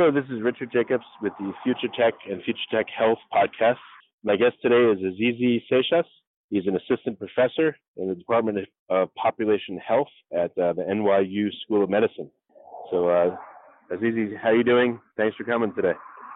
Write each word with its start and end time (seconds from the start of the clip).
Hello, 0.00 0.10
this 0.10 0.30
is 0.30 0.40
Richard 0.40 0.72
Jacobs 0.72 1.04
with 1.20 1.34
the 1.38 1.52
Future 1.62 1.94
Tech 1.94 2.14
and 2.26 2.42
Future 2.42 2.58
Tech 2.72 2.86
Health 2.88 3.18
podcast. 3.30 3.76
My 4.24 4.34
guest 4.34 4.54
today 4.62 4.76
is 4.76 4.98
Azizi 4.98 5.62
Seixas. 5.70 6.04
He's 6.48 6.66
an 6.66 6.74
assistant 6.74 7.18
professor 7.18 7.76
in 7.98 8.08
the 8.08 8.14
Department 8.14 8.66
of 8.88 9.14
Population 9.14 9.78
Health 9.86 10.08
at 10.32 10.52
uh, 10.52 10.72
the 10.72 10.86
NYU 10.90 11.48
School 11.62 11.84
of 11.84 11.90
Medicine. 11.90 12.30
So, 12.90 13.10
uh, 13.10 13.36
Azizi, 13.92 14.38
how 14.42 14.48
are 14.48 14.56
you 14.56 14.64
doing? 14.64 14.98
Thanks 15.18 15.36
for 15.36 15.44
coming 15.44 15.74
today. 15.74 15.92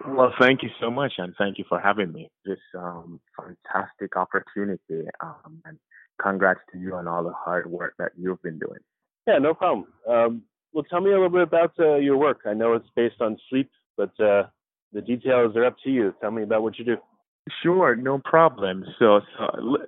Well, 0.09 0.35
thank 0.39 0.63
you 0.63 0.69
so 0.79 0.91
much, 0.91 1.15
and 1.17 1.33
thank 1.39 1.57
you 1.57 1.65
for 1.67 1.81
having 1.81 2.13
me. 2.13 2.29
This 2.45 2.59
um, 2.77 3.19
fantastic 3.35 4.15
opportunity, 4.15 5.09
um, 5.23 5.63
and 5.65 5.79
congrats 6.21 6.61
to 6.75 6.79
you 6.79 6.97
on 6.97 7.09
all 7.09 7.25
the 7.25 7.33
hard 7.33 7.71
work 7.71 7.95
that 7.99 8.13
you've 8.15 8.43
been 8.43 8.59
doing. 8.59 8.81
Yeah, 9.27 9.39
no 9.39 9.55
problem. 9.55 9.87
Um, 10.07 10.43
well, 10.75 10.85
tell 10.91 11.01
me 11.01 11.11
a 11.11 11.15
little 11.15 11.31
bit 11.31 11.43
about 11.43 11.73
uh, 11.79 11.97
your 11.97 12.17
work. 12.17 12.41
I 12.45 12.53
know 12.53 12.75
it's 12.75 12.89
based 12.97 13.21
on 13.21 13.39
sleep, 13.49 13.71
but 13.97 14.11
uh, 14.21 14.45
the 14.93 15.01
details 15.01 15.57
are 15.57 15.65
up 15.65 15.77
to 15.85 15.91
you. 15.91 16.13
Tell 16.21 16.33
me 16.33 16.43
about 16.43 16.63
what 16.63 16.79
you 16.79 16.85
do. 16.85 16.97
Sure, 17.63 17.95
no 17.95 18.21
problem. 18.25 18.85
So, 18.99 19.21
so 19.39 19.79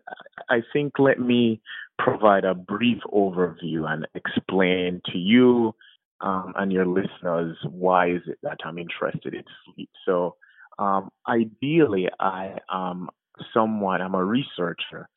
I 0.48 0.62
think 0.72 0.98
let 0.98 1.18
me 1.18 1.60
provide 1.98 2.44
a 2.44 2.54
brief 2.54 2.98
overview 3.12 3.88
and 3.88 4.06
explain 4.14 5.00
to 5.06 5.18
you 5.18 5.74
um, 6.20 6.52
and 6.56 6.72
your 6.72 6.86
listeners 6.86 7.56
why 7.68 8.10
is 8.10 8.22
it 8.26 8.38
that 8.42 8.58
I'm 8.64 8.78
interested 8.78 9.34
in 9.34 9.42
sleep. 9.64 9.90
So, 10.06 10.36
um, 10.78 11.10
ideally, 11.26 12.08
I 12.20 12.58
am 12.70 13.08
someone, 13.52 14.02
I'm 14.02 14.14
a 14.14 14.24
researcher 14.24 15.08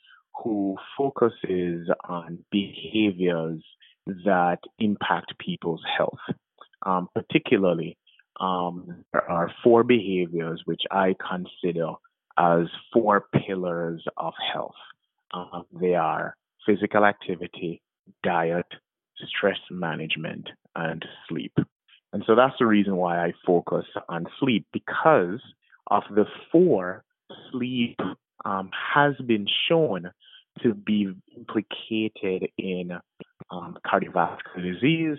who 0.43 0.77
focuses 0.97 1.89
on 2.07 2.39
behaviors 2.49 3.61
that 4.07 4.59
impact 4.79 5.37
people's 5.39 5.83
health. 5.97 6.19
Um, 6.85 7.09
particularly, 7.13 7.97
um, 8.39 9.03
there 9.11 9.29
are 9.29 9.51
four 9.63 9.83
behaviors 9.83 10.61
which 10.65 10.83
I 10.91 11.15
consider 11.19 11.93
as 12.37 12.67
four 12.93 13.25
pillars 13.45 14.03
of 14.17 14.33
health. 14.53 14.75
Um, 15.33 15.65
they 15.79 15.95
are 15.95 16.35
physical 16.65 17.05
activity, 17.05 17.81
diet, 18.23 18.65
stress 19.27 19.59
management, 19.69 20.49
and 20.75 21.05
sleep. 21.27 21.53
And 22.13 22.23
so 22.25 22.35
that's 22.35 22.55
the 22.59 22.65
reason 22.65 22.95
why 22.95 23.23
I 23.23 23.33
focus 23.45 23.85
on 24.07 24.25
sleep 24.39 24.65
because 24.73 25.41
of 25.87 26.03
the 26.09 26.25
four, 26.51 27.03
sleep 27.51 27.99
um, 28.45 28.71
has 28.93 29.15
been 29.25 29.47
shown 29.67 30.11
to 30.63 30.73
be 30.73 31.13
implicated 31.35 32.49
in 32.57 32.91
um, 33.51 33.77
cardiovascular 33.85 34.73
disease, 34.73 35.17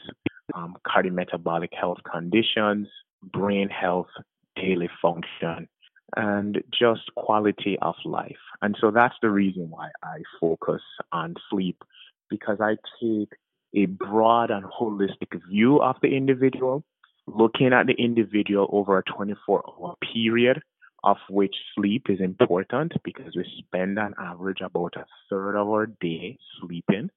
um, 0.54 0.76
cardiometabolic 0.86 1.72
health 1.72 1.98
conditions, 2.10 2.88
brain 3.22 3.68
health, 3.68 4.08
daily 4.56 4.90
function, 5.00 5.68
and 6.16 6.62
just 6.72 7.02
quality 7.16 7.78
of 7.82 7.94
life. 8.04 8.36
And 8.62 8.76
so 8.80 8.90
that's 8.90 9.14
the 9.22 9.30
reason 9.30 9.70
why 9.70 9.90
I 10.02 10.18
focus 10.40 10.82
on 11.12 11.34
sleep 11.48 11.82
because 12.28 12.58
I 12.60 12.76
take 13.00 13.30
a 13.74 13.86
broad 13.86 14.50
and 14.50 14.64
holistic 14.64 15.40
view 15.48 15.80
of 15.80 15.96
the 16.02 16.08
individual, 16.08 16.84
looking 17.26 17.72
at 17.72 17.86
the 17.86 17.94
individual 17.94 18.68
over 18.72 18.98
a 18.98 19.02
24 19.04 19.64
hour 19.68 19.94
period, 20.12 20.62
of 21.04 21.16
which 21.28 21.54
sleep 21.74 22.06
is 22.08 22.20
important 22.20 22.92
because 23.04 23.34
we 23.36 23.44
spend 23.58 23.98
on 23.98 24.14
average 24.18 24.60
about 24.60 24.94
a 24.96 25.06
third 25.28 25.56
of 25.56 25.68
our 25.68 25.86
day 25.86 26.36
sleeping. 26.60 27.10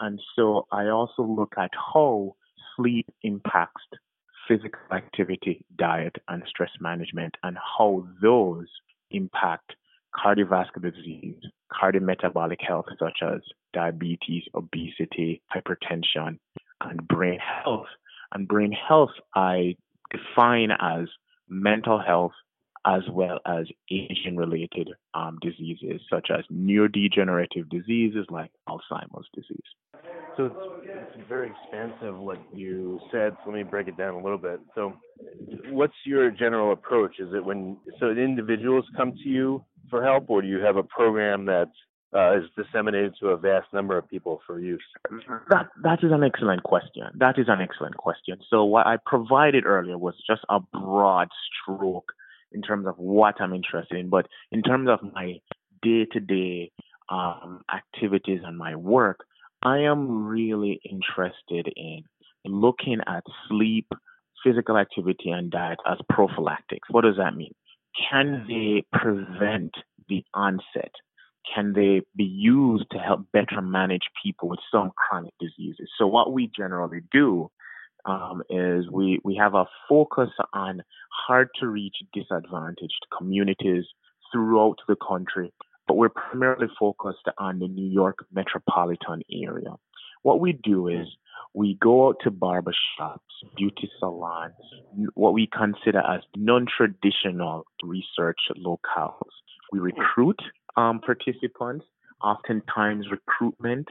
And 0.00 0.20
so 0.34 0.66
I 0.72 0.88
also 0.88 1.22
look 1.22 1.54
at 1.58 1.70
how 1.94 2.34
sleep 2.76 3.06
impacts 3.22 3.84
physical 4.48 4.80
activity, 4.92 5.64
diet, 5.76 6.16
and 6.28 6.42
stress 6.48 6.70
management, 6.80 7.36
and 7.42 7.56
how 7.56 8.06
those 8.20 8.66
impact 9.10 9.74
cardiovascular 10.14 10.92
disease, 10.94 11.36
cardiometabolic 11.72 12.60
health, 12.66 12.86
such 12.98 13.18
as 13.22 13.40
diabetes, 13.72 14.42
obesity, 14.54 15.42
hypertension, 15.54 16.38
and 16.80 17.06
brain 17.06 17.38
health. 17.38 17.86
And 18.32 18.48
brain 18.48 18.72
health, 18.72 19.10
I 19.34 19.76
define 20.10 20.70
as 20.80 21.06
mental 21.48 22.00
health 22.00 22.32
as 22.86 23.02
well 23.10 23.40
as 23.46 23.66
aging 23.90 24.36
related 24.36 24.88
um, 25.14 25.38
diseases, 25.42 26.00
such 26.10 26.28
as 26.30 26.44
neurodegenerative 26.52 27.68
diseases 27.68 28.26
like 28.30 28.50
Alzheimer's 28.68 29.28
disease. 29.34 29.58
So 30.36 30.46
it's, 30.46 30.56
it's 31.16 31.28
very 31.28 31.50
expansive 31.50 32.16
what 32.16 32.38
you 32.54 33.00
said. 33.12 33.36
So 33.44 33.50
let 33.50 33.56
me 33.56 33.62
break 33.64 33.88
it 33.88 33.98
down 33.98 34.14
a 34.14 34.22
little 34.22 34.38
bit. 34.38 34.60
So, 34.74 34.94
what's 35.68 35.94
your 36.06 36.30
general 36.30 36.72
approach? 36.72 37.16
Is 37.18 37.34
it 37.34 37.44
when 37.44 37.76
so 37.98 38.10
individuals 38.10 38.86
come 38.96 39.12
to 39.12 39.28
you 39.28 39.64
for 39.90 40.02
help, 40.02 40.30
or 40.30 40.40
do 40.40 40.48
you 40.48 40.60
have 40.60 40.76
a 40.76 40.82
program 40.82 41.44
that 41.46 41.68
uh, 42.14 42.38
is 42.38 42.44
disseminated 42.56 43.14
to 43.20 43.28
a 43.28 43.36
vast 43.36 43.66
number 43.72 43.98
of 43.98 44.08
people 44.08 44.40
for 44.46 44.60
use? 44.60 44.82
That 45.50 45.68
that 45.82 45.98
is 46.02 46.12
an 46.12 46.22
excellent 46.24 46.62
question. 46.62 47.04
That 47.16 47.38
is 47.38 47.46
an 47.48 47.60
excellent 47.60 47.96
question. 47.96 48.38
So 48.48 48.64
what 48.64 48.86
I 48.86 48.96
provided 49.04 49.66
earlier 49.66 49.98
was 49.98 50.14
just 50.26 50.42
a 50.48 50.60
broad 50.60 51.28
stroke 51.62 52.12
in 52.52 52.62
terms 52.62 52.86
of 52.86 52.96
what 52.96 53.40
I'm 53.40 53.54
interested 53.54 53.98
in, 53.98 54.08
but 54.08 54.26
in 54.50 54.62
terms 54.62 54.88
of 54.88 55.00
my 55.12 55.40
day-to-day 55.82 56.70
um, 57.08 57.62
activities 57.74 58.40
and 58.44 58.56
my 58.56 58.76
work, 58.76 59.20
I 59.62 59.78
am 59.78 60.26
really 60.26 60.80
interested 60.88 61.72
in 61.76 62.02
looking 62.44 63.00
at 63.06 63.24
sleep, 63.48 63.86
physical 64.44 64.76
activity, 64.78 65.30
and 65.30 65.50
diet 65.50 65.78
as 65.86 65.98
prophylactics. 66.08 66.88
What 66.90 67.04
does 67.04 67.16
that 67.18 67.36
mean? 67.36 67.54
Can 68.10 68.46
they 68.48 68.84
prevent 68.98 69.72
the 70.08 70.24
onset? 70.32 70.92
Can 71.54 71.72
they 71.72 72.02
be 72.16 72.24
used 72.24 72.86
to 72.92 72.98
help 72.98 73.26
better 73.32 73.60
manage 73.60 74.04
people 74.22 74.48
with 74.48 74.60
some 74.70 74.92
chronic 74.96 75.34
diseases? 75.40 75.90
So, 75.98 76.06
what 76.06 76.32
we 76.32 76.50
generally 76.56 77.00
do 77.12 77.50
um, 78.04 78.42
is 78.50 78.88
we, 78.90 79.20
we 79.24 79.36
have 79.36 79.54
a 79.54 79.66
focus 79.88 80.30
on 80.52 80.82
hard 81.26 81.48
to 81.60 81.66
reach 81.66 81.96
disadvantaged 82.12 83.06
communities 83.16 83.84
throughout 84.32 84.76
the 84.88 84.96
country 84.96 85.52
but 85.90 85.96
we're 85.96 86.08
primarily 86.08 86.68
focused 86.78 87.26
on 87.38 87.58
the 87.58 87.66
New 87.66 87.90
York 87.90 88.24
metropolitan 88.32 89.22
area. 89.28 89.74
What 90.22 90.38
we 90.38 90.52
do 90.52 90.86
is 90.86 91.08
we 91.52 91.76
go 91.82 92.06
out 92.06 92.18
to 92.22 92.30
barbershops, 92.30 93.18
beauty 93.56 93.90
salons, 93.98 94.54
what 95.14 95.34
we 95.34 95.48
consider 95.52 95.98
as 95.98 96.20
non-traditional 96.36 97.66
research 97.82 98.38
locales. 98.56 99.32
We 99.72 99.80
recruit 99.80 100.40
um, 100.76 101.00
participants. 101.00 101.86
Oftentimes, 102.22 103.06
recruitment 103.10 103.88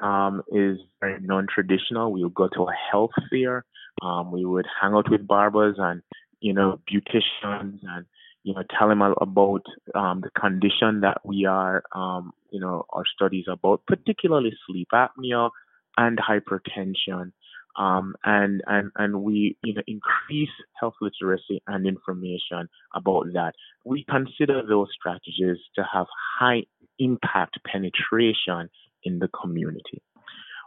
um, 0.00 0.42
is 0.52 0.78
very 1.00 1.20
non-traditional. 1.20 2.12
We 2.12 2.24
would 2.24 2.34
go 2.34 2.48
to 2.54 2.62
a 2.64 2.74
health 2.90 3.12
fair. 3.30 3.64
Um, 4.02 4.32
we 4.32 4.44
would 4.44 4.66
hang 4.80 4.94
out 4.94 5.10
with 5.10 5.26
barbers 5.26 5.76
and 5.78 6.02
you 6.40 6.54
know 6.54 6.80
beauticians 6.90 7.80
and 7.82 8.06
you 8.42 8.54
know, 8.54 8.62
tell 8.78 8.88
them 8.88 9.02
about 9.02 9.62
um, 9.94 10.22
the 10.22 10.30
condition 10.30 11.00
that 11.00 11.18
we 11.24 11.44
are, 11.44 11.82
um, 11.94 12.32
you 12.50 12.60
know, 12.60 12.86
our 12.90 13.04
studies 13.14 13.44
about, 13.50 13.84
particularly 13.86 14.52
sleep 14.66 14.88
apnea 14.92 15.50
and 15.96 16.18
hypertension. 16.18 17.32
Um, 17.78 18.14
and, 18.24 18.62
and, 18.66 18.90
and 18.96 19.22
we, 19.22 19.56
you 19.62 19.74
know, 19.74 19.82
increase 19.86 20.50
health 20.78 20.94
literacy 21.00 21.62
and 21.66 21.86
information 21.86 22.68
about 22.94 23.26
that. 23.34 23.52
We 23.84 24.04
consider 24.08 24.62
those 24.66 24.88
strategies 24.98 25.58
to 25.76 25.84
have 25.92 26.06
high 26.38 26.64
impact 26.98 27.58
penetration 27.64 28.70
in 29.04 29.18
the 29.18 29.28
community. 29.28 30.02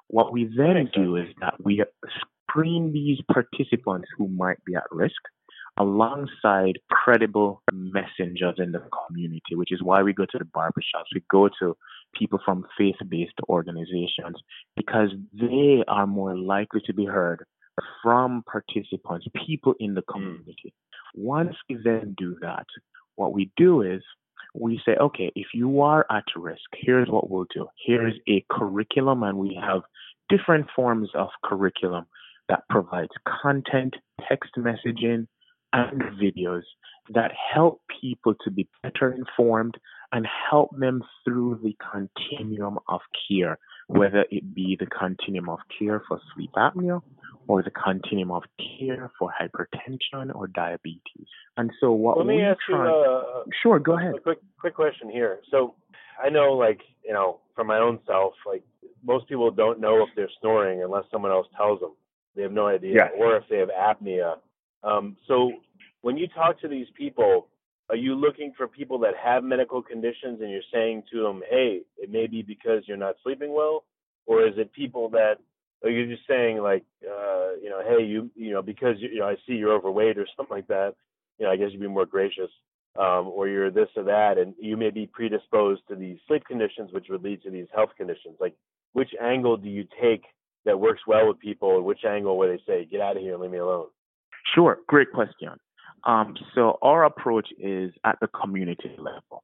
What 0.07 0.31
we 0.31 0.49
then 0.55 0.89
do 0.93 1.15
is 1.15 1.27
that 1.41 1.55
we 1.63 1.83
screen 2.49 2.91
these 2.91 3.19
participants 3.31 4.07
who 4.17 4.27
might 4.27 4.63
be 4.65 4.75
at 4.75 4.83
risk 4.91 5.21
alongside 5.77 6.77
credible 6.91 7.63
messengers 7.71 8.55
in 8.57 8.71
the 8.71 8.83
community, 9.07 9.55
which 9.55 9.71
is 9.71 9.81
why 9.81 10.03
we 10.03 10.13
go 10.13 10.25
to 10.25 10.37
the 10.37 10.45
barbershops. 10.45 11.09
We 11.15 11.23
go 11.31 11.49
to 11.59 11.75
people 12.13 12.39
from 12.45 12.65
faith 12.77 12.95
based 13.09 13.33
organizations 13.49 14.37
because 14.75 15.09
they 15.33 15.83
are 15.87 16.05
more 16.05 16.37
likely 16.37 16.81
to 16.85 16.93
be 16.93 17.05
heard 17.05 17.43
from 18.03 18.43
participants, 18.49 19.25
people 19.47 19.73
in 19.79 19.95
the 19.95 20.03
hmm. 20.07 20.13
community. 20.13 20.73
Once 21.15 21.55
we 21.69 21.77
then 21.83 22.13
do 22.17 22.35
that, 22.41 22.65
what 23.15 23.33
we 23.33 23.51
do 23.57 23.81
is 23.81 24.01
we 24.53 24.79
say, 24.85 24.95
okay, 24.99 25.31
if 25.35 25.47
you 25.53 25.81
are 25.81 26.05
at 26.09 26.25
risk, 26.35 26.61
here's 26.73 27.09
what 27.09 27.29
we'll 27.29 27.47
do. 27.53 27.67
Here's 27.85 28.13
a 28.27 28.45
curriculum, 28.51 29.23
and 29.23 29.37
we 29.37 29.59
have 29.59 29.81
different 30.29 30.67
forms 30.75 31.09
of 31.15 31.29
curriculum 31.43 32.05
that 32.49 32.63
provides 32.69 33.11
content, 33.41 33.95
text 34.27 34.51
messaging, 34.57 35.27
and 35.73 36.01
videos 36.21 36.61
that 37.13 37.31
help 37.53 37.81
people 38.01 38.35
to 38.43 38.51
be 38.51 38.67
better 38.83 39.11
informed 39.11 39.75
and 40.11 40.27
help 40.49 40.69
them 40.77 41.01
through 41.25 41.59
the 41.63 41.75
continuum 41.91 42.77
of 42.87 43.01
care, 43.27 43.57
whether 43.87 44.25
it 44.29 44.53
be 44.53 44.77
the 44.79 44.85
continuum 44.85 45.49
of 45.49 45.59
care 45.79 46.03
for 46.07 46.19
sleep 46.35 46.51
apnea 46.55 47.01
or 47.47 47.63
the 47.63 47.71
continuum 47.71 48.31
of 48.31 48.43
care 48.57 49.11
for 49.17 49.31
hypertension 49.39 50.33
or 50.33 50.47
diabetes. 50.47 51.27
And 51.57 51.71
so 51.79 51.91
what 51.91 52.17
Let 52.17 52.27
me 52.27 52.37
we 52.37 52.43
ask 52.43 52.59
try, 52.67 52.85
you, 52.85 52.93
uh, 52.93 53.43
sure, 53.61 53.79
go 53.79 53.97
ahead. 53.97 54.13
Quick, 54.23 54.39
quick 54.59 54.75
question 54.75 55.09
here. 55.09 55.39
So 55.51 55.75
I 56.23 56.29
know, 56.29 56.53
like, 56.53 56.81
you 57.05 57.13
know, 57.13 57.39
from 57.55 57.67
my 57.67 57.79
own 57.79 57.99
self, 58.07 58.33
like 58.45 58.63
most 59.03 59.27
people 59.27 59.51
don't 59.51 59.79
know 59.79 60.03
if 60.03 60.09
they're 60.15 60.29
snoring 60.39 60.81
unless 60.83 61.03
someone 61.11 61.31
else 61.31 61.47
tells 61.57 61.79
them. 61.79 61.91
They 62.35 62.41
have 62.41 62.51
no 62.51 62.67
idea, 62.67 62.93
yes. 62.95 63.11
or 63.17 63.35
if 63.37 63.43
they 63.49 63.57
have 63.57 63.69
apnea. 63.69 64.37
Um, 64.83 65.17
so 65.27 65.51
when 66.01 66.17
you 66.17 66.27
talk 66.27 66.59
to 66.61 66.67
these 66.67 66.87
people, 66.97 67.47
are 67.89 67.95
you 67.95 68.15
looking 68.15 68.53
for 68.57 68.67
people 68.67 68.97
that 68.99 69.13
have 69.21 69.43
medical 69.43 69.81
conditions 69.81 70.41
and 70.41 70.49
you're 70.49 70.61
saying 70.73 71.03
to 71.11 71.21
them, 71.21 71.41
hey, 71.49 71.81
it 71.97 72.09
may 72.09 72.27
be 72.27 72.41
because 72.41 72.83
you're 72.87 72.97
not 72.97 73.15
sleeping 73.23 73.53
well? 73.53 73.83
Or 74.25 74.47
is 74.47 74.53
it 74.57 74.71
people 74.73 75.09
that 75.09 75.35
are 75.83 75.89
you 75.89 76.07
just 76.07 76.27
saying 76.27 76.57
like, 76.59 76.83
uh, 77.03 77.55
you 77.61 77.69
know, 77.69 77.81
hey, 77.85 78.03
you, 78.03 78.29
you 78.35 78.53
know, 78.53 78.61
because 78.61 78.95
you 78.99 79.19
know, 79.19 79.27
I 79.27 79.35
see 79.47 79.53
you're 79.53 79.73
overweight 79.73 80.17
or 80.17 80.27
something 80.35 80.55
like 80.55 80.67
that. 80.67 80.95
You 81.39 81.45
know, 81.45 81.51
I 81.51 81.57
guess 81.57 81.69
you'd 81.71 81.81
be 81.81 81.87
more 81.87 82.05
gracious, 82.05 82.49
um, 82.97 83.27
or 83.27 83.47
you're 83.47 83.71
this 83.71 83.89
or 83.95 84.03
that, 84.03 84.37
and 84.37 84.53
you 84.59 84.77
may 84.77 84.91
be 84.91 85.07
predisposed 85.07 85.81
to 85.89 85.95
these 85.95 86.17
sleep 86.27 86.45
conditions, 86.45 86.91
which 86.91 87.07
would 87.09 87.23
lead 87.23 87.41
to 87.43 87.51
these 87.51 87.67
health 87.73 87.89
conditions. 87.97 88.35
Like, 88.39 88.55
which 88.93 89.09
angle 89.21 89.57
do 89.57 89.69
you 89.69 89.85
take 90.01 90.23
that 90.65 90.79
works 90.79 91.01
well 91.07 91.27
with 91.27 91.39
people, 91.39 91.67
or 91.67 91.81
which 91.81 92.05
angle 92.07 92.37
where 92.37 92.55
they 92.55 92.63
say, 92.65 92.85
get 92.85 93.01
out 93.01 93.17
of 93.17 93.23
here 93.23 93.33
and 93.33 93.41
leave 93.41 93.51
me 93.51 93.57
alone? 93.57 93.87
Sure, 94.53 94.79
great 94.87 95.11
question. 95.11 95.49
Um, 96.05 96.35
so 96.53 96.77
our 96.81 97.05
approach 97.05 97.47
is 97.57 97.91
at 98.03 98.19
the 98.21 98.27
community 98.27 98.95
level. 98.97 99.43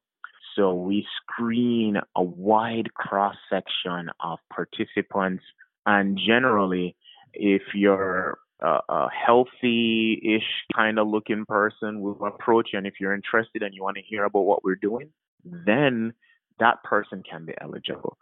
So 0.56 0.74
we 0.74 1.06
screen 1.22 1.96
a 2.16 2.22
wide 2.22 2.92
cross 2.94 3.36
section 3.48 4.10
of 4.20 4.38
participants, 4.52 5.42
and 5.86 6.18
generally, 6.18 6.96
if 7.32 7.62
you're 7.74 8.38
a, 8.60 8.78
a 8.88 9.08
healthy-ish 9.26 10.42
kind 10.74 10.98
of 10.98 11.08
looking 11.08 11.44
person, 11.46 12.00
we'll 12.00 12.24
approach 12.26 12.70
you. 12.72 12.78
And 12.78 12.86
if 12.86 12.94
you're 13.00 13.14
interested 13.14 13.62
and 13.62 13.74
you 13.74 13.82
want 13.82 13.96
to 13.96 14.02
hear 14.02 14.24
about 14.24 14.40
what 14.42 14.64
we're 14.64 14.76
doing, 14.76 15.10
then 15.44 16.12
that 16.58 16.82
person 16.84 17.22
can 17.28 17.46
be 17.46 17.54
eligible. 17.60 18.18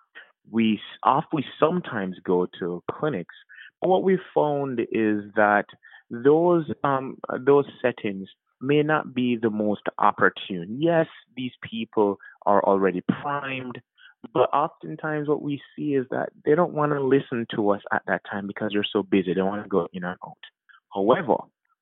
We 0.51 0.81
off 1.03 1.25
we 1.33 1.45
sometimes 1.61 2.17
go 2.25 2.47
to 2.59 2.83
clinics, 2.91 3.35
but 3.81 3.91
what 3.91 4.03
we 4.03 4.19
found 4.35 4.81
is 4.81 5.25
that 5.37 5.67
those 6.11 6.65
um 6.85 7.19
those 7.41 7.67
settings 7.83 8.29
may 8.61 8.83
not 8.83 9.15
be 9.15 9.37
the 9.37 9.51
most 9.51 9.83
opportune. 9.99 10.79
Yes, 10.81 11.07
these 11.37 11.53
people 11.63 12.19
are 12.47 12.65
already 12.65 13.03
primed, 13.03 13.79
but 14.33 14.53
oftentimes 14.53 15.29
what 15.29 15.43
we 15.43 15.61
see 15.75 15.95
is 15.95 16.07
that 16.11 16.31
they 16.45 16.55
don't 16.55 16.75
want 16.75 16.93
to 16.93 17.01
listen 17.01 17.47
to 17.55 17.71
us 17.71 17.83
at 17.93 18.03
that 18.07 18.23
time 18.31 18.47
because 18.47 18.71
they're 18.73 18.87
so 18.91 19.03
busy. 19.03 19.35
They 19.35 19.43
want 19.43 19.63
to 19.63 19.69
go 19.69 19.89
in 19.93 20.05
and 20.05 20.17
out. 20.25 20.39
However, 20.93 21.37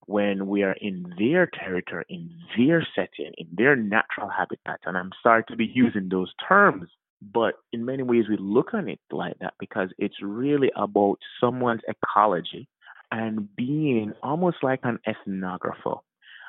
when 0.06 0.46
we 0.46 0.62
are 0.62 0.76
in 0.80 1.14
their 1.18 1.46
territory, 1.46 2.04
in 2.08 2.30
their 2.56 2.86
setting, 2.94 3.32
in 3.38 3.48
their 3.52 3.74
natural 3.74 4.28
habitat, 4.28 4.80
and 4.84 4.96
I'm 4.96 5.10
sorry 5.22 5.44
to 5.48 5.56
be 5.56 5.70
using 5.72 6.08
those 6.08 6.32
terms, 6.48 6.88
but 7.20 7.54
in 7.72 7.84
many 7.84 8.02
ways 8.02 8.24
we 8.28 8.36
look 8.38 8.74
on 8.74 8.88
it 8.88 9.00
like 9.10 9.38
that 9.40 9.54
because 9.58 9.88
it's 9.98 10.22
really 10.22 10.70
about 10.76 11.16
someone's 11.40 11.80
ecology 11.88 12.68
and 13.10 13.54
being 13.56 14.12
almost 14.22 14.58
like 14.62 14.80
an 14.82 14.98
ethnographer. 15.08 16.00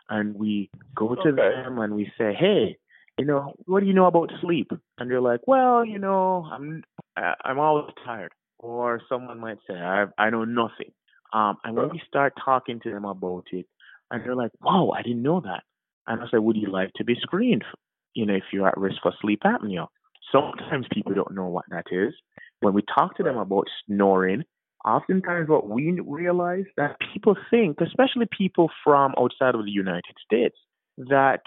And 0.09 0.35
we 0.35 0.69
go 0.95 1.15
to 1.15 1.21
okay. 1.21 1.35
them 1.35 1.79
and 1.79 1.95
we 1.95 2.11
say, 2.17 2.33
hey, 2.33 2.77
you 3.17 3.25
know, 3.25 3.53
what 3.65 3.81
do 3.81 3.87
you 3.87 3.93
know 3.93 4.05
about 4.05 4.31
sleep? 4.41 4.71
And 4.97 5.09
they're 5.09 5.21
like, 5.21 5.41
well, 5.47 5.83
you 5.85 5.99
know, 5.99 6.47
I'm 6.51 6.83
I'm 7.15 7.59
always 7.59 7.93
tired. 8.05 8.31
Or 8.59 9.01
someone 9.09 9.39
might 9.39 9.57
say, 9.67 9.75
I 9.75 10.05
I 10.17 10.29
know 10.29 10.45
nothing. 10.45 10.91
Um, 11.33 11.57
and 11.63 11.75
when 11.75 11.89
we 11.89 12.01
start 12.07 12.33
talking 12.43 12.79
to 12.81 12.91
them 12.91 13.05
about 13.05 13.45
it, 13.51 13.65
and 14.11 14.23
they're 14.23 14.35
like, 14.35 14.51
wow, 14.61 14.91
I 14.95 15.01
didn't 15.01 15.23
know 15.23 15.41
that. 15.41 15.63
And 16.07 16.21
I 16.21 16.25
say, 16.31 16.37
would 16.37 16.55
you 16.55 16.71
like 16.71 16.91
to 16.95 17.03
be 17.03 17.15
screened? 17.21 17.65
You 18.13 18.25
know, 18.25 18.35
if 18.35 18.43
you're 18.53 18.67
at 18.67 18.77
risk 18.77 18.97
for 19.03 19.13
sleep 19.21 19.41
apnea. 19.43 19.87
Sometimes 20.31 20.87
people 20.91 21.13
don't 21.13 21.35
know 21.35 21.47
what 21.47 21.65
that 21.69 21.85
is. 21.91 22.13
When 22.61 22.73
we 22.73 22.81
talk 22.81 23.15
to 23.17 23.23
them 23.23 23.37
about 23.37 23.67
snoring, 23.85 24.43
oftentimes 24.85 25.49
what 25.49 25.69
we 25.69 25.99
realize 25.99 26.65
that 26.77 26.97
people 27.13 27.35
think, 27.49 27.79
especially 27.81 28.27
people 28.35 28.69
from 28.83 29.13
outside 29.19 29.55
of 29.55 29.65
the 29.65 29.71
United 29.71 30.15
States, 30.25 30.55
that 30.97 31.41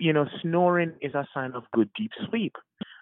you 0.00 0.12
know 0.12 0.26
snoring 0.42 0.92
is 1.00 1.14
a 1.14 1.26
sign 1.32 1.52
of 1.52 1.64
good 1.72 1.90
deep 1.96 2.12
sleep. 2.28 2.54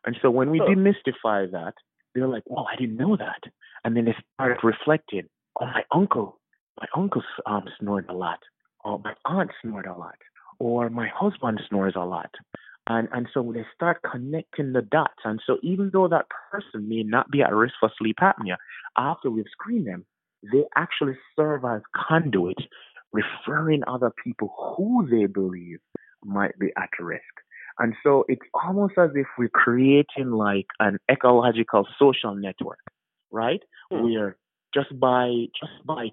And 0.05 0.17
so 0.23 0.31
when 0.31 0.51
we 0.51 0.61
demystify 0.61 1.51
that, 1.51 1.75
they're 2.15 2.29
like, 2.29 2.45
"Oh, 2.51 2.65
I 2.65 2.77
didn't 2.77 2.97
know 2.97 3.17
that," 3.17 3.43
and 3.85 3.97
then 3.97 4.05
they 4.07 4.17
start 4.35 4.63
reflecting. 4.63 5.29
Oh, 5.61 5.67
my 5.67 5.83
uncle, 5.93 6.39
my 6.81 6.87
uncle 6.97 7.23
um, 7.47 7.65
snored 7.81 8.07
a 8.09 8.15
lot, 8.15 8.41
or 8.85 8.99
my 8.99 9.15
aunt 9.25 9.51
snored 9.63 9.87
a 9.87 9.95
lot, 9.95 10.17
or 10.59 10.89
my 10.91 11.09
husband 11.09 11.61
snores 11.69 11.95
a 11.97 12.05
lot. 12.05 12.31
And, 12.87 13.09
and 13.13 13.29
so 13.35 13.53
they 13.55 13.67
start 13.75 14.01
connecting 14.11 14.73
the 14.73 14.81
dots. 14.81 15.21
And 15.25 15.41
so 15.47 15.59
even 15.63 15.91
though 15.93 16.09
that 16.09 16.27
person 16.51 16.89
may 16.89 17.03
not 17.03 17.31
be 17.31 17.43
at 17.43 17.53
risk 17.53 17.75
for 17.79 17.91
sleep 17.99 18.17
apnea, 18.23 18.57
after 18.97 19.31
we've 19.31 19.45
screened 19.53 19.87
them, 19.87 20.07
they 20.53 20.65
actually 20.75 21.19
serve 21.37 21.65
as 21.65 21.83
conduits, 21.95 22.63
referring 23.13 23.83
other 23.87 24.11
people 24.25 24.55
who 24.77 25.07
they 25.11 25.27
believe 25.27 25.81
might 26.25 26.59
be 26.59 26.73
at 26.77 26.91
risk. 26.99 27.23
And 27.79 27.95
so 28.03 28.25
it's 28.29 28.43
almost 28.55 28.95
as 28.99 29.11
if 29.15 29.27
we're 29.39 29.49
creating 29.49 30.31
like 30.31 30.67
an 30.81 30.99
ecological 31.11 31.87
social 31.99 32.35
network, 32.35 32.81
right? 33.31 33.61
Hmm. 33.91 34.03
Where 34.03 34.37
just 34.75 34.99
by 34.99 35.47
just 35.59 35.87
by 35.87 36.09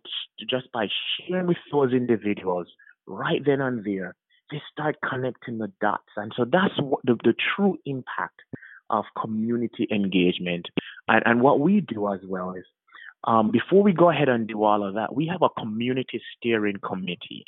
just 0.49 0.71
by 0.71 0.87
sharing 1.17 1.47
with 1.47 1.57
those 1.71 1.91
individuals 1.91 2.67
right 3.07 3.41
then 3.45 3.61
and 3.61 3.83
there, 3.83 4.15
they 4.51 4.61
start 4.71 4.97
connecting 5.07 5.57
the 5.57 5.71
dots. 5.81 6.03
And 6.15 6.31
so 6.35 6.45
that's 6.45 6.79
what 6.79 7.01
the, 7.03 7.15
the 7.23 7.33
true 7.55 7.77
impact 7.85 8.41
of 8.89 9.05
community 9.19 9.87
engagement. 9.91 10.67
And, 11.07 11.23
and 11.25 11.41
what 11.41 11.59
we 11.59 11.81
do 11.81 12.11
as 12.13 12.19
well 12.27 12.53
is 12.53 12.65
um, 13.25 13.51
before 13.51 13.81
we 13.81 13.93
go 13.93 14.09
ahead 14.09 14.29
and 14.29 14.47
do 14.47 14.63
all 14.63 14.87
of 14.87 14.93
that, 14.95 15.15
we 15.15 15.27
have 15.27 15.41
a 15.41 15.49
community 15.59 16.21
steering 16.37 16.77
committee. 16.85 17.45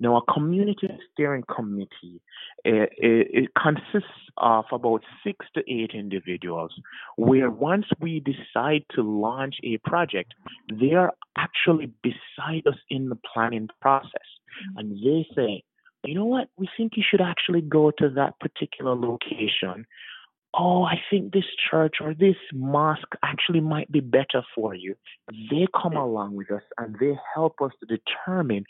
Now, 0.00 0.16
a 0.16 0.32
community 0.32 0.88
steering 1.12 1.44
committee 1.54 2.20
it, 2.64 2.90
it, 2.96 3.28
it, 3.32 3.50
consists 3.60 4.10
of 4.36 4.64
about 4.72 5.02
six 5.22 5.46
to 5.54 5.60
eight 5.70 5.92
individuals. 5.94 6.72
Where 7.16 7.50
once 7.50 7.86
we 8.00 8.20
decide 8.20 8.84
to 8.94 9.02
launch 9.02 9.56
a 9.62 9.78
project, 9.78 10.34
they 10.72 10.92
are 10.92 11.12
actually 11.36 11.92
beside 12.02 12.66
us 12.66 12.78
in 12.90 13.08
the 13.08 13.18
planning 13.32 13.68
process, 13.80 14.10
mm-hmm. 14.12 14.78
and 14.78 14.90
they 14.92 15.26
say, 15.34 15.62
you 16.04 16.14
know 16.14 16.26
what? 16.26 16.48
We 16.56 16.68
think 16.76 16.92
you 16.96 17.04
should 17.08 17.22
actually 17.22 17.62
go 17.62 17.90
to 17.98 18.10
that 18.10 18.38
particular 18.40 18.94
location. 18.94 19.86
Oh, 20.56 20.84
I 20.84 21.00
think 21.10 21.32
this 21.32 21.44
church 21.70 21.96
or 22.00 22.14
this 22.14 22.36
mosque 22.52 23.16
actually 23.24 23.60
might 23.60 23.90
be 23.90 23.98
better 24.00 24.42
for 24.54 24.74
you. 24.74 24.94
They 25.50 25.66
come 25.80 25.96
along 25.96 26.36
with 26.36 26.50
us 26.52 26.62
and 26.78 26.96
they 27.00 27.14
help 27.34 27.60
us 27.60 27.72
to 27.80 27.86
determine 27.98 28.64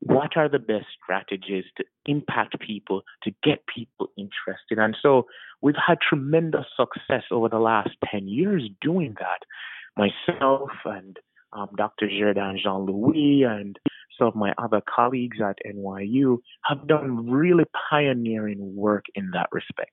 what 0.00 0.36
are 0.36 0.50
the 0.50 0.58
best 0.58 0.86
strategies 1.02 1.64
to 1.78 1.84
impact 2.04 2.60
people, 2.60 3.02
to 3.22 3.30
get 3.42 3.64
people 3.74 4.10
interested. 4.18 4.78
And 4.78 4.94
so 5.00 5.26
we've 5.62 5.74
had 5.74 5.98
tremendous 6.06 6.66
success 6.76 7.24
over 7.30 7.48
the 7.48 7.58
last 7.58 7.90
10 8.10 8.28
years 8.28 8.68
doing 8.82 9.16
that. 9.18 9.40
Myself 9.96 10.70
and 10.84 11.16
um, 11.52 11.68
Dr. 11.76 12.06
Girardin 12.06 12.58
Jean 12.62 12.84
Louis 12.84 13.44
and 13.44 13.78
some 14.18 14.28
of 14.28 14.36
my 14.36 14.52
other 14.58 14.82
colleagues 14.94 15.38
at 15.42 15.56
NYU 15.66 16.38
have 16.64 16.86
done 16.86 17.30
really 17.30 17.64
pioneering 17.90 18.76
work 18.76 19.06
in 19.14 19.30
that 19.32 19.48
respect. 19.52 19.92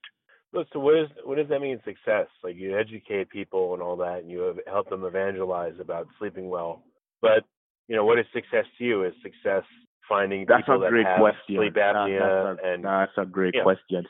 So 0.73 0.79
what 0.79 0.97
is 0.97 1.07
what 1.23 1.37
does 1.37 1.49
that 1.49 1.61
mean 1.61 1.79
success? 1.85 2.27
Like 2.43 2.55
you 2.55 2.77
educate 2.77 3.29
people 3.29 3.73
and 3.73 3.81
all 3.81 3.95
that, 3.97 4.19
and 4.19 4.31
you 4.31 4.59
help 4.67 4.89
them 4.89 5.03
evangelize 5.03 5.73
about 5.79 6.07
sleeping 6.19 6.49
well. 6.49 6.83
But 7.21 7.43
you 7.87 7.95
know, 7.95 8.05
what 8.05 8.19
is 8.19 8.25
success 8.33 8.65
to 8.77 8.83
you? 8.83 9.03
Is 9.03 9.13
success 9.23 9.63
finding 10.07 10.45
that's 10.47 10.61
people 10.61 10.79
that 10.79 10.93
have 10.93 11.19
question. 11.19 11.55
sleep 11.55 11.73
apnea 11.73 12.19
that, 12.19 12.55
that's 12.55 12.59
a, 12.63 12.73
and 12.73 12.85
that's 12.85 13.11
a 13.17 13.25
great 13.25 13.55
yeah. 13.55 13.63
question. 13.63 14.05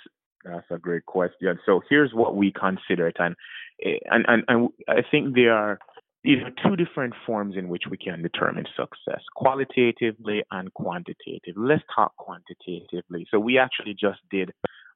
That's 0.46 0.68
a 0.72 0.78
great 0.78 1.06
question. 1.06 1.60
So 1.66 1.82
here's 1.90 2.14
what 2.14 2.36
we 2.36 2.52
consider 2.52 3.08
it, 3.08 3.18
and 3.20 3.36
and 3.80 4.26
and, 4.28 4.44
and 4.48 4.70
I 4.88 5.02
think 5.10 5.36
there 5.36 5.54
are 5.54 5.80
you 6.24 6.42
know 6.42 6.50
two 6.64 6.76
different 6.76 7.14
forms 7.26 7.56
in 7.58 7.68
which 7.70 7.84
we 7.90 7.98
can 7.98 8.22
determine 8.22 8.66
success: 8.76 9.22
qualitatively 9.36 10.44
and 10.52 10.74
quantitatively. 10.74 11.54
Let's 11.56 11.84
talk 11.94 12.16
quantitatively. 12.18 13.28
So 13.32 13.40
we 13.40 13.58
actually 13.58 13.94
just 13.94 14.20
did 14.32 14.52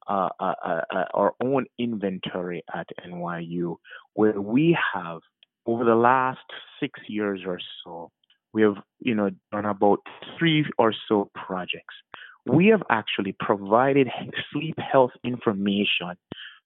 uh, 0.07 0.29
uh, 0.39 0.53
uh, 0.63 0.81
uh 0.93 1.05
our 1.13 1.33
own 1.43 1.65
inventory 1.77 2.63
at 2.73 2.87
NYU, 3.07 3.75
where 4.13 4.39
we 4.39 4.77
have 4.93 5.19
over 5.65 5.83
the 5.83 5.95
last 5.95 6.39
six 6.79 6.99
years 7.07 7.41
or 7.45 7.59
so, 7.83 8.11
we 8.53 8.61
have 8.61 8.75
you 8.99 9.15
know 9.15 9.29
done 9.51 9.65
about 9.65 9.99
three 10.37 10.65
or 10.77 10.93
so 11.07 11.29
projects 11.35 11.95
we 12.45 12.67
have 12.67 12.83
actually 12.89 13.35
provided 13.39 14.07
sleep 14.51 14.77
health 14.79 15.11
information 15.23 16.15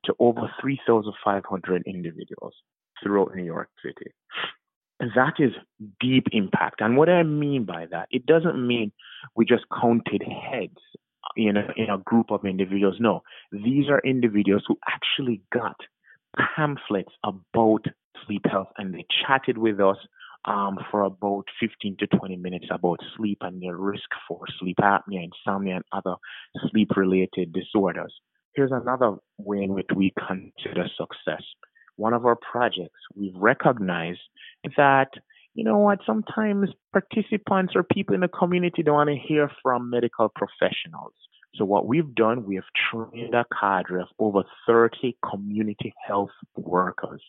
to 0.06 0.16
over 0.20 0.52
3,500 0.62 1.84
individuals 1.86 2.54
throughout 3.02 3.36
New 3.36 3.44
York 3.44 3.70
City. 3.84 4.12
That 5.00 5.34
is 5.40 5.52
deep 6.00 6.28
impact. 6.32 6.80
And 6.80 6.96
what 6.96 7.10
I 7.10 7.24
mean 7.24 7.66
by 7.66 7.88
that, 7.92 8.08
it 8.12 8.26
doesn't 8.26 8.66
mean 8.66 8.92
we 9.36 9.46
just 9.46 9.66
counted 9.82 10.24
heads 10.24 10.80
in 11.36 11.58
a, 11.58 11.98
group 12.06 12.32
of 12.32 12.46
individuals. 12.46 12.98
No, 13.00 13.22
these 13.52 13.90
are 13.90 14.02
individuals 14.06 14.64
who 14.68 14.78
actually 14.88 15.42
got 15.52 15.76
pamphlets 16.56 17.12
about 17.24 17.86
sleep 18.26 18.46
health 18.50 18.70
and 18.78 18.94
they 18.94 19.06
chatted 19.26 19.58
with 19.58 19.80
us 19.80 19.98
um, 20.46 20.78
for 20.92 21.02
about 21.02 21.46
15 21.60 21.98
to 22.00 22.08
20 22.08 22.38
minutes 22.38 22.68
about 22.70 23.00
sleep 23.18 23.40
and 23.42 23.62
their 23.62 23.78
risk 23.78 24.10
for 24.28 24.42
sleep 24.60 24.78
apnea, 24.82 25.28
insomnia, 25.28 25.78
and 25.78 25.86
other 25.92 26.16
sleep 26.70 26.92
related 26.96 27.52
disorders. 27.52 28.14
Here's 28.54 28.72
another 28.72 29.16
way 29.38 29.64
in 29.64 29.74
which 29.74 29.88
we 29.96 30.14
consider 30.28 30.88
success. 30.98 31.44
One 31.98 32.14
of 32.14 32.26
our 32.26 32.36
projects, 32.36 33.00
we've 33.16 33.36
recognized 33.36 34.20
that, 34.78 35.10
you 35.56 35.64
know 35.64 35.78
what, 35.78 36.00
sometimes 36.06 36.70
participants 36.92 37.74
or 37.76 37.84
people 37.84 38.14
in 38.14 38.22
the 38.22 38.28
community 38.28 38.84
don't 38.84 38.96
want 38.96 39.10
to 39.10 39.16
hear 39.16 39.50
from 39.64 39.90
medical 39.90 40.30
professionals. 40.30 41.14
So 41.56 41.64
what 41.64 41.88
we've 41.88 42.14
done, 42.14 42.46
we 42.46 42.56
have 42.56 42.66
trained 42.92 43.34
a 43.34 43.46
cadre 43.58 44.02
of 44.02 44.10
over 44.20 44.44
30 44.68 45.18
community 45.32 45.94
health 46.06 46.32
workers 46.58 47.22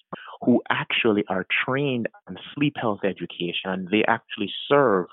who 0.45 0.61
actually 0.69 1.23
are 1.29 1.47
trained 1.65 2.09
on 2.29 2.37
sleep 2.55 2.75
health 2.77 3.01
education. 3.05 3.71
and 3.71 3.89
They 3.89 4.03
actually 4.09 4.53
serve 4.69 5.07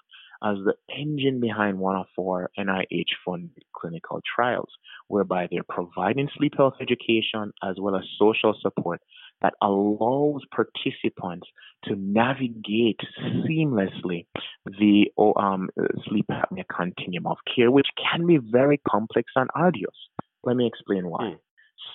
as 0.44 0.58
the 0.66 0.74
engine 0.94 1.40
behind 1.40 1.78
one 1.78 1.96
of 1.96 2.08
our 2.20 2.50
NIH 2.58 3.14
funded 3.24 3.64
clinical 3.76 4.20
trials, 4.36 4.70
whereby 5.08 5.48
they're 5.50 5.64
providing 5.70 6.28
sleep 6.36 6.56
health 6.58 6.74
education 6.82 7.54
as 7.64 7.76
well 7.80 7.96
as 7.96 8.04
social 8.18 8.56
support 8.62 9.00
that 9.44 9.54
allows 9.62 10.42
participants 10.56 11.48
to 11.84 11.96
navigate 11.96 13.00
seamlessly 13.22 14.26
the 14.66 15.08
um, 15.38 15.70
sleep 16.08 16.26
apnea 16.32 16.64
continuum 16.74 17.28
of 17.28 17.38
care, 17.54 17.70
which 17.70 17.88
can 18.12 18.26
be 18.26 18.38
very 18.42 18.82
complex 18.88 19.32
and 19.36 19.50
arduous. 19.54 19.96
Let 20.44 20.56
me 20.56 20.66
explain 20.66 21.08
why. 21.08 21.24
Mm. 21.24 21.38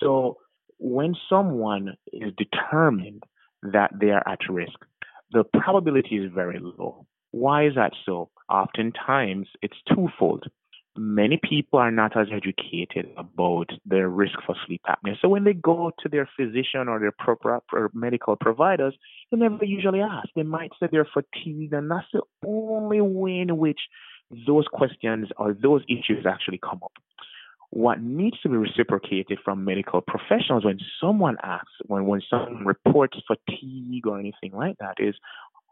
So, 0.00 0.36
when 0.78 1.14
someone 1.28 1.94
is 2.12 2.32
determined 2.36 3.24
that 3.62 3.90
they 4.00 4.10
are 4.10 4.22
at 4.28 4.38
risk, 4.48 4.78
the 5.32 5.44
probability 5.44 6.16
is 6.16 6.30
very 6.32 6.60
low. 6.60 7.06
Why 7.32 7.66
is 7.66 7.74
that 7.74 7.92
so? 8.06 8.30
Oftentimes, 8.48 9.48
it's 9.60 9.76
twofold 9.92 10.44
many 10.98 11.38
people 11.42 11.78
are 11.78 11.90
not 11.90 12.16
as 12.16 12.28
educated 12.32 13.10
about 13.16 13.70
their 13.86 14.08
risk 14.08 14.34
for 14.44 14.54
sleep 14.66 14.82
apnea. 14.88 15.14
So 15.20 15.28
when 15.28 15.44
they 15.44 15.54
go 15.54 15.92
to 16.00 16.08
their 16.08 16.28
physician 16.36 16.88
or 16.88 16.98
their 16.98 17.12
proper 17.12 17.60
medical 17.94 18.36
providers, 18.36 18.94
they 19.30 19.38
never 19.38 19.64
usually 19.64 20.00
ask. 20.00 20.28
They 20.34 20.42
might 20.42 20.70
say 20.78 20.88
they're 20.90 21.08
fatigued, 21.12 21.72
and 21.72 21.90
that's 21.90 22.06
the 22.12 22.22
only 22.46 23.00
way 23.00 23.38
in 23.38 23.56
which 23.56 23.80
those 24.46 24.66
questions 24.72 25.28
or 25.36 25.54
those 25.54 25.82
issues 25.88 26.26
actually 26.26 26.58
come 26.58 26.80
up. 26.82 26.92
What 27.70 28.00
needs 28.00 28.40
to 28.40 28.48
be 28.48 28.56
reciprocated 28.56 29.38
from 29.44 29.64
medical 29.64 30.00
professionals 30.00 30.64
when 30.64 30.78
someone 31.00 31.36
asks, 31.42 31.70
when, 31.86 32.06
when 32.06 32.22
someone 32.28 32.64
reports 32.64 33.18
fatigue 33.26 34.06
or 34.06 34.18
anything 34.18 34.52
like 34.52 34.76
that, 34.80 34.96
is 34.98 35.14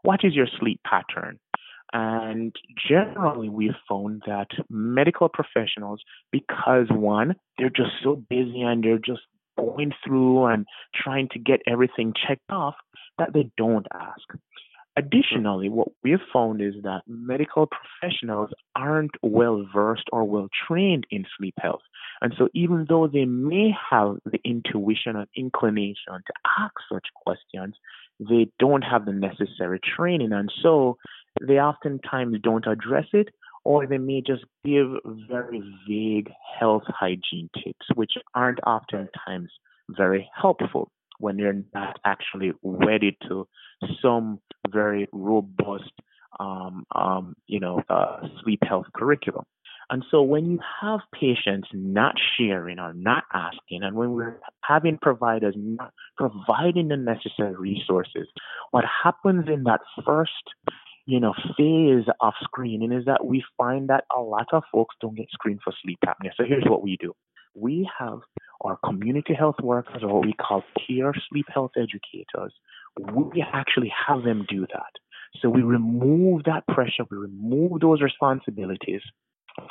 what 0.03 0.19
is 0.23 0.35
your 0.35 0.47
sleep 0.59 0.79
pattern? 0.85 1.39
And 1.93 2.55
generally, 2.87 3.49
we've 3.49 3.71
found 3.87 4.23
that 4.27 4.47
medical 4.69 5.29
professionals, 5.29 6.01
because 6.31 6.87
one, 6.89 7.35
they're 7.57 7.69
just 7.69 7.91
so 8.03 8.15
busy 8.29 8.61
and 8.61 8.83
they're 8.83 8.97
just 8.97 9.21
going 9.57 9.91
through 10.05 10.45
and 10.45 10.65
trying 10.93 11.29
to 11.31 11.39
get 11.39 11.61
everything 11.67 12.13
checked 12.27 12.51
off, 12.51 12.75
that 13.17 13.33
they 13.33 13.49
don't 13.57 13.87
ask. 13.93 14.39
Additionally, 14.97 15.69
what 15.69 15.89
we've 16.03 16.17
found 16.33 16.59
is 16.59 16.73
that 16.81 17.01
medical 17.07 17.67
professionals 17.67 18.49
aren't 18.75 19.11
well 19.21 19.63
versed 19.71 20.09
or 20.11 20.23
well 20.23 20.47
trained 20.67 21.05
in 21.11 21.23
sleep 21.37 21.53
health. 21.59 21.83
And 22.19 22.33
so, 22.35 22.49
even 22.55 22.87
though 22.89 23.07
they 23.07 23.25
may 23.25 23.71
have 23.91 24.17
the 24.25 24.39
intuition 24.43 25.15
and 25.15 25.27
inclination 25.35 26.13
to 26.13 26.33
ask 26.59 26.73
such 26.91 27.05
questions, 27.15 27.75
they 28.19 28.47
don't 28.57 28.81
have 28.81 29.05
the 29.05 29.13
necessary 29.13 29.79
training. 29.79 30.31
And 30.31 30.51
so, 30.63 30.97
they 31.45 31.59
oftentimes 31.59 32.37
don't 32.41 32.67
address 32.67 33.05
it, 33.13 33.29
or 33.63 33.85
they 33.85 33.97
may 33.97 34.21
just 34.25 34.45
give 34.63 34.87
very 35.29 35.61
vague 35.89 36.29
health 36.59 36.83
hygiene 36.87 37.49
tips, 37.53 37.85
which 37.95 38.13
aren't 38.33 38.59
oftentimes 38.65 39.49
very 39.89 40.29
helpful 40.33 40.91
when 41.19 41.37
they're 41.37 41.63
not 41.73 41.99
actually 42.05 42.51
wedded 42.61 43.15
to 43.27 43.47
some 44.01 44.39
very 44.69 45.07
robust, 45.11 45.91
um, 46.39 46.85
um, 46.95 47.35
you 47.47 47.59
know, 47.59 47.81
uh, 47.89 48.21
sleep 48.43 48.59
health 48.63 48.85
curriculum. 48.95 49.43
And 49.89 50.03
so 50.11 50.21
when 50.21 50.51
you 50.51 50.59
have 50.81 50.99
patients 51.13 51.69
not 51.73 52.15
sharing 52.37 52.77
or 52.77 52.93
not 52.93 53.23
asking, 53.33 53.83
and 53.83 53.95
when 53.95 54.11
we're 54.11 54.39
having 54.61 54.97
providers 55.01 55.55
not 55.57 55.93
providing 56.17 56.89
the 56.89 56.97
necessary 56.97 57.55
resources, 57.55 58.27
what 58.71 58.83
happens 59.03 59.45
in 59.47 59.63
that 59.63 59.79
first 60.05 60.31
you 61.07 61.21
know, 61.21 61.33
phase 61.57 62.03
of 62.19 62.33
screening 62.43 62.91
is 62.91 63.05
that 63.05 63.25
we 63.25 63.43
find 63.57 63.87
that 63.89 64.03
a 64.15 64.19
lot 64.19 64.47
of 64.51 64.63
folks 64.71 64.93
don't 64.99 65.15
get 65.15 65.27
screened 65.31 65.61
for 65.63 65.73
sleep 65.81 65.97
apnea. 66.05 66.31
So 66.35 66.43
here's 66.45 66.65
what 66.65 66.83
we 66.83 66.97
do. 66.99 67.13
We 67.55 67.89
have 67.97 68.19
our 68.61 68.77
community 68.85 69.33
health 69.33 69.55
workers, 69.63 70.03
or 70.03 70.15
what 70.15 70.25
we 70.25 70.33
call 70.33 70.63
peer 70.77 71.13
sleep 71.29 71.45
health 71.51 71.71
educators. 71.77 72.53
We 73.13 73.43
actually 73.53 73.91
have 74.07 74.23
them 74.23 74.45
do 74.49 74.67
that. 74.73 74.91
So 75.41 75.49
we 75.49 75.61
remove 75.61 76.43
that 76.43 76.67
pressure, 76.67 77.05
we 77.09 77.17
remove 77.17 77.79
those 77.79 78.01
responsibilities 78.01 79.01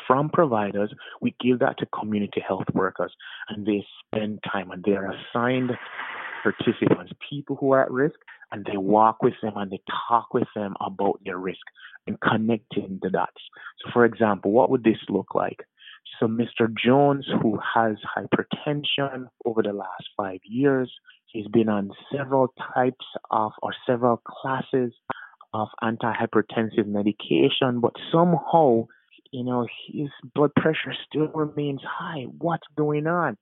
from 0.06 0.30
providers. 0.30 0.92
We 1.20 1.34
give 1.40 1.58
that 1.58 1.78
to 1.78 1.86
community 1.86 2.42
health 2.46 2.66
workers, 2.72 3.12
and 3.48 3.66
they 3.66 3.84
spend 4.06 4.40
time 4.50 4.70
and 4.70 4.82
they 4.82 4.92
are 4.92 5.12
assigned 5.12 5.72
participants, 6.46 7.12
people 7.28 7.56
who 7.56 7.72
are 7.72 7.82
at 7.82 7.90
risk, 7.90 8.16
and 8.52 8.64
they 8.64 8.76
walk 8.76 9.22
with 9.22 9.34
them 9.42 9.54
and 9.56 9.70
they 9.70 9.80
talk 10.08 10.32
with 10.32 10.48
them 10.54 10.74
about 10.80 11.20
their 11.24 11.38
risk 11.38 11.66
and 12.06 12.20
connecting 12.20 12.98
the 13.02 13.10
dots. 13.10 13.42
So, 13.82 13.90
for 13.92 14.04
example, 14.04 14.52
what 14.52 14.70
would 14.70 14.84
this 14.84 14.98
look 15.08 15.34
like? 15.34 15.60
So, 16.20 16.26
Mr. 16.26 16.72
Jones, 16.72 17.26
who 17.42 17.58
has 17.74 17.96
hypertension 18.16 19.28
over 19.44 19.62
the 19.62 19.72
last 19.72 20.04
five 20.16 20.40
years, 20.44 20.90
he's 21.26 21.48
been 21.48 21.68
on 21.68 21.90
several 22.16 22.54
types 22.74 23.04
of 23.30 23.52
or 23.62 23.74
several 23.86 24.18
classes 24.18 24.92
of 25.52 25.68
antihypertensive 25.82 26.86
medication, 26.86 27.80
but 27.80 27.94
somehow, 28.12 28.86
you 29.32 29.44
know, 29.44 29.66
his 29.88 30.08
blood 30.34 30.54
pressure 30.54 30.94
still 31.08 31.28
remains 31.28 31.80
high. 31.82 32.24
What's 32.38 32.66
going 32.76 33.06
on? 33.06 33.36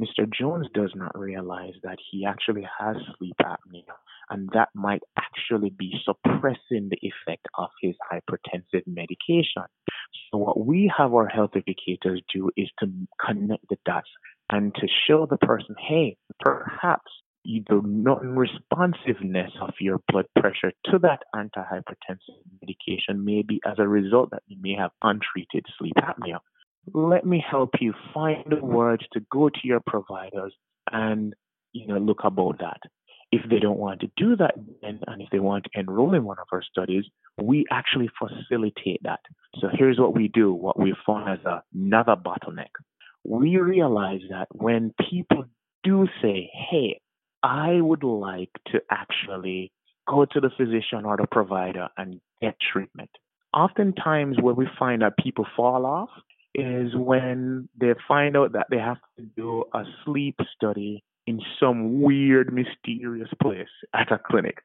Mr. 0.00 0.28
Jones 0.32 0.66
does 0.74 0.92
not 0.94 1.16
realize 1.16 1.74
that 1.82 1.98
he 2.10 2.26
actually 2.26 2.66
has 2.80 2.96
sleep 3.16 3.36
apnea, 3.40 3.94
and 4.28 4.48
that 4.52 4.68
might 4.74 5.02
actually 5.16 5.70
be 5.70 5.94
suppressing 6.04 6.88
the 6.90 6.98
effect 7.00 7.46
of 7.56 7.70
his 7.80 7.94
hypertensive 8.10 8.82
medication. 8.86 9.62
So, 10.30 10.38
what 10.38 10.66
we 10.66 10.92
have 10.96 11.14
our 11.14 11.28
health 11.28 11.52
educators 11.54 12.22
do 12.32 12.50
is 12.56 12.68
to 12.80 12.90
connect 13.24 13.68
the 13.68 13.76
dots 13.84 14.10
and 14.50 14.74
to 14.74 14.88
show 15.06 15.26
the 15.26 15.38
person, 15.38 15.76
hey, 15.78 16.16
perhaps 16.40 17.10
the 17.44 17.80
non-responsiveness 17.84 19.52
of 19.60 19.74
your 19.78 20.00
blood 20.08 20.26
pressure 20.38 20.72
to 20.86 20.98
that 20.98 21.20
antihypertensive 21.34 22.40
medication 22.62 23.24
may 23.24 23.42
be 23.42 23.60
as 23.66 23.78
a 23.78 23.86
result 23.86 24.30
that 24.30 24.42
you 24.46 24.56
may 24.60 24.74
have 24.74 24.90
untreated 25.02 25.66
sleep 25.78 25.94
apnea. 25.96 26.38
Let 26.92 27.24
me 27.24 27.44
help 27.48 27.70
you 27.80 27.94
find 28.12 28.44
the 28.48 28.64
words 28.64 29.04
to 29.12 29.20
go 29.30 29.48
to 29.48 29.60
your 29.62 29.80
providers 29.86 30.52
and 30.90 31.34
you 31.72 31.86
know 31.86 31.98
look 31.98 32.20
about 32.24 32.58
that. 32.58 32.80
If 33.32 33.48
they 33.50 33.58
don't 33.58 33.78
want 33.78 34.00
to 34.00 34.10
do 34.16 34.36
that, 34.36 34.54
then, 34.82 35.00
and 35.06 35.22
if 35.22 35.28
they 35.30 35.40
want 35.40 35.64
to 35.64 35.80
enroll 35.80 36.14
in 36.14 36.24
one 36.24 36.38
of 36.38 36.46
our 36.52 36.62
studies, 36.62 37.04
we 37.42 37.64
actually 37.70 38.08
facilitate 38.18 39.00
that. 39.02 39.20
So 39.60 39.68
here's 39.72 39.98
what 39.98 40.14
we 40.14 40.28
do, 40.28 40.52
what 40.52 40.78
we 40.78 40.94
found 41.04 41.28
as 41.28 41.38
another 41.74 42.14
bottleneck. 42.14 42.70
We 43.24 43.56
realize 43.56 44.20
that 44.30 44.46
when 44.52 44.94
people 45.10 45.46
do 45.82 46.06
say, 46.22 46.50
hey, 46.70 47.00
I 47.42 47.80
would 47.80 48.04
like 48.04 48.50
to 48.68 48.80
actually 48.90 49.72
go 50.06 50.26
to 50.26 50.40
the 50.40 50.50
physician 50.56 51.04
or 51.04 51.16
the 51.16 51.26
provider 51.26 51.88
and 51.96 52.20
get 52.40 52.54
treatment. 52.72 53.10
Oftentimes, 53.52 54.36
where 54.40 54.54
we 54.54 54.68
find 54.78 55.02
that 55.02 55.16
people 55.16 55.46
fall 55.56 55.86
off 55.86 56.10
is 56.54 56.94
when 56.94 57.68
they 57.78 57.94
find 58.06 58.36
out 58.36 58.52
that 58.52 58.66
they 58.70 58.78
have 58.78 58.98
to 59.16 59.24
do 59.36 59.64
a 59.74 59.82
sleep 60.04 60.36
study 60.56 61.02
in 61.26 61.40
some 61.58 62.00
weird, 62.02 62.52
mysterious 62.52 63.28
place 63.42 63.68
at 63.94 64.12
a 64.12 64.18
clinic. 64.18 64.58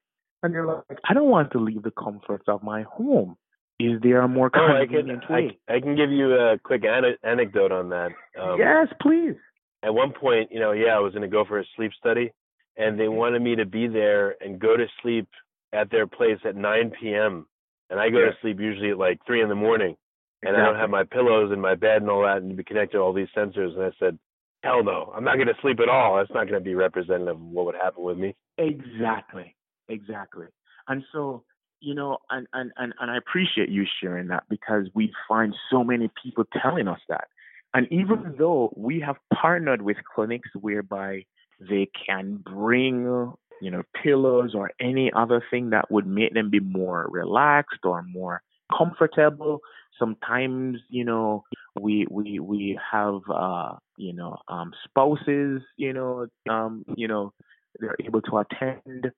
And 0.44 0.54
you're 0.54 0.66
like, 0.66 1.00
I 1.08 1.14
don't 1.14 1.30
want 1.30 1.52
to 1.54 1.60
leave 1.60 1.84
the 1.84 1.92
comforts 1.92 2.46
of 2.48 2.64
my 2.64 2.84
home. 2.84 3.38
Is 3.80 4.02
there 4.02 4.22
a 4.22 4.28
more 4.28 4.50
convenient 4.50 5.24
oh, 5.30 5.34
I 5.34 5.38
can, 5.38 5.46
way? 5.48 5.58
I, 5.68 5.76
I, 5.76 5.80
can 5.80 5.96
give 5.96 6.12
you 6.12 6.34
a 6.34 6.58
quick 6.60 6.84
an- 6.84 7.16
anecdote 7.24 7.72
on 7.72 7.90
that. 7.90 8.12
Um, 8.40 8.60
yes, 8.60 8.88
please. 9.02 9.36
At 9.84 9.94
one 9.94 10.12
point, 10.12 10.50
you 10.52 10.60
know, 10.60 10.74
yeah, 10.74 10.96
I 10.96 11.00
was 11.00 11.14
going 11.14 11.30
to 11.30 11.30
go 11.30 11.46
for 11.46 11.60
a 11.60 11.66
sleep 11.78 11.92
study, 11.98 12.34
and 12.76 13.00
they 13.00 13.08
wanted 13.08 13.42
me 13.42 13.56
to 13.56 13.66
be 13.66 13.88
there 13.88 14.36
and 14.42 14.60
go 14.60 14.76
to 14.76 14.86
sleep 15.02 15.30
at 15.72 15.90
their 15.92 16.08
place 16.08 16.40
at 16.44 16.58
9 16.58 16.92
p.m. 17.00 17.46
And 17.90 18.00
I 18.00 18.10
go 18.10 18.20
yeah. 18.20 18.26
to 18.26 18.32
sleep 18.42 18.60
usually 18.60 18.92
at 18.92 18.98
like 18.98 19.20
three 19.26 19.42
in 19.42 19.48
the 19.48 19.56
morning, 19.56 19.96
and 20.42 20.52
exactly. 20.52 20.62
I 20.62 20.66
don't 20.66 20.80
have 20.80 20.90
my 20.90 21.04
pillows 21.04 21.52
in 21.52 21.60
my 21.60 21.76
bed 21.76 22.02
and 22.02 22.10
all 22.10 22.24
that, 22.24 22.38
and 22.38 22.56
be 22.56 22.64
connected 22.64 22.98
to 22.98 23.04
all 23.04 23.14
these 23.14 23.28
sensors. 23.36 23.76
And 23.76 23.84
I 23.84 23.92
said, 24.00 24.18
hell 24.64 24.84
no, 24.84 25.12
I'm 25.16 25.24
not 25.24 25.36
going 25.36 25.48
to 25.48 25.54
sleep 25.62 25.80
at 25.80 25.90
all. 25.90 26.18
That's 26.18 26.34
not 26.34 26.48
going 26.48 26.62
to 26.62 26.66
be 26.66 26.76
representative 26.76 27.36
of 27.36 27.42
what 27.42 27.66
would 27.66 27.76
happen 27.76 28.04
with 28.04 28.18
me. 28.18 28.36
Exactly, 28.58 29.56
exactly. 29.88 30.48
And 30.88 31.04
so, 31.12 31.44
you 31.82 31.94
know, 31.94 32.18
and 32.30 32.48
and 32.54 32.72
and, 32.78 32.94
and 33.00 33.12
I 33.12 33.18
appreciate 33.18 33.70
you 33.70 33.86
sharing 34.02 34.28
that 34.28 34.44
because 34.50 34.88
we 34.94 35.14
find 35.28 35.54
so 35.72 35.84
many 35.84 36.10
people 36.22 36.46
telling 36.62 36.88
us 36.88 37.00
that. 37.10 37.28
And 37.74 37.88
even 37.92 38.18
mm-hmm. 38.18 38.38
though 38.38 38.74
we 38.76 39.00
have 39.02 39.18
partnered 39.34 39.82
with 39.82 39.98
clinics 40.16 40.50
whereby 40.60 41.26
they 41.60 41.90
can 42.06 42.38
bring, 42.38 43.34
you 43.62 43.72
know, 43.72 43.84
pillows 44.02 44.56
or 44.56 44.72
any 44.80 45.12
other 45.16 45.44
thing 45.52 45.70
that 45.72 45.92
would 45.92 46.08
make 46.08 46.34
them 46.34 46.50
be 46.50 46.60
more 46.60 47.08
relaxed 47.12 47.82
or 47.84 48.02
more 48.04 48.42
comfortable. 48.76 49.60
Sometimes, 50.00 50.80
you 50.90 51.06
know, 51.06 51.44
we 51.80 52.08
we 52.10 52.40
we 52.40 52.80
have 52.92 53.20
uh, 53.34 53.74
you 53.98 54.14
know, 54.14 54.38
um 54.48 54.72
spouses, 54.86 55.62
you 55.78 55.94
know, 55.94 56.28
um, 56.50 56.86
you 56.96 57.08
know, 57.08 57.34
they're 57.80 57.96
able 58.04 58.22
to 58.24 58.38
attend. 58.40 59.12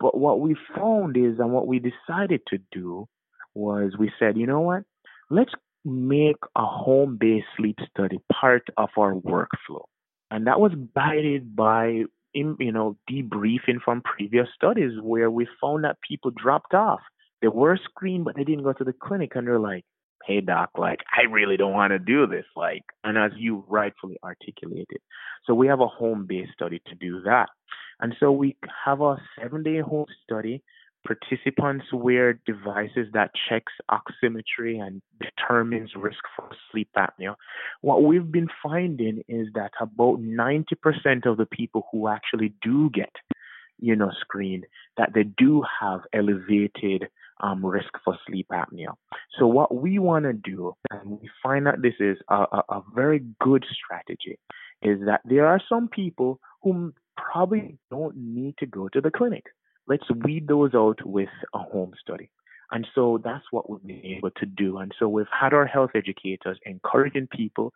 But 0.00 0.16
what 0.16 0.40
we 0.40 0.56
found 0.74 1.16
is 1.16 1.38
and 1.38 1.52
what 1.52 1.66
we 1.66 1.80
decided 1.80 2.40
to 2.48 2.58
do 2.72 3.06
was 3.54 3.92
we 3.98 4.10
said, 4.18 4.36
you 4.36 4.46
know 4.46 4.60
what? 4.60 4.84
Let's 5.30 5.52
make 5.84 6.36
a 6.56 6.64
home 6.64 7.16
based 7.18 7.46
sleep 7.56 7.78
study 7.90 8.18
part 8.32 8.68
of 8.76 8.90
our 8.98 9.14
workflow. 9.14 9.84
And 10.30 10.46
that 10.46 10.60
was 10.60 10.72
guided 10.94 11.54
by, 11.54 12.04
you 12.34 12.72
know, 12.72 12.96
debriefing 13.10 13.80
from 13.84 14.02
previous 14.02 14.48
studies 14.54 14.92
where 15.00 15.30
we 15.30 15.46
found 15.60 15.84
that 15.84 15.98
people 16.06 16.32
dropped 16.32 16.74
off. 16.74 17.00
They 17.40 17.48
were 17.48 17.78
screened, 17.84 18.24
but 18.24 18.36
they 18.36 18.44
didn't 18.44 18.64
go 18.64 18.72
to 18.72 18.84
the 18.84 18.92
clinic. 18.92 19.32
And 19.36 19.46
they're 19.46 19.58
like, 19.58 19.84
hey, 20.26 20.40
doc, 20.40 20.70
like, 20.76 21.00
I 21.16 21.22
really 21.30 21.56
don't 21.56 21.72
want 21.72 21.92
to 21.92 21.98
do 21.98 22.26
this. 22.26 22.44
Like, 22.56 22.84
and 23.04 23.16
as 23.16 23.32
you 23.36 23.64
rightfully 23.68 24.18
articulated. 24.24 24.98
So 25.44 25.54
we 25.54 25.68
have 25.68 25.80
a 25.80 25.86
home 25.86 26.26
based 26.26 26.52
study 26.52 26.82
to 26.86 26.94
do 26.94 27.22
that. 27.22 27.48
And 28.00 28.14
so 28.20 28.32
we 28.32 28.56
have 28.84 29.00
a 29.00 29.16
seven 29.40 29.62
day 29.62 29.80
home 29.80 30.06
study 30.24 30.62
Participants 31.06 31.86
wear 31.92 32.32
devices 32.46 33.06
that 33.12 33.30
checks 33.48 33.72
oximetry 33.90 34.80
and 34.84 35.00
determines 35.20 35.92
risk 35.94 36.18
for 36.34 36.48
sleep 36.70 36.88
apnea. 36.96 37.36
What 37.80 38.02
we've 38.02 38.30
been 38.30 38.48
finding 38.62 39.22
is 39.28 39.46
that 39.54 39.70
about 39.80 40.20
90% 40.20 41.26
of 41.26 41.36
the 41.36 41.46
people 41.46 41.86
who 41.92 42.08
actually 42.08 42.54
do 42.60 42.90
get, 42.90 43.12
you 43.78 43.94
know, 43.94 44.10
screened, 44.20 44.66
that 44.96 45.12
they 45.14 45.22
do 45.22 45.62
have 45.80 46.00
elevated 46.12 47.06
um, 47.40 47.64
risk 47.64 47.90
for 48.04 48.18
sleep 48.26 48.48
apnea. 48.52 48.94
So 49.38 49.46
what 49.46 49.74
we 49.74 49.98
want 49.98 50.24
to 50.24 50.32
do, 50.32 50.74
and 50.90 51.20
we 51.20 51.30
find 51.42 51.66
that 51.66 51.82
this 51.82 51.94
is 52.00 52.16
a, 52.30 52.34
a, 52.34 52.62
a 52.70 52.82
very 52.94 53.24
good 53.40 53.64
strategy, 53.72 54.38
is 54.82 54.98
that 55.06 55.20
there 55.24 55.46
are 55.46 55.60
some 55.68 55.88
people 55.88 56.40
who 56.62 56.92
probably 57.16 57.78
don't 57.90 58.16
need 58.16 58.56
to 58.58 58.66
go 58.66 58.88
to 58.88 59.00
the 59.00 59.10
clinic 59.10 59.44
let's 59.88 60.04
weed 60.24 60.48
those 60.48 60.74
out 60.74 61.04
with 61.04 61.28
a 61.54 61.58
home 61.58 61.92
study. 62.00 62.30
And 62.72 62.86
so 62.94 63.20
that's 63.22 63.44
what 63.52 63.70
we've 63.70 63.86
been 63.86 64.04
able 64.04 64.30
to 64.32 64.46
do. 64.46 64.78
And 64.78 64.92
so 64.98 65.08
we've 65.08 65.26
had 65.30 65.52
our 65.52 65.66
health 65.66 65.90
educators 65.94 66.58
encouraging 66.66 67.28
people 67.28 67.72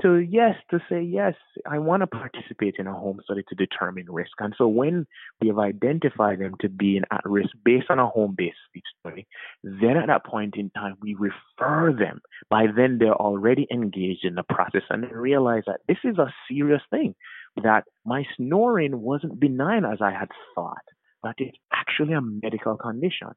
to, 0.00 0.16
yes, 0.16 0.54
to 0.70 0.80
say, 0.88 1.02
yes, 1.02 1.34
I 1.66 1.78
want 1.78 2.00
to 2.00 2.06
participate 2.06 2.76
in 2.78 2.86
a 2.86 2.94
home 2.94 3.20
study 3.24 3.42
to 3.48 3.54
determine 3.54 4.06
risk. 4.10 4.32
And 4.38 4.54
so 4.56 4.66
when 4.66 5.06
we 5.40 5.48
have 5.48 5.58
identified 5.58 6.38
them 6.38 6.54
to 6.60 6.68
be 6.68 7.00
at 7.10 7.20
risk 7.24 7.50
based 7.64 7.90
on 7.90 7.98
a 7.98 8.08
home 8.08 8.34
based 8.36 8.56
sleep 8.72 8.84
study, 9.00 9.26
then 9.62 9.96
at 9.96 10.06
that 10.06 10.24
point 10.24 10.54
in 10.56 10.70
time, 10.70 10.96
we 11.00 11.14
refer 11.14 11.92
them. 11.92 12.20
By 12.48 12.66
then, 12.74 12.98
they're 12.98 13.12
already 13.14 13.66
engaged 13.70 14.24
in 14.24 14.34
the 14.34 14.42
process 14.42 14.82
and 14.88 15.04
they 15.04 15.14
realize 15.14 15.64
that 15.66 15.80
this 15.86 15.98
is 16.04 16.18
a 16.18 16.32
serious 16.48 16.82
thing, 16.90 17.14
that 17.62 17.84
my 18.04 18.24
snoring 18.36 19.00
wasn't 19.00 19.38
benign 19.38 19.84
as 19.84 19.98
I 20.00 20.12
had 20.12 20.28
thought 20.54 20.82
but 21.22 21.36
it's 21.38 21.56
actually 21.72 22.14
a 22.14 22.20
medical 22.20 22.76
condition. 22.76 23.28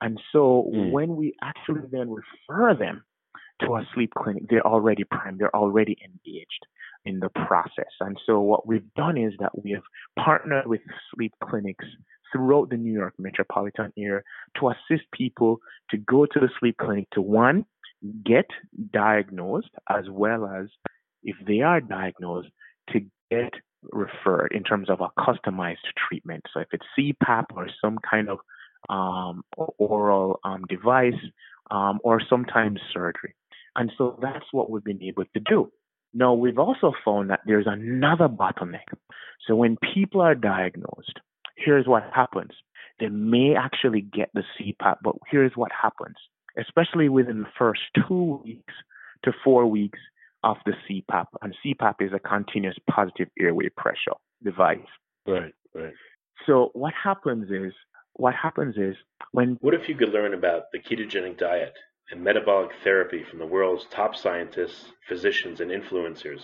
And 0.00 0.20
so 0.32 0.70
mm. 0.74 0.90
when 0.90 1.16
we 1.16 1.34
actually 1.42 1.82
then 1.90 2.10
refer 2.10 2.74
them 2.74 3.04
to 3.60 3.76
a 3.76 3.86
sleep 3.94 4.12
clinic, 4.16 4.44
they're 4.48 4.66
already 4.66 5.04
primed, 5.04 5.38
they're 5.38 5.54
already 5.54 5.96
engaged 6.04 6.66
in 7.04 7.20
the 7.20 7.28
process. 7.30 7.92
And 8.00 8.18
so 8.26 8.40
what 8.40 8.66
we've 8.66 8.92
done 8.94 9.16
is 9.16 9.32
that 9.40 9.62
we 9.62 9.70
have 9.72 9.82
partnered 10.18 10.66
with 10.66 10.80
sleep 11.14 11.32
clinics 11.42 11.84
throughout 12.32 12.70
the 12.70 12.76
New 12.76 12.92
York 12.92 13.14
metropolitan 13.18 13.92
area 13.98 14.22
to 14.58 14.70
assist 14.70 15.10
people 15.12 15.58
to 15.90 15.96
go 15.96 16.26
to 16.26 16.40
the 16.40 16.48
sleep 16.58 16.76
clinic 16.78 17.08
to 17.12 17.20
one, 17.20 17.64
get 18.24 18.46
diagnosed, 18.92 19.70
as 19.88 20.04
well 20.10 20.46
as 20.46 20.66
if 21.22 21.36
they 21.46 21.60
are 21.60 21.80
diagnosed, 21.80 22.48
to 22.92 23.00
get 23.30 23.52
referred 23.92 24.52
in 24.52 24.62
terms 24.62 24.90
of 24.90 25.00
a 25.00 25.08
customized 25.18 25.76
treatment. 26.08 26.44
So 26.52 26.60
if 26.60 26.68
it's 26.72 26.86
CPAP 26.98 27.46
or 27.56 27.68
some 27.80 27.98
kind 28.08 28.28
of 28.28 28.38
um, 28.88 29.42
oral 29.56 30.40
um, 30.44 30.64
device 30.68 31.14
um, 31.70 32.00
or 32.02 32.20
sometimes 32.28 32.80
surgery. 32.92 33.34
And 33.80 33.90
so 33.96 34.18
that's 34.20 34.44
what 34.52 34.68
we've 34.70 34.84
been 34.84 35.02
able 35.02 35.24
to 35.24 35.40
do. 35.40 35.72
Now, 36.12 36.34
we've 36.34 36.58
also 36.58 36.92
found 37.02 37.30
that 37.30 37.40
there's 37.46 37.66
another 37.66 38.28
bottleneck. 38.28 38.92
So 39.46 39.56
when 39.56 39.78
people 39.94 40.20
are 40.20 40.34
diagnosed, 40.34 41.18
here's 41.56 41.86
what 41.86 42.02
happens. 42.14 42.50
They 42.98 43.08
may 43.08 43.54
actually 43.56 44.02
get 44.02 44.28
the 44.34 44.42
CPAP, 44.58 44.96
but 45.02 45.14
here's 45.30 45.52
what 45.54 45.72
happens, 45.72 46.16
especially 46.58 47.08
within 47.08 47.40
the 47.40 47.48
first 47.58 47.80
two 48.06 48.42
weeks 48.44 48.74
to 49.24 49.32
four 49.42 49.66
weeks, 49.66 49.98
of 50.42 50.56
the 50.64 50.72
CPAP, 50.88 51.26
and 51.42 51.54
CPAP 51.64 51.96
is 52.00 52.12
a 52.14 52.18
continuous 52.18 52.76
positive 52.90 53.28
airway 53.38 53.68
pressure 53.76 54.16
device. 54.42 54.78
Right, 55.26 55.52
right. 55.74 55.92
So 56.46 56.70
what 56.72 56.94
happens 56.94 57.50
is, 57.50 57.74
what 58.14 58.34
happens 58.34 58.76
is 58.76 58.96
when. 59.32 59.58
What 59.60 59.74
if 59.74 59.88
you 59.88 59.94
could 59.94 60.08
learn 60.10 60.32
about 60.32 60.72
the 60.72 60.78
ketogenic 60.78 61.38
diet 61.38 61.74
and 62.10 62.24
metabolic 62.24 62.70
therapy 62.82 63.22
from 63.22 63.38
the 63.38 63.46
world's 63.46 63.86
top 63.86 64.16
scientists, 64.16 64.92
physicians, 65.08 65.60
and 65.60 65.70
influencers 65.70 66.42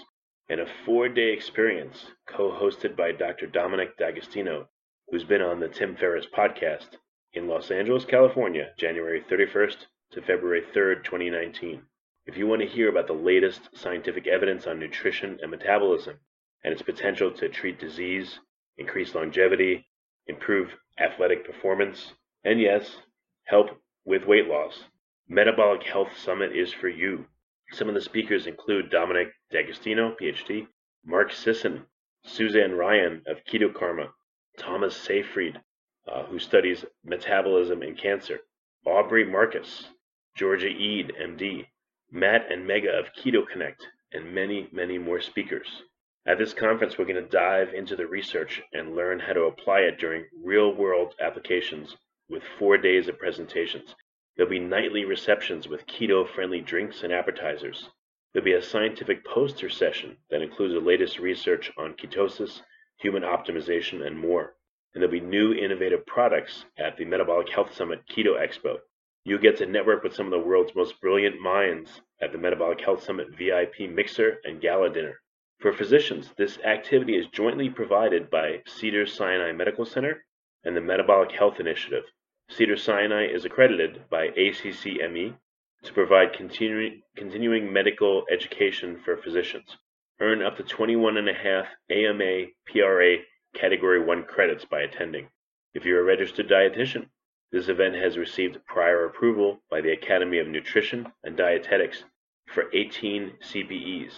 in 0.48 0.60
a 0.60 0.66
four-day 0.84 1.32
experience 1.32 2.06
co-hosted 2.28 2.96
by 2.96 3.10
Dr. 3.10 3.48
Dominic 3.48 3.96
D'Agostino, 3.96 4.68
who's 5.08 5.24
been 5.24 5.42
on 5.42 5.58
the 5.58 5.68
Tim 5.68 5.96
Ferriss 5.96 6.26
podcast 6.26 6.96
in 7.32 7.48
Los 7.48 7.70
Angeles, 7.70 8.04
California, 8.04 8.70
January 8.78 9.24
31st 9.28 9.76
to 10.12 10.22
February 10.22 10.62
3rd, 10.74 11.02
2019. 11.02 11.82
If 12.26 12.36
you 12.36 12.46
want 12.46 12.62
to 12.62 12.68
hear 12.68 12.88
about 12.88 13.08
the 13.08 13.12
latest 13.12 13.68
scientific 13.74 14.26
evidence 14.26 14.66
on 14.66 14.78
nutrition 14.78 15.38
and 15.42 15.50
metabolism 15.50 16.16
and 16.62 16.72
its 16.72 16.82
potential 16.82 17.30
to 17.32 17.48
treat 17.48 17.80
disease, 17.80 18.38
increase 18.78 19.14
longevity, 19.14 19.88
improve 20.28 20.70
athletic 20.98 21.44
performance, 21.44 22.12
and 22.44 22.60
yes, 22.60 22.96
help 23.44 23.70
with 24.04 24.26
weight 24.26 24.46
loss, 24.46 24.84
Metabolic 25.28 25.82
Health 25.82 26.16
Summit 26.16 26.56
is 26.56 26.72
for 26.72 26.88
you. 26.88 27.26
Some 27.72 27.88
of 27.88 27.94
the 27.94 28.00
speakers 28.00 28.46
include 28.46 28.90
Dominic 28.90 29.32
D'Agostino, 29.50 30.14
PhD, 30.14 30.68
Mark 31.04 31.32
Sisson, 31.32 31.84
Suzanne 32.24 32.74
Ryan 32.76 33.22
of 33.26 33.44
Keto 33.44 33.74
Karma, 33.74 34.14
Thomas 34.56 34.96
Seyfried, 34.96 35.60
uh, 36.06 36.22
who 36.26 36.38
studies 36.38 36.84
metabolism 37.04 37.82
and 37.82 37.98
cancer, 37.98 38.38
Aubrey 38.84 39.24
Marcus, 39.24 39.88
Georgia 40.36 40.68
Ede, 40.68 41.12
MD, 41.20 41.66
Matt 42.12 42.52
and 42.52 42.64
Megha 42.64 42.96
of 42.96 43.12
Keto 43.12 43.44
Connect, 43.48 43.84
and 44.12 44.32
many, 44.32 44.68
many 44.70 44.96
more 44.96 45.20
speakers. 45.20 45.82
At 46.24 46.38
this 46.38 46.54
conference, 46.54 46.98
we're 46.98 47.04
going 47.04 47.16
to 47.16 47.28
dive 47.28 47.74
into 47.74 47.96
the 47.96 48.06
research 48.06 48.62
and 48.72 48.94
learn 48.94 49.18
how 49.18 49.32
to 49.32 49.42
apply 49.46 49.80
it 49.80 49.98
during 49.98 50.26
real 50.44 50.72
world 50.72 51.16
applications 51.20 51.96
with 52.28 52.44
four 52.60 52.78
days 52.78 53.08
of 53.08 53.18
presentations. 53.18 53.96
There'll 54.36 54.50
be 54.50 54.58
nightly 54.58 55.06
receptions 55.06 55.66
with 55.66 55.86
keto 55.86 56.28
friendly 56.28 56.60
drinks 56.60 57.02
and 57.02 57.10
appetizers. 57.10 57.88
There'll 58.32 58.44
be 58.44 58.52
a 58.52 58.60
scientific 58.60 59.24
poster 59.24 59.70
session 59.70 60.18
that 60.28 60.42
includes 60.42 60.74
the 60.74 60.80
latest 60.80 61.18
research 61.18 61.72
on 61.78 61.94
ketosis, 61.94 62.60
human 62.98 63.22
optimization, 63.22 64.06
and 64.06 64.18
more. 64.18 64.54
And 64.92 65.02
there'll 65.02 65.10
be 65.10 65.20
new 65.20 65.54
innovative 65.54 66.04
products 66.04 66.66
at 66.76 66.98
the 66.98 67.06
Metabolic 67.06 67.48
Health 67.48 67.74
Summit 67.74 68.06
Keto 68.06 68.38
Expo. 68.38 68.80
You'll 69.24 69.40
get 69.40 69.56
to 69.56 69.66
network 69.66 70.02
with 70.02 70.14
some 70.14 70.26
of 70.26 70.32
the 70.32 70.46
world's 70.46 70.74
most 70.74 71.00
brilliant 71.00 71.40
minds 71.40 72.02
at 72.20 72.32
the 72.32 72.38
Metabolic 72.38 72.82
Health 72.82 73.02
Summit 73.02 73.28
VIP 73.38 73.90
Mixer 73.90 74.40
and 74.44 74.60
Gala 74.60 74.90
Dinner. 74.90 75.18
For 75.60 75.72
physicians, 75.72 76.30
this 76.36 76.58
activity 76.58 77.16
is 77.16 77.26
jointly 77.28 77.70
provided 77.70 78.28
by 78.28 78.62
Cedars 78.66 79.14
Sinai 79.14 79.52
Medical 79.52 79.86
Center 79.86 80.26
and 80.62 80.76
the 80.76 80.82
Metabolic 80.82 81.32
Health 81.32 81.58
Initiative. 81.58 82.04
Cedars 82.48 82.82
Sinai 82.82 83.26
is 83.26 83.44
accredited 83.44 84.08
by 84.08 84.28
ACCME 84.28 85.34
to 85.82 85.92
provide 85.92 86.32
continuing 86.32 87.72
medical 87.72 88.24
education 88.30 88.98
for 89.04 89.16
physicians. 89.16 89.76
Earn 90.20 90.42
up 90.42 90.56
to 90.56 90.62
21.5 90.62 91.66
AMA 91.90 92.46
PRA 92.66 93.16
Category 93.54 94.00
1 94.00 94.24
credits 94.24 94.64
by 94.64 94.80
attending. 94.80 95.28
If 95.74 95.84
you're 95.84 96.00
a 96.00 96.04
registered 96.04 96.48
dietitian, 96.48 97.08
this 97.52 97.68
event 97.68 97.96
has 97.96 98.16
received 98.16 98.64
prior 98.66 99.04
approval 99.04 99.62
by 99.70 99.80
the 99.80 99.92
Academy 99.92 100.38
of 100.38 100.46
Nutrition 100.48 101.12
and 101.24 101.36
Dietetics 101.36 102.04
for 102.46 102.72
18 102.72 103.32
CPEs. 103.42 104.12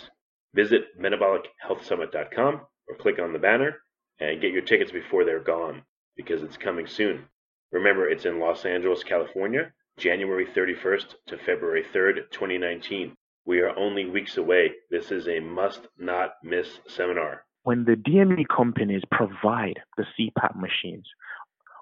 Visit 0.54 0.98
metabolichealthsummit.com 1.00 2.60
or 2.88 2.96
click 2.96 3.18
on 3.18 3.32
the 3.32 3.38
banner 3.38 3.78
and 4.20 4.40
get 4.40 4.52
your 4.52 4.62
tickets 4.62 4.92
before 4.92 5.24
they're 5.24 5.40
gone 5.40 5.82
because 6.16 6.42
it's 6.42 6.56
coming 6.56 6.86
soon. 6.86 7.26
Remember, 7.70 8.08
it's 8.08 8.24
in 8.24 8.40
Los 8.40 8.64
Angeles, 8.64 9.04
California, 9.04 9.72
January 9.98 10.46
31st 10.46 11.14
to 11.26 11.36
February 11.36 11.84
3rd, 11.94 12.30
2019. 12.30 13.14
We 13.44 13.60
are 13.60 13.76
only 13.76 14.06
weeks 14.06 14.36
away. 14.36 14.72
This 14.90 15.10
is 15.10 15.28
a 15.28 15.40
must 15.40 15.80
not 15.98 16.34
miss 16.42 16.80
seminar. 16.86 17.44
When 17.64 17.84
the 17.84 17.96
DME 17.96 18.46
companies 18.48 19.02
provide 19.10 19.80
the 19.98 20.06
CPAP 20.18 20.56
machines, 20.56 21.06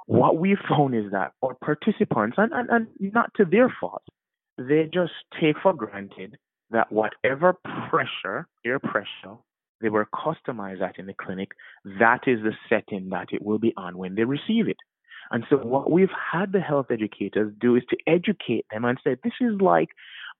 what 0.06 0.38
we 0.38 0.56
found 0.68 0.94
is 0.96 1.12
that 1.12 1.32
our 1.42 1.54
participants, 1.54 2.36
and, 2.38 2.52
and, 2.52 2.70
and 2.70 2.86
not 3.12 3.30
to 3.36 3.44
their 3.44 3.72
fault, 3.80 4.02
they 4.58 4.88
just 4.92 5.12
take 5.40 5.56
for 5.62 5.72
granted 5.72 6.36
that 6.70 6.90
whatever 6.90 7.54
pressure, 7.90 8.48
air 8.64 8.78
pressure, 8.80 9.36
they 9.80 9.88
were 9.88 10.06
customized 10.06 10.80
at 10.80 10.98
in 10.98 11.06
the 11.06 11.14
clinic, 11.14 11.50
that 11.98 12.22
is 12.26 12.40
the 12.42 12.54
setting 12.68 13.10
that 13.10 13.28
it 13.32 13.44
will 13.44 13.58
be 13.58 13.74
on 13.76 13.98
when 13.98 14.14
they 14.14 14.24
receive 14.24 14.68
it. 14.68 14.78
And 15.30 15.44
so 15.50 15.56
what 15.56 15.90
we've 15.90 16.08
had 16.32 16.52
the 16.52 16.60
health 16.60 16.86
educators 16.90 17.52
do 17.60 17.76
is 17.76 17.82
to 17.90 17.96
educate 18.06 18.66
them 18.70 18.84
and 18.84 18.98
say, 19.02 19.16
this 19.22 19.32
is 19.40 19.60
like 19.60 19.88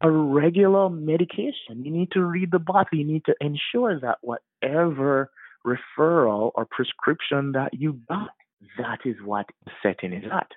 a 0.01 0.11
regular 0.11 0.91
medication. 0.91 1.85
You 1.85 1.91
need 1.91 2.11
to 2.13 2.25
read 2.25 2.51
the 2.53 2.59
bottle. 2.59 2.99
You 2.99 3.07
need 3.07 3.25
to 3.27 3.35
ensure 3.41 3.99
that 4.01 4.19
whatever 4.21 5.31
referral 5.67 6.53
or 6.55 6.67
prescription 6.71 7.53
that 7.53 7.75
you 7.75 8.01
got, 8.09 8.31
that 8.79 9.01
is 9.05 9.17
what 9.25 9.47
setting 9.83 10.13
is 10.13 10.25
at. 10.33 10.51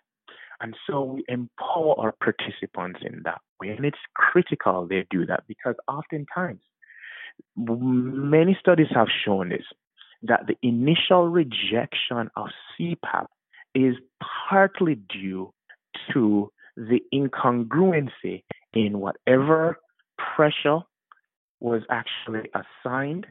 And 0.61 0.75
so 0.87 1.03
we 1.03 1.23
empower 1.27 1.95
our 1.97 2.11
participants 2.11 2.99
in 3.01 3.21
that 3.23 3.39
way. 3.61 3.69
And 3.69 3.85
it's 3.85 3.97
critical 4.13 4.87
they 4.87 5.05
do 5.09 5.25
that 5.25 5.43
because 5.47 5.75
oftentimes, 5.87 6.59
many 7.55 8.57
studies 8.59 8.87
have 8.93 9.07
shown 9.25 9.49
this 9.49 9.63
that 10.23 10.47
the 10.47 10.57
initial 10.61 11.29
rejection 11.29 12.29
of 12.35 12.47
CPAP 12.77 13.27
is 13.75 13.95
partly 14.49 14.95
due 14.95 15.53
to 16.13 16.51
the 16.75 17.01
incongruency 17.13 18.43
in 18.73 18.99
whatever 18.99 19.79
pressure 20.35 20.79
was 21.59 21.81
actually 21.89 22.49
assigned 22.53 23.25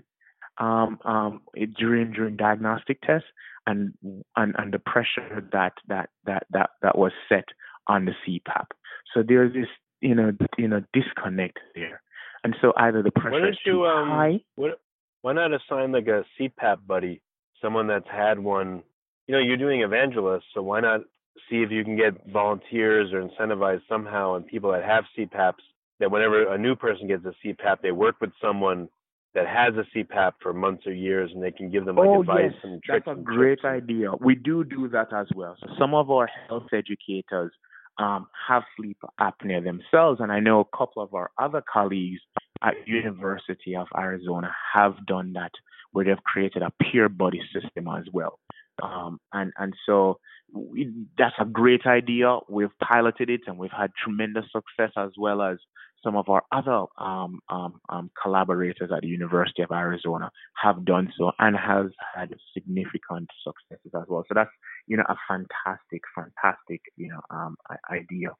um, 0.58 0.98
um, 1.04 1.40
during 1.78 2.12
during 2.12 2.36
diagnostic 2.36 3.00
tests 3.02 3.28
and 3.66 3.94
and 4.36 4.54
and 4.58 4.72
the 4.72 4.78
pressure 4.78 5.46
that 5.52 5.74
that 5.88 6.10
that 6.24 6.46
that 6.50 6.70
that 6.82 6.98
was 6.98 7.12
set 7.28 7.44
on 7.86 8.04
the 8.04 8.12
CPAP. 8.26 8.66
So 9.14 9.22
there's 9.26 9.52
this 9.52 9.68
you 10.00 10.14
know 10.14 10.32
you 10.56 10.68
know 10.68 10.82
disconnect 10.92 11.58
there, 11.74 12.02
and 12.44 12.56
so 12.60 12.72
either 12.76 13.02
the 13.02 13.10
pressure 13.10 13.40
why 13.42 13.48
is 13.48 13.58
too 13.64 13.70
you, 13.70 13.86
um, 13.86 14.08
high. 14.08 14.40
What, 14.56 14.80
why 15.22 15.32
not 15.34 15.50
assign 15.52 15.92
like 15.92 16.06
a 16.06 16.24
CPAP 16.38 16.78
buddy, 16.86 17.20
someone 17.62 17.86
that's 17.86 18.08
had 18.10 18.38
one? 18.38 18.82
You 19.28 19.34
know, 19.34 19.40
you're 19.40 19.56
doing 19.56 19.82
evangelists, 19.82 20.46
so 20.54 20.62
why 20.62 20.80
not 20.80 21.02
see 21.48 21.56
if 21.62 21.70
you 21.70 21.84
can 21.84 21.96
get 21.96 22.26
volunteers 22.32 23.12
or 23.12 23.22
incentivize 23.22 23.80
somehow 23.88 24.34
and 24.34 24.46
people 24.46 24.72
that 24.72 24.82
have 24.82 25.04
CPAPs 25.16 25.62
that 26.00 26.10
whenever 26.10 26.52
a 26.52 26.58
new 26.58 26.74
person 26.74 27.06
gets 27.06 27.24
a 27.24 27.34
CPAP, 27.44 27.76
they 27.82 27.92
work 27.92 28.16
with 28.20 28.30
someone 28.40 28.88
that 29.34 29.46
has 29.46 29.74
a 29.74 29.84
CPAP 29.96 30.32
for 30.42 30.52
months 30.52 30.86
or 30.86 30.92
years, 30.92 31.30
and 31.34 31.42
they 31.42 31.50
can 31.50 31.70
give 31.70 31.84
them 31.84 31.96
like 31.96 32.08
oh, 32.08 32.20
advice 32.20 32.50
yes, 32.54 32.60
and 32.64 32.82
tricks. 32.82 33.04
That's 33.06 33.18
a 33.18 33.22
great 33.22 33.64
idea. 33.64 34.12
We 34.20 34.34
do 34.34 34.64
do 34.64 34.88
that 34.88 35.12
as 35.12 35.26
well. 35.34 35.56
So 35.60 35.68
some 35.78 35.94
of 35.94 36.10
our 36.10 36.28
health 36.48 36.68
educators 36.72 37.52
um, 37.98 38.28
have 38.48 38.62
sleep 38.76 38.98
apnea 39.20 39.62
themselves, 39.62 40.20
and 40.20 40.32
I 40.32 40.40
know 40.40 40.60
a 40.60 40.76
couple 40.76 41.02
of 41.02 41.14
our 41.14 41.30
other 41.38 41.62
colleagues 41.70 42.20
at 42.62 42.74
University 42.86 43.76
of 43.76 43.86
Arizona 43.96 44.50
have 44.74 44.94
done 45.06 45.34
that, 45.34 45.52
where 45.92 46.04
they've 46.04 46.24
created 46.24 46.62
a 46.62 46.72
peer 46.82 47.08
buddy 47.08 47.42
system 47.52 47.88
as 47.88 48.04
well. 48.12 48.38
Um, 48.82 49.18
and 49.32 49.52
and 49.58 49.74
so 49.86 50.18
we, 50.52 50.92
that's 51.16 51.34
a 51.40 51.44
great 51.44 51.86
idea. 51.86 52.38
We've 52.48 52.76
piloted 52.82 53.30
it, 53.30 53.42
and 53.46 53.58
we've 53.58 53.70
had 53.76 53.90
tremendous 54.02 54.44
success 54.52 54.92
as 54.96 55.10
well 55.16 55.42
as 55.42 55.58
some 56.04 56.16
of 56.16 56.28
our 56.28 56.42
other 56.52 56.84
um, 56.98 57.40
um, 57.48 57.80
um, 57.88 58.10
collaborators 58.22 58.90
at 58.94 59.02
the 59.02 59.08
University 59.08 59.62
of 59.62 59.70
Arizona 59.72 60.30
have 60.62 60.84
done 60.84 61.12
so 61.18 61.32
and 61.38 61.56
has 61.56 61.86
had 62.14 62.30
significant 62.54 63.28
successes 63.44 63.92
as 63.94 64.04
well. 64.08 64.24
So 64.28 64.34
that's 64.34 64.50
you 64.86 64.96
know 64.96 65.04
a 65.08 65.16
fantastic, 65.28 66.02
fantastic 66.14 66.80
you 66.96 67.08
know 67.08 67.20
um, 67.30 67.56
idea. 67.90 68.30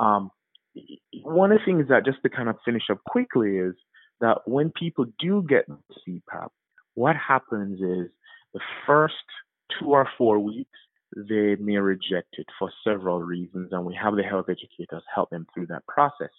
Um, 0.00 0.30
one 1.22 1.52
of 1.52 1.58
the 1.58 1.64
things 1.64 1.88
that 1.88 2.04
just 2.04 2.18
to 2.22 2.28
kind 2.28 2.48
of 2.48 2.56
finish 2.64 2.84
up 2.90 2.98
quickly 3.06 3.56
is 3.58 3.74
that 4.20 4.38
when 4.46 4.70
people 4.70 5.06
do 5.18 5.44
get 5.48 5.66
CPAP, 5.68 6.48
what 6.94 7.16
happens 7.16 7.80
is 7.80 8.10
the 8.52 8.60
first 8.86 9.14
two 9.78 9.86
or 9.86 10.08
four 10.16 10.38
weeks 10.38 10.78
they 11.16 11.56
may 11.56 11.76
reject 11.76 12.34
it 12.38 12.46
for 12.58 12.70
several 12.84 13.22
reasons, 13.22 13.70
and 13.72 13.84
we 13.84 13.94
have 14.00 14.16
the 14.16 14.22
health 14.22 14.46
educators 14.48 15.02
help 15.14 15.30
them 15.30 15.46
through 15.54 15.66
that 15.68 15.86
process. 15.86 16.30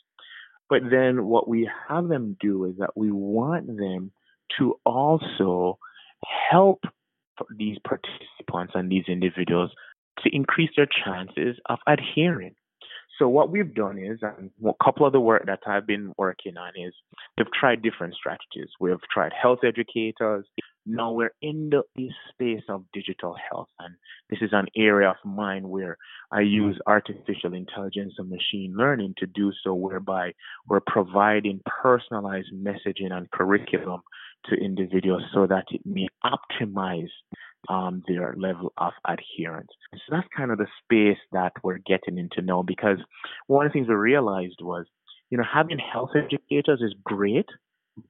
But 0.70 0.82
then 0.92 1.26
what 1.26 1.48
we 1.48 1.70
have 1.88 2.08
them 2.10 2.38
do 2.40 2.66
is 2.66 2.76
that 2.80 2.96
we 2.96 3.12
want 3.12 3.68
them 3.68 4.12
to 4.60 4.80
also 4.86 5.80
help 6.52 6.84
these 7.56 7.78
participants 7.88 8.74
and 8.76 8.92
these 8.92 9.06
individuals 9.08 9.72
to 10.24 10.36
increase 10.36 10.72
their 10.76 10.88
chances 11.06 11.58
of 11.68 11.80
adhering. 11.88 12.56
So 13.18 13.28
what 13.28 13.50
we've 13.50 13.74
done 13.74 13.98
is, 13.98 14.20
and 14.22 14.52
a 14.66 14.84
couple 14.84 15.06
of 15.06 15.14
the 15.14 15.20
work 15.20 15.46
that 15.48 15.60
I've 15.66 15.88
been 15.88 16.14
working 16.18 16.56
on 16.58 16.72
is, 16.76 16.94
we've 17.38 17.52
tried 17.60 17.82
different 17.82 18.14
strategies. 18.14 18.70
We've 18.80 19.02
tried 19.12 19.32
health 19.34 19.60
educators. 19.64 20.46
Now 20.86 21.12
we're 21.12 21.34
in 21.42 21.70
the 21.72 22.10
space 22.32 22.64
of 22.70 22.86
digital 22.94 23.36
health, 23.50 23.68
and 23.80 23.96
this 24.30 24.40
is 24.42 24.52
an 24.54 24.68
area 24.78 25.10
of 25.10 25.18
mine 25.26 25.68
where 25.68 25.98
I 26.32 26.42
use 26.42 26.80
artificial 26.86 27.54
intelligence 27.54 28.14
and 28.18 28.30
machine 28.30 28.74
learning 28.78 29.16
to 29.18 29.26
do 29.26 29.52
so, 29.64 29.74
whereby 29.74 30.32
we're 30.68 30.80
providing 30.80 31.60
personalized 31.66 32.54
messaging 32.54 33.12
and 33.12 33.30
curriculum 33.32 34.02
to 34.46 34.56
individuals 34.56 35.24
so 35.34 35.48
that 35.48 35.66
it 35.72 35.82
may 35.84 36.08
optimize 36.24 37.10
um, 37.70 38.04
their 38.08 38.36
level 38.38 38.74
of 38.78 38.94
adherence. 39.06 39.70
So 39.94 40.00
that's 40.12 40.28
kind 40.36 40.52
of 40.52 40.58
the 40.58 40.68
space 40.84 41.20
that 41.32 41.54
we're 41.64 41.80
getting 41.80 42.18
into 42.18 42.42
now 42.42 42.64
because 42.64 42.98
one 43.48 43.66
of 43.66 43.72
the 43.72 43.74
things 43.74 43.88
we 43.88 43.96
realized 43.96 44.60
was, 44.62 44.86
you 45.30 45.38
know, 45.38 45.44
having 45.52 45.80
health 45.80 46.12
educators 46.16 46.82
is 46.82 46.96
great, 47.04 47.48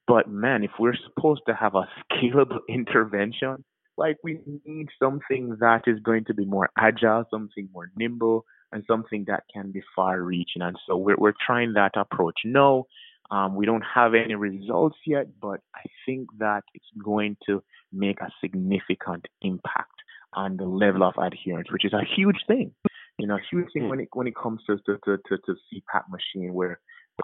but 0.07 0.29
man, 0.29 0.63
if 0.63 0.71
we're 0.79 0.95
supposed 0.95 1.41
to 1.47 1.55
have 1.55 1.75
a 1.75 1.87
scalable 2.11 2.59
intervention, 2.69 3.63
like 3.97 4.17
we 4.23 4.39
need 4.65 4.87
something 5.01 5.57
that 5.59 5.83
is 5.87 5.99
going 6.01 6.25
to 6.25 6.33
be 6.33 6.45
more 6.45 6.69
agile, 6.77 7.25
something 7.31 7.67
more 7.73 7.89
nimble, 7.97 8.45
and 8.71 8.83
something 8.87 9.25
that 9.27 9.43
can 9.51 9.71
be 9.71 9.81
far 9.95 10.21
reaching. 10.21 10.61
And 10.61 10.77
so 10.87 10.97
we're, 10.97 11.15
we're 11.17 11.33
trying 11.45 11.73
that 11.73 11.93
approach. 11.95 12.35
No, 12.45 12.87
Um, 13.29 13.55
we 13.55 13.65
don't 13.65 13.83
have 13.93 14.13
any 14.13 14.35
results 14.35 14.97
yet, 15.05 15.27
but 15.41 15.59
I 15.75 15.81
think 16.05 16.29
that 16.39 16.63
it's 16.73 16.85
going 17.03 17.37
to 17.47 17.61
make 17.91 18.21
a 18.21 18.29
significant 18.41 19.25
impact 19.41 19.91
on 20.33 20.57
the 20.57 20.65
level 20.65 21.03
of 21.03 21.15
adherence, 21.17 21.71
which 21.71 21.85
is 21.85 21.93
a 21.93 22.03
huge 22.15 22.37
thing. 22.47 22.71
You 23.17 23.27
know, 23.27 23.35
a 23.35 23.41
huge 23.49 23.67
thing 23.73 23.83
hmm. 23.83 23.89
when 23.89 23.99
it 24.01 24.09
when 24.13 24.27
it 24.27 24.35
comes 24.35 24.61
to 24.67 24.77
to 24.85 24.97
to, 25.05 25.17
to, 25.17 25.37
to 25.37 25.51
CPAP 25.53 26.03
machine, 26.09 26.53
where 26.53 26.79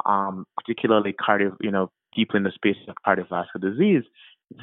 um, 0.05 0.45
particularly 0.57 1.13
cardio, 1.13 1.55
you 1.61 1.71
know, 1.71 1.91
people 2.15 2.37
in 2.37 2.43
the 2.43 2.51
space 2.51 2.75
of 2.87 2.95
cardiovascular 3.05 3.61
disease, 3.61 4.03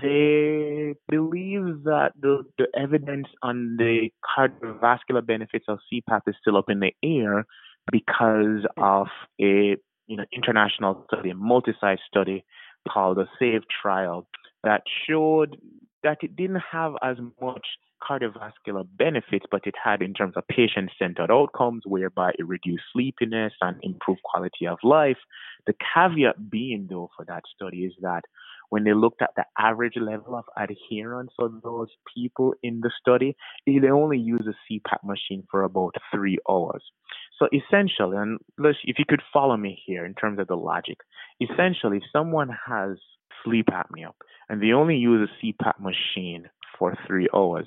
they 0.02 0.94
believe 1.08 1.84
that 1.84 2.12
the, 2.20 2.44
the 2.58 2.66
evidence 2.78 3.26
on 3.42 3.76
the 3.76 4.10
cardiovascular 4.36 5.24
benefits 5.24 5.66
of 5.68 5.78
CPAP 5.92 6.20
is 6.26 6.34
still 6.40 6.56
up 6.56 6.68
in 6.68 6.80
the 6.80 6.92
air 7.02 7.44
because 7.90 8.66
of 8.76 9.06
a 9.40 9.76
you 10.10 10.16
know 10.16 10.24
international 10.32 11.04
study, 11.06 11.30
a 11.30 11.34
multi-site 11.34 12.00
study 12.08 12.44
called 12.88 13.16
the 13.16 13.26
SAVE 13.38 13.62
trial 13.82 14.26
that 14.64 14.82
showed 15.08 15.56
that 16.02 16.18
it 16.22 16.34
didn't 16.34 16.62
have 16.72 16.94
as 17.02 17.16
much 17.40 17.64
cardiovascular 18.02 18.86
benefits, 18.98 19.44
but 19.50 19.60
it 19.66 19.74
had 19.82 20.02
in 20.02 20.14
terms 20.14 20.32
of 20.36 20.48
patient 20.48 20.90
centered 20.98 21.30
outcomes, 21.30 21.82
whereby 21.86 22.32
it 22.38 22.48
reduced 22.48 22.82
sleepiness 22.92 23.52
and 23.60 23.76
improved 23.82 24.22
quality 24.24 24.66
of 24.66 24.78
life. 24.82 25.18
The 25.66 25.74
caveat 25.94 26.50
being, 26.50 26.88
though, 26.90 27.10
for 27.16 27.24
that 27.26 27.42
study 27.54 27.84
is 27.84 27.92
that 28.00 28.22
when 28.70 28.84
they 28.84 28.94
looked 28.94 29.20
at 29.20 29.30
the 29.36 29.44
average 29.58 29.96
level 29.96 30.34
of 30.34 30.44
adherence 30.56 31.32
of 31.38 31.60
those 31.62 31.88
people 32.16 32.54
in 32.62 32.80
the 32.80 32.90
study, 33.00 33.36
they 33.66 33.90
only 33.90 34.18
used 34.18 34.48
a 34.48 34.54
CPAP 34.72 35.04
machine 35.04 35.46
for 35.50 35.62
about 35.62 35.94
three 36.12 36.38
hours. 36.48 36.82
So 37.40 37.48
essentially, 37.52 38.18
and 38.18 38.38
if 38.58 38.98
you 38.98 39.04
could 39.08 39.22
follow 39.32 39.56
me 39.56 39.80
here 39.86 40.04
in 40.04 40.14
terms 40.14 40.38
of 40.38 40.46
the 40.46 40.56
logic, 40.56 40.98
essentially, 41.40 41.96
if 41.96 42.02
someone 42.12 42.50
has 42.68 42.98
sleep 43.44 43.66
apnea 43.72 44.10
and 44.48 44.62
they 44.62 44.72
only 44.72 44.96
use 44.96 45.28
a 45.28 45.46
CPAP 45.46 45.80
machine 45.80 46.50
for 46.78 46.96
three 47.06 47.28
hours, 47.34 47.66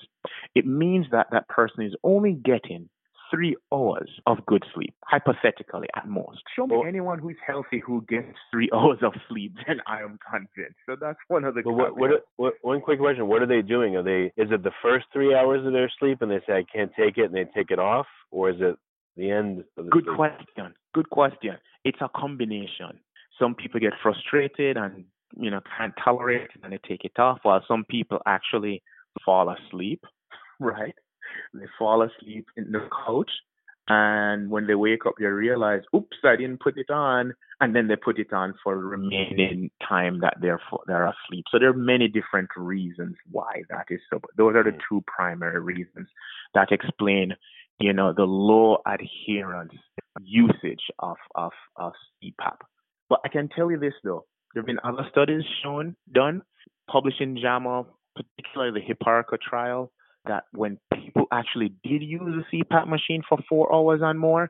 it 0.53 0.67
means 0.67 1.07
that 1.11 1.27
that 1.31 1.47
person 1.47 1.85
is 1.85 1.93
only 2.03 2.33
getting 2.33 2.89
three 3.31 3.55
hours 3.73 4.11
of 4.27 4.45
good 4.45 4.63
sleep, 4.75 4.93
hypothetically 5.05 5.87
at 5.95 6.07
most. 6.07 6.43
Show 6.55 6.67
me 6.67 6.77
well, 6.77 6.85
anyone 6.87 7.17
who's 7.17 7.37
healthy 7.45 7.81
who 7.83 8.05
gets 8.07 8.37
three 8.51 8.69
hours 8.75 8.99
of 9.01 9.13
sleep, 9.27 9.55
then 9.65 9.77
I 9.87 10.01
am 10.01 10.19
convinced. 10.29 10.77
So 10.85 10.95
that's 10.99 11.17
one 11.29 11.45
of 11.45 11.55
the. 11.55 11.61
what, 11.65 11.97
what, 11.97 12.11
what, 12.35 12.53
one 12.61 12.79
quick 12.81 12.99
question: 12.99 13.27
What 13.27 13.41
are 13.41 13.47
they 13.47 13.63
doing? 13.63 13.95
Are 13.95 14.03
they? 14.03 14.31
Is 14.39 14.51
it 14.51 14.61
the 14.61 14.71
first 14.83 15.05
three 15.11 15.33
hours 15.33 15.65
of 15.65 15.73
their 15.73 15.91
sleep, 15.99 16.21
and 16.21 16.29
they 16.29 16.41
say 16.45 16.53
I 16.53 16.65
can't 16.71 16.91
take 16.95 17.17
it, 17.17 17.25
and 17.25 17.33
they 17.33 17.45
take 17.55 17.71
it 17.71 17.79
off, 17.79 18.05
or 18.29 18.51
is 18.51 18.57
it 18.59 18.77
the 19.15 19.31
end? 19.31 19.63
of 19.77 19.85
The 19.85 19.91
good 19.91 20.05
sleep? 20.05 20.15
question. 20.15 20.73
Good 20.93 21.09
question. 21.09 21.57
It's 21.83 21.99
a 22.01 22.09
combination. 22.15 22.99
Some 23.39 23.55
people 23.55 23.79
get 23.79 23.93
frustrated 24.01 24.77
and 24.77 25.05
you 25.35 25.49
know 25.49 25.61
can't 25.77 25.93
tolerate 26.03 26.41
it, 26.41 26.51
and 26.63 26.71
they 26.73 26.79
take 26.87 27.03
it 27.03 27.17
off, 27.19 27.39
while 27.43 27.63
some 27.67 27.85
people 27.89 28.19
actually 28.25 28.83
fall 29.25 29.49
asleep. 29.49 30.03
Right 30.59 30.93
they 31.53 31.65
fall 31.77 32.01
asleep 32.01 32.47
in 32.55 32.71
the 32.71 32.87
couch. 33.05 33.31
And 33.89 34.49
when 34.49 34.65
they 34.65 34.75
wake 34.75 35.05
up, 35.05 35.15
they 35.19 35.25
realize, 35.25 35.81
oops, 35.93 36.15
I 36.23 36.37
didn't 36.37 36.61
put 36.61 36.77
it 36.77 36.89
on. 36.89 37.33
And 37.59 37.75
then 37.75 37.87
they 37.87 37.97
put 37.97 38.17
it 38.17 38.31
on 38.31 38.53
for 38.63 38.75
the 38.75 38.81
remaining 38.81 39.71
time 39.87 40.21
that 40.21 40.37
they're, 40.41 40.59
they're 40.87 41.05
asleep. 41.05 41.45
So 41.51 41.59
there 41.59 41.69
are 41.69 41.73
many 41.73 42.07
different 42.07 42.49
reasons 42.55 43.15
why 43.29 43.63
that 43.69 43.87
is 43.89 43.99
so. 44.09 44.19
But 44.19 44.31
those 44.37 44.55
are 44.55 44.63
the 44.63 44.71
mm. 44.71 44.79
two 44.87 45.03
primary 45.05 45.59
reasons 45.59 46.07
that 46.53 46.71
explain, 46.71 47.33
you 47.79 47.93
know, 47.93 48.13
the 48.15 48.23
low 48.23 48.77
adherence 48.85 49.73
usage 50.21 50.83
of, 50.99 51.17
of, 51.35 51.51
of 51.75 51.93
CPAP. 52.23 52.57
But 53.09 53.19
I 53.25 53.29
can 53.29 53.49
tell 53.49 53.71
you 53.71 53.79
this 53.79 53.93
though, 54.03 54.25
there 54.53 54.61
have 54.61 54.67
been 54.67 54.79
other 54.83 55.07
studies 55.11 55.43
shown, 55.63 55.95
done, 56.11 56.43
published 56.89 57.21
in 57.21 57.37
JAMA, 57.37 57.85
particularly 58.15 58.79
the 58.79 58.93
HIPARCO 58.93 59.37
trial, 59.41 59.91
that 60.25 60.43
when 60.51 60.77
people 60.93 61.25
actually 61.31 61.73
did 61.83 62.01
use 62.01 62.21
a 62.21 62.55
CPAP 62.55 62.87
machine 62.87 63.23
for 63.27 63.39
four 63.49 63.73
hours 63.73 64.01
and 64.03 64.19
more, 64.19 64.49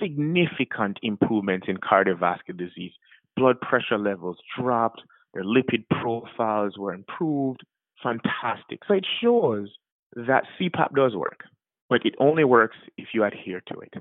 significant 0.00 0.98
improvements 1.02 1.66
in 1.68 1.76
cardiovascular 1.76 2.56
disease. 2.56 2.92
Blood 3.36 3.60
pressure 3.60 3.98
levels 3.98 4.38
dropped, 4.58 5.02
their 5.34 5.44
lipid 5.44 5.84
profiles 5.90 6.76
were 6.78 6.92
improved. 6.92 7.60
Fantastic. 8.02 8.80
So 8.86 8.94
it 8.94 9.06
shows 9.22 9.68
that 10.14 10.44
CPAP 10.60 10.94
does 10.94 11.14
work, 11.14 11.44
but 11.92 12.06
it 12.06 12.14
only 12.18 12.42
works 12.42 12.78
if 12.96 13.08
you 13.12 13.22
adhere 13.22 13.62
to 13.68 13.80
it. 13.80 13.92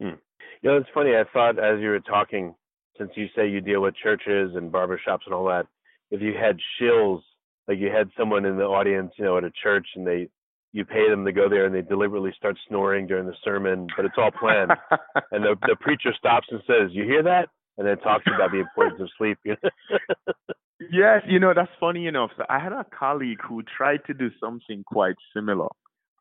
Hmm. 0.00 0.16
You 0.62 0.70
know, 0.70 0.76
it's 0.78 0.88
funny. 0.94 1.10
I 1.10 1.24
thought 1.30 1.58
as 1.58 1.78
you 1.78 1.90
were 1.90 2.00
talking, 2.00 2.54
since 2.96 3.10
you 3.16 3.26
say 3.36 3.46
you 3.46 3.60
deal 3.60 3.82
with 3.82 3.94
churches 4.02 4.52
and 4.54 4.72
barbershops 4.72 5.26
and 5.26 5.34
all 5.34 5.44
that, 5.48 5.66
if 6.10 6.22
you 6.22 6.32
had 6.32 6.56
shills, 6.80 7.20
like 7.68 7.78
you 7.78 7.90
had 7.90 8.08
someone 8.18 8.46
in 8.46 8.56
the 8.56 8.64
audience, 8.64 9.12
you 9.18 9.26
know, 9.26 9.36
at 9.36 9.44
a 9.44 9.50
church 9.62 9.86
and 9.94 10.06
they 10.06 10.30
you 10.72 10.86
pay 10.86 11.10
them 11.10 11.26
to 11.26 11.32
go 11.32 11.50
there 11.50 11.66
and 11.66 11.74
they 11.74 11.82
deliberately 11.82 12.32
start 12.34 12.56
snoring 12.66 13.06
during 13.06 13.26
the 13.26 13.36
sermon, 13.44 13.88
but 13.94 14.06
it's 14.06 14.16
all 14.16 14.30
planned. 14.30 14.72
and 15.30 15.44
the 15.44 15.54
the 15.68 15.76
preacher 15.78 16.14
stops 16.16 16.46
and 16.50 16.62
says, 16.66 16.92
"You 16.92 17.04
hear 17.04 17.22
that?" 17.24 17.50
and 17.76 17.86
then 17.86 17.98
talks 17.98 18.24
about 18.26 18.52
the 18.52 18.60
importance 18.60 19.02
of 19.02 19.10
sleep. 19.18 19.38
yes, 19.44 21.20
you 21.28 21.38
know 21.38 21.52
that's 21.54 21.70
funny 21.78 22.06
enough. 22.06 22.30
So 22.38 22.44
I 22.48 22.58
had 22.58 22.72
a 22.72 22.86
colleague 22.98 23.40
who 23.46 23.62
tried 23.76 24.00
to 24.06 24.14
do 24.14 24.30
something 24.40 24.82
quite 24.86 25.16
similar. 25.36 25.68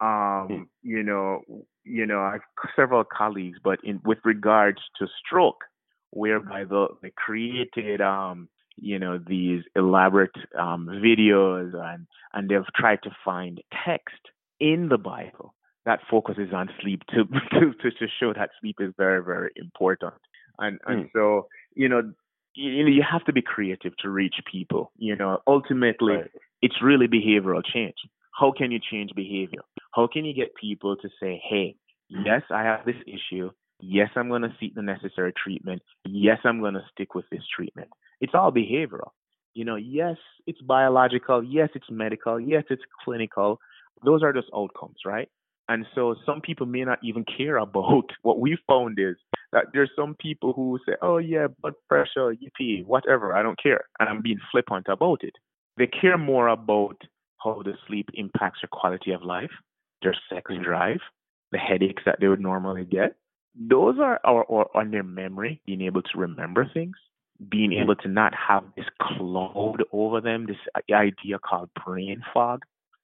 Um, 0.04 0.68
you 0.82 1.04
know, 1.04 1.42
you 1.86 2.06
know, 2.06 2.20
I 2.20 2.34
have 2.34 2.42
several 2.76 3.04
colleagues, 3.04 3.60
but 3.64 3.80
in 3.84 4.02
with 4.04 4.20
regards 4.26 4.80
to 5.00 5.08
stroke, 5.26 5.64
whereby 6.10 6.64
the 6.64 6.88
they 7.02 7.12
created 7.16 8.02
um 8.02 8.50
you 8.76 9.00
know 9.00 9.18
these 9.18 9.64
elaborate 9.76 10.36
um, 10.60 10.88
videos 10.88 11.74
and 11.76 12.08
and 12.34 12.50
they've 12.50 12.74
tried 12.76 13.00
to 13.04 13.12
find 13.24 13.62
text 13.86 14.22
in 14.60 14.90
the 14.90 14.98
Bible 14.98 15.54
that 15.86 16.00
focuses 16.10 16.54
on 16.54 16.70
sleep 16.82 17.02
to 17.10 17.26
to 17.52 17.92
to 17.92 18.08
show 18.20 18.34
that 18.34 18.50
sleep 18.62 18.78
is 18.80 18.94
very 18.98 19.24
very 19.24 19.52
important. 19.56 20.14
And 20.60 20.80
and 20.86 21.06
mm. 21.06 21.10
so 21.14 21.48
you 21.76 21.88
know 21.88 22.14
you 22.56 22.84
know 22.84 22.90
you 22.90 23.04
have 23.10 23.26
to 23.26 23.34
be 23.34 23.42
creative 23.42 23.96
to 23.98 24.10
reach 24.10 24.36
people. 24.52 24.92
You 24.98 25.16
know 25.16 25.40
ultimately 25.48 26.16
right. 26.16 26.32
it's 26.62 26.82
really 26.82 27.08
behavioral 27.08 27.62
change. 27.64 27.96
How 28.38 28.52
can 28.52 28.72
you 28.72 28.80
change 28.80 29.12
behavior? 29.16 29.62
How 29.94 30.08
can 30.12 30.26
you 30.26 30.34
get 30.34 30.56
people 30.56 30.96
to 30.98 31.10
say, 31.20 31.42
hey, 31.48 31.76
yes, 32.10 32.42
I 32.52 32.64
have 32.64 32.86
this 32.86 32.96
issue. 33.06 33.52
Yes, 33.80 34.10
I'm 34.16 34.30
going 34.30 34.42
to 34.44 34.56
seek 34.60 34.76
the 34.76 34.82
necessary 34.82 35.34
treatment. 35.34 35.82
Yes, 36.06 36.40
I'm 36.46 36.60
going 36.62 36.76
to 36.76 36.86
stick 36.92 37.16
with 37.16 37.26
this 37.32 37.44
treatment. 37.56 37.90
It's 38.22 38.34
all 38.34 38.52
behavioral. 38.52 39.10
You 39.54 39.66
know, 39.66 39.76
yes, 39.76 40.16
it's 40.48 40.62
biological. 40.62 41.44
Yes, 41.44 41.70
it's 41.76 41.86
medical. 41.92 42.40
Yes, 42.40 42.64
it's 42.70 42.82
clinical 43.04 43.60
those 44.04 44.24
are 44.24 44.34
just 44.34 44.48
outcomes, 44.56 44.98
right? 45.06 45.30
And 45.70 45.86
so 45.96 46.16
some 46.26 46.42
people 46.42 46.66
may 46.66 46.84
not 46.84 47.00
even 47.04 47.24
care 47.26 47.58
about 47.58 48.10
what 48.22 48.40
we 48.40 48.58
found 48.68 49.00
is 49.00 49.16
that 49.52 49.68
there's 49.74 49.92
some 49.96 50.16
people 50.20 50.54
who 50.54 50.80
say, 50.86 50.94
oh, 51.02 51.18
yeah, 51.18 51.48
blood 51.62 51.74
pressure, 51.88 52.34
yippee, 52.34 52.86
whatever, 52.86 53.36
I 53.36 53.44
don't 53.44 53.62
care. 53.62 53.86
And 54.00 54.10
I'm 54.10 54.22
being 54.22 54.40
flippant 54.52 54.88
about 54.90 55.24
it. 55.24 55.36
They 55.78 55.88
care 55.88 56.18
more 56.18 56.48
about 56.50 56.98
how 57.44 57.62
the 57.64 57.74
sleep 57.88 58.10
impacts 58.14 58.60
their 58.62 58.70
quality 58.72 59.12
of 59.12 59.24
life, 59.24 59.52
their 60.04 60.16
sex 60.30 60.52
drive, 60.64 61.00
the 61.52 61.58
headaches 61.58 62.04
that 62.06 62.20
they 62.20 62.28
would 62.28 62.42
normally 62.42 62.86
get. 62.86 63.16
Those 63.56 63.96
are 64.00 64.20
or, 64.26 64.44
or 64.46 64.76
on 64.76 64.92
their 64.92 65.04
memory, 65.04 65.62
being 65.66 65.82
able 65.82 66.02
to 66.02 66.18
remember 66.18 66.70
things, 66.74 66.96
being 67.50 67.74
able 67.74 67.96
to 67.98 68.08
not 68.08 68.34
have 68.36 68.64
this 68.76 68.86
cloud 69.02 69.78
over 69.92 70.22
them, 70.22 70.48
this 70.48 70.58
idea 70.92 71.40
called 71.40 71.70
brain 71.86 72.24
fog 72.34 72.64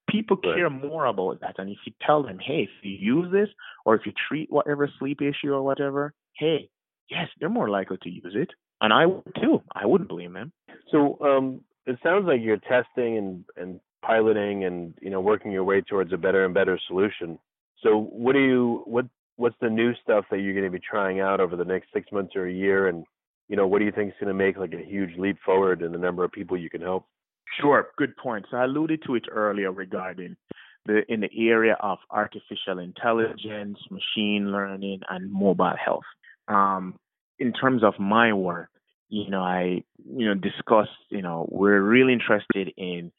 people 0.09 0.37
care 0.37 0.69
more 0.69 1.05
about 1.05 1.41
that. 1.41 1.55
And 1.57 1.69
if 1.69 1.77
you 1.85 1.93
tell 2.05 2.23
them, 2.23 2.39
hey, 2.39 2.63
if 2.63 2.69
you 2.83 2.91
use 2.91 3.31
this 3.31 3.49
or 3.85 3.95
if 3.95 4.05
you 4.05 4.13
treat 4.27 4.51
whatever 4.51 4.89
sleep 4.99 5.21
issue 5.21 5.53
or 5.53 5.61
whatever, 5.61 6.13
hey, 6.33 6.69
yes, 7.09 7.27
they're 7.39 7.49
more 7.49 7.69
likely 7.69 7.97
to 8.03 8.09
use 8.09 8.33
it. 8.35 8.49
And 8.81 8.93
I 8.93 9.05
would 9.05 9.23
too. 9.41 9.61
I 9.73 9.85
wouldn't 9.85 10.09
blame 10.09 10.33
them. 10.33 10.51
So 10.91 11.19
um, 11.21 11.61
it 11.85 11.99
sounds 12.03 12.25
like 12.25 12.41
you're 12.41 12.57
testing 12.57 13.17
and, 13.17 13.45
and 13.57 13.79
piloting 14.01 14.65
and 14.65 14.93
you 15.01 15.09
know 15.09 15.21
working 15.21 15.51
your 15.51 15.63
way 15.63 15.81
towards 15.81 16.13
a 16.13 16.17
better 16.17 16.45
and 16.45 16.53
better 16.53 16.79
solution. 16.87 17.39
So 17.83 17.97
what 17.97 18.33
do 18.33 18.39
you 18.39 18.83
what 18.85 19.05
what's 19.35 19.55
the 19.61 19.69
new 19.69 19.93
stuff 20.03 20.25
that 20.31 20.39
you're 20.39 20.53
going 20.53 20.65
to 20.65 20.71
be 20.71 20.79
trying 20.79 21.19
out 21.19 21.39
over 21.39 21.55
the 21.55 21.65
next 21.65 21.87
six 21.93 22.11
months 22.11 22.35
or 22.35 22.47
a 22.47 22.53
year? 22.53 22.87
And 22.87 23.05
you 23.47 23.55
know 23.55 23.67
what 23.67 23.79
do 23.79 23.85
you 23.85 23.91
think 23.91 24.09
is 24.09 24.15
going 24.19 24.27
to 24.27 24.33
make 24.33 24.57
like 24.57 24.73
a 24.73 24.85
huge 24.85 25.17
leap 25.17 25.37
forward 25.45 25.81
in 25.81 25.91
the 25.91 25.97
number 25.97 26.23
of 26.23 26.31
people 26.31 26.57
you 26.57 26.69
can 26.69 26.81
help? 26.81 27.05
Sure, 27.59 27.87
good 27.97 28.15
point. 28.17 28.45
So 28.51 28.57
I 28.57 28.65
alluded 28.65 29.01
to 29.07 29.15
it 29.15 29.25
earlier 29.31 29.71
regarding 29.71 30.35
the 30.85 31.01
in 31.11 31.21
the 31.21 31.29
area 31.49 31.77
of 31.79 31.99
artificial 32.09 32.79
intelligence, 32.79 33.77
machine 33.89 34.51
learning, 34.51 35.01
and 35.09 35.31
mobile 35.31 35.73
health. 35.83 36.03
Um, 36.47 36.95
in 37.37 37.53
terms 37.53 37.83
of 37.83 37.93
my 37.99 38.33
work, 38.33 38.69
you 39.09 39.29
know, 39.29 39.41
I 39.41 39.83
you 40.05 40.27
know 40.27 40.35
discussed, 40.35 40.91
you 41.09 41.21
know, 41.21 41.47
we're 41.51 41.81
really 41.81 42.13
interested 42.13 42.71
in 42.77 43.11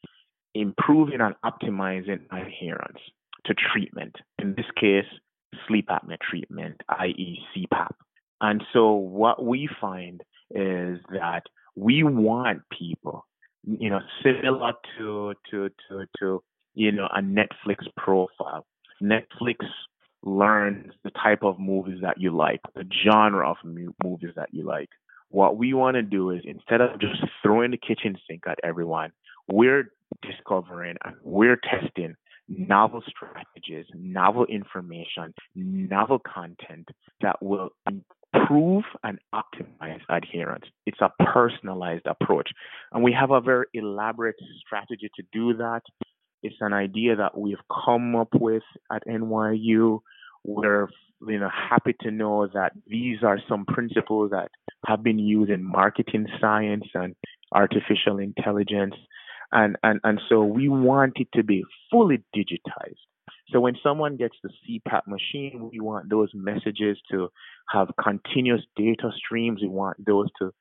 improving 0.53 1.21
and 1.21 1.35
optimizing 1.45 2.21
adherence 2.31 2.99
to 3.45 3.53
treatment. 3.53 4.15
In 4.39 4.53
this 4.55 4.65
case, 4.79 5.05
sleep 5.67 5.87
apnea 5.89 6.17
treatment, 6.19 6.81
i.e., 6.89 7.39
CPAP. 7.55 7.91
And 8.41 8.63
so 8.73 8.93
what 8.93 9.43
we 9.43 9.69
find 9.79 10.21
is 10.49 10.99
that 11.11 11.43
We 11.75 12.03
want 12.03 12.63
people, 12.77 13.25
you 13.63 13.89
know, 13.89 14.01
similar 14.23 14.73
to 14.97 15.33
to 15.49 15.69
to 15.87 16.05
to 16.19 16.43
you 16.73 16.91
know 16.91 17.07
a 17.15 17.21
Netflix 17.21 17.77
profile. 17.95 18.65
Netflix 19.01 19.57
learns 20.23 20.91
the 21.03 21.11
type 21.11 21.43
of 21.43 21.59
movies 21.59 21.99
that 22.01 22.19
you 22.19 22.35
like, 22.35 22.61
the 22.75 22.85
genre 23.03 23.49
of 23.49 23.57
movies 23.63 24.33
that 24.35 24.49
you 24.51 24.63
like. 24.63 24.89
What 25.29 25.57
we 25.57 25.73
want 25.73 25.95
to 25.95 26.01
do 26.03 26.31
is 26.31 26.41
instead 26.43 26.81
of 26.81 26.99
just 26.99 27.23
throwing 27.41 27.71
the 27.71 27.77
kitchen 27.77 28.17
sink 28.27 28.43
at 28.47 28.59
everyone, 28.63 29.11
we're 29.51 29.91
discovering 30.21 30.95
and 31.03 31.15
we're 31.23 31.57
testing 31.57 32.15
novel 32.47 33.01
strategies, 33.07 33.85
novel 33.93 34.45
information, 34.45 35.33
novel 35.55 36.19
content 36.19 36.89
that 37.21 37.41
will 37.41 37.69
improve 37.87 38.83
and 39.03 39.19
optimize 39.33 40.01
adherence. 40.09 40.65
It's 40.85 40.99
a 41.01 41.11
personalized 41.23 42.05
approach. 42.05 42.49
And 42.91 43.03
we 43.03 43.13
have 43.13 43.31
a 43.31 43.41
very 43.41 43.65
elaborate 43.73 44.35
strategy 44.65 45.09
to 45.15 45.23
do 45.31 45.55
that. 45.57 45.81
It's 46.43 46.55
an 46.59 46.73
idea 46.73 47.15
that 47.15 47.37
we've 47.37 47.57
come 47.85 48.15
up 48.15 48.33
with 48.33 48.63
at 48.91 49.05
NYU. 49.07 49.99
We're 50.43 50.89
you 51.27 51.39
know 51.39 51.49
happy 51.49 51.95
to 52.01 52.09
know 52.09 52.47
that 52.47 52.71
these 52.87 53.19
are 53.23 53.37
some 53.47 53.65
principles 53.65 54.31
that 54.31 54.49
have 54.87 55.03
been 55.03 55.19
used 55.19 55.51
in 55.51 55.63
marketing 55.63 56.25
science 56.39 56.85
and 56.95 57.15
artificial 57.53 58.17
intelligence 58.17 58.95
and 59.51 59.77
and 59.83 59.99
and 60.03 60.21
so 60.29 60.43
we 60.43 60.69
want 60.69 61.13
it 61.15 61.27
to 61.33 61.43
be 61.43 61.63
fully 61.89 62.23
digitized 62.35 63.05
so 63.51 63.59
when 63.59 63.75
someone 63.83 64.15
gets 64.15 64.35
the 64.43 64.49
CPAP 64.49 65.01
machine, 65.07 65.69
we 65.71 65.79
want 65.79 66.09
those 66.09 66.29
messages 66.33 66.97
to 67.11 67.29
have 67.69 67.89
continuous 68.01 68.61
data 68.77 69.11
streams. 69.17 69.59
We 69.61 69.67
want 69.67 70.05
those 70.05 70.27
to 70.39 70.51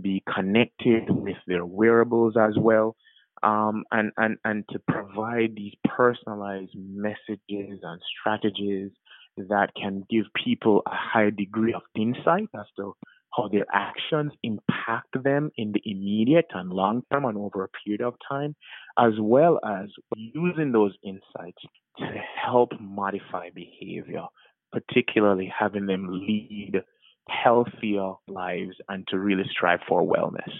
be 0.00 0.22
connected 0.32 1.10
with 1.10 1.36
their 1.46 1.66
wearables 1.66 2.34
as 2.38 2.54
well. 2.58 2.96
Um, 3.42 3.84
and, 3.92 4.12
and, 4.16 4.38
and 4.44 4.64
to 4.70 4.80
provide 4.88 5.54
these 5.56 5.74
personalized 5.84 6.74
messages 6.74 7.80
and 7.82 8.00
strategies 8.20 8.90
that 9.36 9.68
can 9.80 10.04
give 10.10 10.24
people 10.44 10.82
a 10.86 10.94
high 10.94 11.30
degree 11.30 11.72
of 11.72 11.82
insight 11.94 12.48
as 12.58 12.66
to 12.76 12.96
how 13.38 13.48
their 13.48 13.66
actions 13.72 14.32
impact 14.42 15.22
them 15.22 15.50
in 15.56 15.72
the 15.72 15.82
immediate 15.84 16.46
and 16.52 16.70
long 16.70 17.02
term 17.12 17.24
and 17.24 17.38
over 17.38 17.64
a 17.64 17.68
period 17.84 18.00
of 18.00 18.14
time, 18.28 18.54
as 18.98 19.12
well 19.20 19.60
as 19.64 19.88
using 20.16 20.72
those 20.72 20.92
insights 21.04 21.62
to 21.98 22.06
help 22.44 22.70
modify 22.80 23.48
behavior, 23.54 24.24
particularly 24.72 25.52
having 25.56 25.86
them 25.86 26.08
lead 26.10 26.82
healthier 27.28 28.12
lives 28.26 28.76
and 28.88 29.06
to 29.08 29.18
really 29.18 29.44
strive 29.50 29.80
for 29.88 30.02
wellness. 30.02 30.50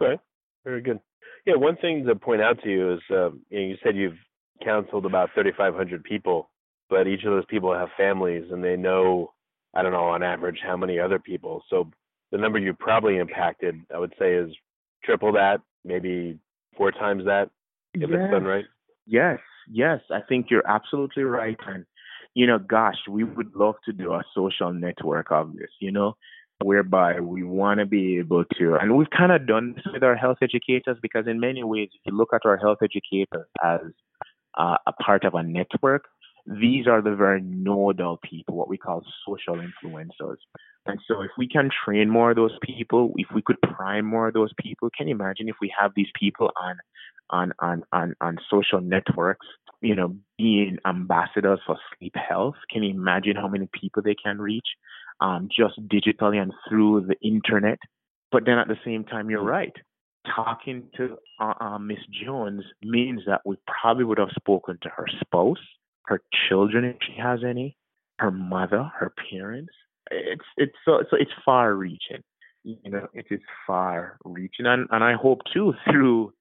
Okay, 0.00 0.20
very 0.64 0.82
good. 0.82 1.00
Yeah, 1.46 1.56
one 1.56 1.76
thing 1.76 2.04
to 2.06 2.14
point 2.14 2.42
out 2.42 2.62
to 2.62 2.70
you 2.70 2.94
is 2.94 3.00
um, 3.10 3.40
you, 3.48 3.60
know, 3.60 3.66
you 3.68 3.76
said 3.82 3.96
you've 3.96 4.18
counseled 4.62 5.06
about 5.06 5.30
3,500 5.34 6.02
people, 6.04 6.50
but 6.90 7.06
each 7.06 7.24
of 7.24 7.32
those 7.32 7.44
people 7.48 7.72
have 7.72 7.88
families 7.96 8.44
and 8.50 8.62
they 8.62 8.76
know, 8.76 9.32
I 9.74 9.82
don't 9.82 9.92
know, 9.92 10.04
on 10.04 10.22
average, 10.22 10.58
how 10.62 10.76
many 10.76 10.98
other 10.98 11.18
people. 11.18 11.62
So 11.70 11.90
the 12.32 12.38
number 12.38 12.58
you 12.58 12.74
probably 12.74 13.18
impacted, 13.18 13.80
I 13.94 13.98
would 13.98 14.14
say, 14.18 14.34
is 14.34 14.50
triple 15.04 15.32
that, 15.32 15.60
maybe 15.84 16.38
four 16.76 16.92
times 16.92 17.24
that, 17.24 17.50
if 17.94 18.02
yes. 18.02 18.10
it's 18.12 18.32
done 18.32 18.44
right. 18.44 18.64
Yes, 19.06 19.38
yes, 19.70 20.00
I 20.10 20.20
think 20.28 20.46
you're 20.50 20.66
absolutely 20.68 21.24
right. 21.24 21.58
And 21.66 21.84
you 22.34 22.46
know, 22.46 22.58
gosh, 22.58 22.98
we 23.08 23.24
would 23.24 23.54
love 23.56 23.76
to 23.86 23.92
do 23.92 24.12
a 24.12 24.22
social 24.34 24.72
network 24.72 25.30
of 25.30 25.54
this. 25.54 25.70
You 25.80 25.92
know, 25.92 26.16
whereby 26.62 27.20
we 27.20 27.42
want 27.42 27.80
to 27.80 27.86
be 27.86 28.18
able 28.18 28.44
to, 28.58 28.74
and 28.74 28.96
we've 28.96 29.10
kind 29.10 29.32
of 29.32 29.46
done 29.46 29.74
this 29.76 29.84
with 29.92 30.02
our 30.02 30.16
health 30.16 30.38
educators 30.42 30.98
because 31.00 31.26
in 31.26 31.40
many 31.40 31.62
ways, 31.64 31.88
if 31.94 32.00
you 32.04 32.16
look 32.16 32.30
at 32.34 32.44
our 32.44 32.56
health 32.56 32.78
educators 32.82 33.46
as 33.64 33.80
uh, 34.58 34.76
a 34.86 34.92
part 34.92 35.24
of 35.24 35.34
a 35.34 35.42
network, 35.42 36.04
these 36.48 36.86
are 36.86 37.02
the 37.02 37.14
very 37.14 37.42
nodal 37.42 38.18
people, 38.22 38.56
what 38.56 38.68
we 38.68 38.78
call 38.78 39.04
social 39.26 39.56
influencers. 39.56 40.38
And 40.86 40.98
so 41.06 41.20
if 41.20 41.30
we 41.36 41.46
can 41.46 41.68
train 41.84 42.08
more 42.08 42.30
of 42.30 42.36
those 42.36 42.56
people, 42.62 43.12
if 43.16 43.26
we 43.34 43.42
could 43.42 43.60
prime 43.60 44.06
more 44.06 44.28
of 44.28 44.34
those 44.34 44.52
people, 44.58 44.88
can 44.96 45.08
you 45.08 45.14
imagine 45.14 45.48
if 45.48 45.56
we 45.60 45.72
have 45.78 45.92
these 45.94 46.08
people 46.18 46.50
on 46.60 46.76
on 47.30 47.52
on 47.58 47.82
on, 47.92 48.14
on 48.22 48.38
social 48.50 48.80
networks, 48.80 49.46
you 49.82 49.94
know, 49.94 50.16
being 50.38 50.78
ambassadors 50.86 51.60
for 51.66 51.76
sleep 51.98 52.14
health? 52.16 52.54
Can 52.70 52.82
you 52.82 52.94
imagine 52.94 53.36
how 53.36 53.48
many 53.48 53.68
people 53.78 54.02
they 54.02 54.14
can 54.14 54.38
reach 54.38 54.68
um, 55.20 55.48
just 55.54 55.78
digitally 55.88 56.40
and 56.40 56.54
through 56.66 57.06
the 57.08 57.16
internet? 57.20 57.78
But 58.32 58.46
then 58.46 58.56
at 58.58 58.68
the 58.68 58.78
same 58.84 59.04
time, 59.04 59.28
you're 59.28 59.42
right. 59.42 59.72
Talking 60.34 60.88
to 60.96 61.16
uh, 61.40 61.54
uh, 61.60 61.78
Miss 61.78 61.98
Jones 62.24 62.62
means 62.82 63.22
that 63.26 63.42
we 63.44 63.56
probably 63.66 64.04
would 64.04 64.18
have 64.18 64.32
spoken 64.34 64.78
to 64.82 64.88
her 64.88 65.06
spouse, 65.20 65.58
her 66.08 66.22
children 66.48 66.84
if 66.84 66.96
she 67.06 67.20
has 67.20 67.40
any, 67.46 67.76
her 68.18 68.30
mother, 68.30 68.90
her 68.98 69.12
parents. 69.30 69.72
It's 70.10 70.44
it's 70.56 70.74
so, 70.84 71.02
so 71.10 71.16
it's 71.18 71.30
far 71.44 71.74
reaching. 71.74 72.22
You 72.64 72.90
know, 72.90 73.08
it 73.12 73.26
is 73.30 73.40
far 73.66 74.18
reaching, 74.24 74.66
and 74.66 74.88
and 74.90 75.04
I 75.04 75.12
hope 75.12 75.40
too 75.52 75.74
through 75.90 76.32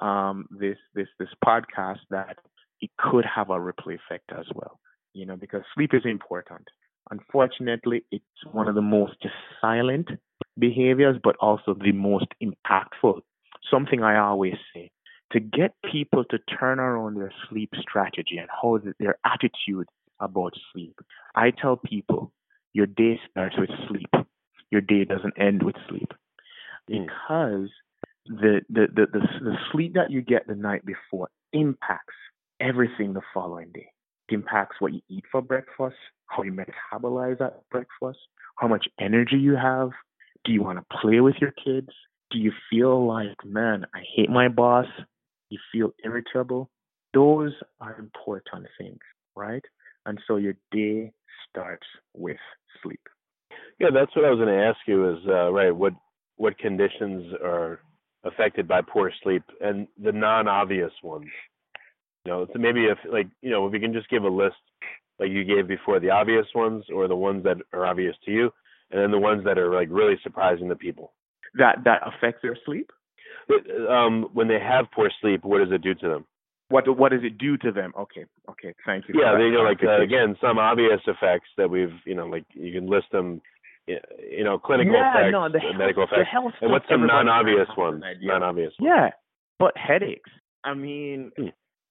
um, 0.00 0.46
this 0.50 0.76
this 0.94 1.08
this 1.18 1.30
podcast 1.44 2.00
that 2.10 2.36
it 2.80 2.90
could 2.98 3.24
have 3.24 3.50
a 3.50 3.58
ripple 3.58 3.92
effect 3.92 4.30
as 4.38 4.44
well. 4.54 4.78
You 5.14 5.24
know, 5.24 5.36
because 5.36 5.62
sleep 5.74 5.94
is 5.94 6.02
important. 6.04 6.68
Unfortunately, 7.10 8.04
it's 8.12 8.24
one 8.52 8.68
of 8.68 8.74
the 8.74 8.82
most 8.82 9.16
silent 9.62 10.08
behaviors, 10.58 11.16
but 11.24 11.36
also 11.36 11.74
the 11.74 11.92
most 11.92 12.26
impactful. 12.42 13.20
Something 13.70 14.02
I 14.02 14.18
always 14.18 14.54
say 14.74 14.90
to 15.32 15.40
get 15.40 15.74
people 15.90 16.24
to 16.24 16.38
turn 16.38 16.80
around 16.80 17.16
their 17.16 17.32
sleep 17.48 17.70
strategy 17.80 18.38
and 18.38 18.48
how 18.50 18.78
their 18.98 19.18
attitude 19.24 19.88
about 20.20 20.54
sleep. 20.72 20.98
I 21.34 21.50
tell 21.50 21.76
people 21.76 22.32
your 22.72 22.86
day 22.86 23.20
starts 23.30 23.56
with 23.58 23.70
sleep. 23.88 24.10
Your 24.70 24.80
day 24.80 25.04
doesn't 25.04 25.38
end 25.38 25.62
with 25.62 25.76
sleep. 25.88 26.12
Hmm. 26.90 27.02
Because 27.04 27.70
the, 28.26 28.60
the, 28.68 28.86
the, 28.94 29.06
the, 29.12 29.20
the 29.40 29.56
sleep 29.72 29.94
that 29.94 30.10
you 30.10 30.22
get 30.22 30.46
the 30.46 30.54
night 30.54 30.84
before 30.84 31.28
impacts 31.52 32.14
everything 32.60 33.14
the 33.14 33.22
following 33.32 33.70
day. 33.72 33.88
It 34.28 34.34
impacts 34.34 34.76
what 34.80 34.92
you 34.92 35.00
eat 35.08 35.24
for 35.30 35.40
breakfast, 35.40 35.96
how 36.26 36.42
you 36.42 36.52
metabolize 36.52 37.40
at 37.40 37.68
breakfast, 37.70 38.18
how 38.56 38.68
much 38.68 38.86
energy 39.00 39.36
you 39.36 39.56
have. 39.56 39.90
Do 40.44 40.52
you 40.52 40.62
want 40.62 40.78
to 40.78 40.96
play 41.00 41.20
with 41.20 41.36
your 41.40 41.52
kids? 41.52 41.88
Do 42.30 42.38
you 42.38 42.52
feel 42.70 43.06
like, 43.06 43.36
man, 43.44 43.86
I 43.94 44.02
hate 44.14 44.28
my 44.28 44.48
boss? 44.48 44.86
You 45.50 45.58
feel 45.72 45.94
irritable. 46.04 46.70
Those 47.14 47.52
are 47.80 47.98
important 47.98 48.66
things, 48.78 48.98
right? 49.34 49.64
And 50.06 50.18
so 50.26 50.36
your 50.36 50.54
day 50.70 51.12
starts 51.48 51.86
with 52.14 52.36
sleep. 52.82 53.00
Yeah, 53.78 53.88
that's 53.92 54.14
what 54.14 54.24
I 54.24 54.30
was 54.30 54.38
going 54.38 54.54
to 54.54 54.64
ask 54.64 54.78
you. 54.86 55.10
Is 55.10 55.18
uh, 55.26 55.52
right? 55.52 55.74
What 55.74 55.94
what 56.36 56.58
conditions 56.58 57.32
are 57.42 57.80
affected 58.24 58.68
by 58.68 58.80
poor 58.82 59.12
sleep, 59.22 59.42
and 59.60 59.86
the 60.02 60.12
non-obvious 60.12 60.92
ones? 61.02 61.28
You 62.24 62.32
know, 62.32 62.46
so 62.52 62.58
maybe 62.58 62.86
if 62.86 62.98
like 63.10 63.28
you 63.40 63.50
know, 63.50 63.66
if 63.66 63.72
you 63.72 63.80
can 63.80 63.92
just 63.92 64.10
give 64.10 64.24
a 64.24 64.28
list 64.28 64.56
like 65.18 65.30
you 65.30 65.44
gave 65.44 65.66
before, 65.66 66.00
the 66.00 66.10
obvious 66.10 66.46
ones 66.54 66.84
or 66.94 67.08
the 67.08 67.16
ones 67.16 67.44
that 67.44 67.56
are 67.72 67.86
obvious 67.86 68.16
to 68.24 68.30
you, 68.30 68.50
and 68.90 69.00
then 69.00 69.10
the 69.10 69.18
ones 69.18 69.44
that 69.44 69.58
are 69.58 69.72
like 69.72 69.88
really 69.90 70.18
surprising 70.22 70.68
to 70.68 70.76
people. 70.76 71.12
That 71.54 71.84
that 71.84 72.02
affects 72.06 72.42
their 72.42 72.56
sleep 72.64 72.90
um, 73.88 74.28
when 74.32 74.48
they 74.48 74.58
have 74.60 74.86
poor 74.94 75.10
sleep, 75.20 75.44
what 75.44 75.58
does 75.58 75.72
it 75.72 75.82
do 75.82 75.94
to 75.94 76.08
them? 76.08 76.26
What 76.70 76.84
what 76.98 77.12
does 77.12 77.22
it 77.24 77.38
do 77.38 77.56
to 77.58 77.72
them? 77.72 77.92
Okay, 77.98 78.26
okay, 78.50 78.74
thank 78.84 79.08
you. 79.08 79.14
Yeah, 79.18 79.36
they, 79.38 79.44
you 79.44 79.52
know, 79.52 79.62
like 79.62 79.82
uh, 79.82 80.02
again, 80.02 80.36
some 80.40 80.58
obvious 80.58 81.00
effects 81.06 81.48
that 81.56 81.70
we've, 81.70 81.94
you 82.04 82.14
know, 82.14 82.26
like 82.26 82.44
you 82.52 82.72
can 82.72 82.90
list 82.90 83.06
them, 83.10 83.40
you 83.86 84.44
know, 84.44 84.58
clinical 84.58 84.92
yeah, 84.92 85.12
effects, 85.12 85.32
no, 85.32 85.48
the 85.50 85.60
health, 85.60 85.76
medical 85.78 86.02
effects, 86.02 86.28
the 86.30 86.64
and 86.66 86.72
what's 86.72 86.84
some 86.90 87.06
non-obvious 87.06 87.68
ones? 87.76 88.04
Non-obvious. 88.20 88.74
Ones. 88.78 88.90
Yeah, 88.94 89.10
but 89.58 89.72
headaches. 89.78 90.30
I 90.62 90.74
mean, 90.74 91.32
hmm. 91.36 91.46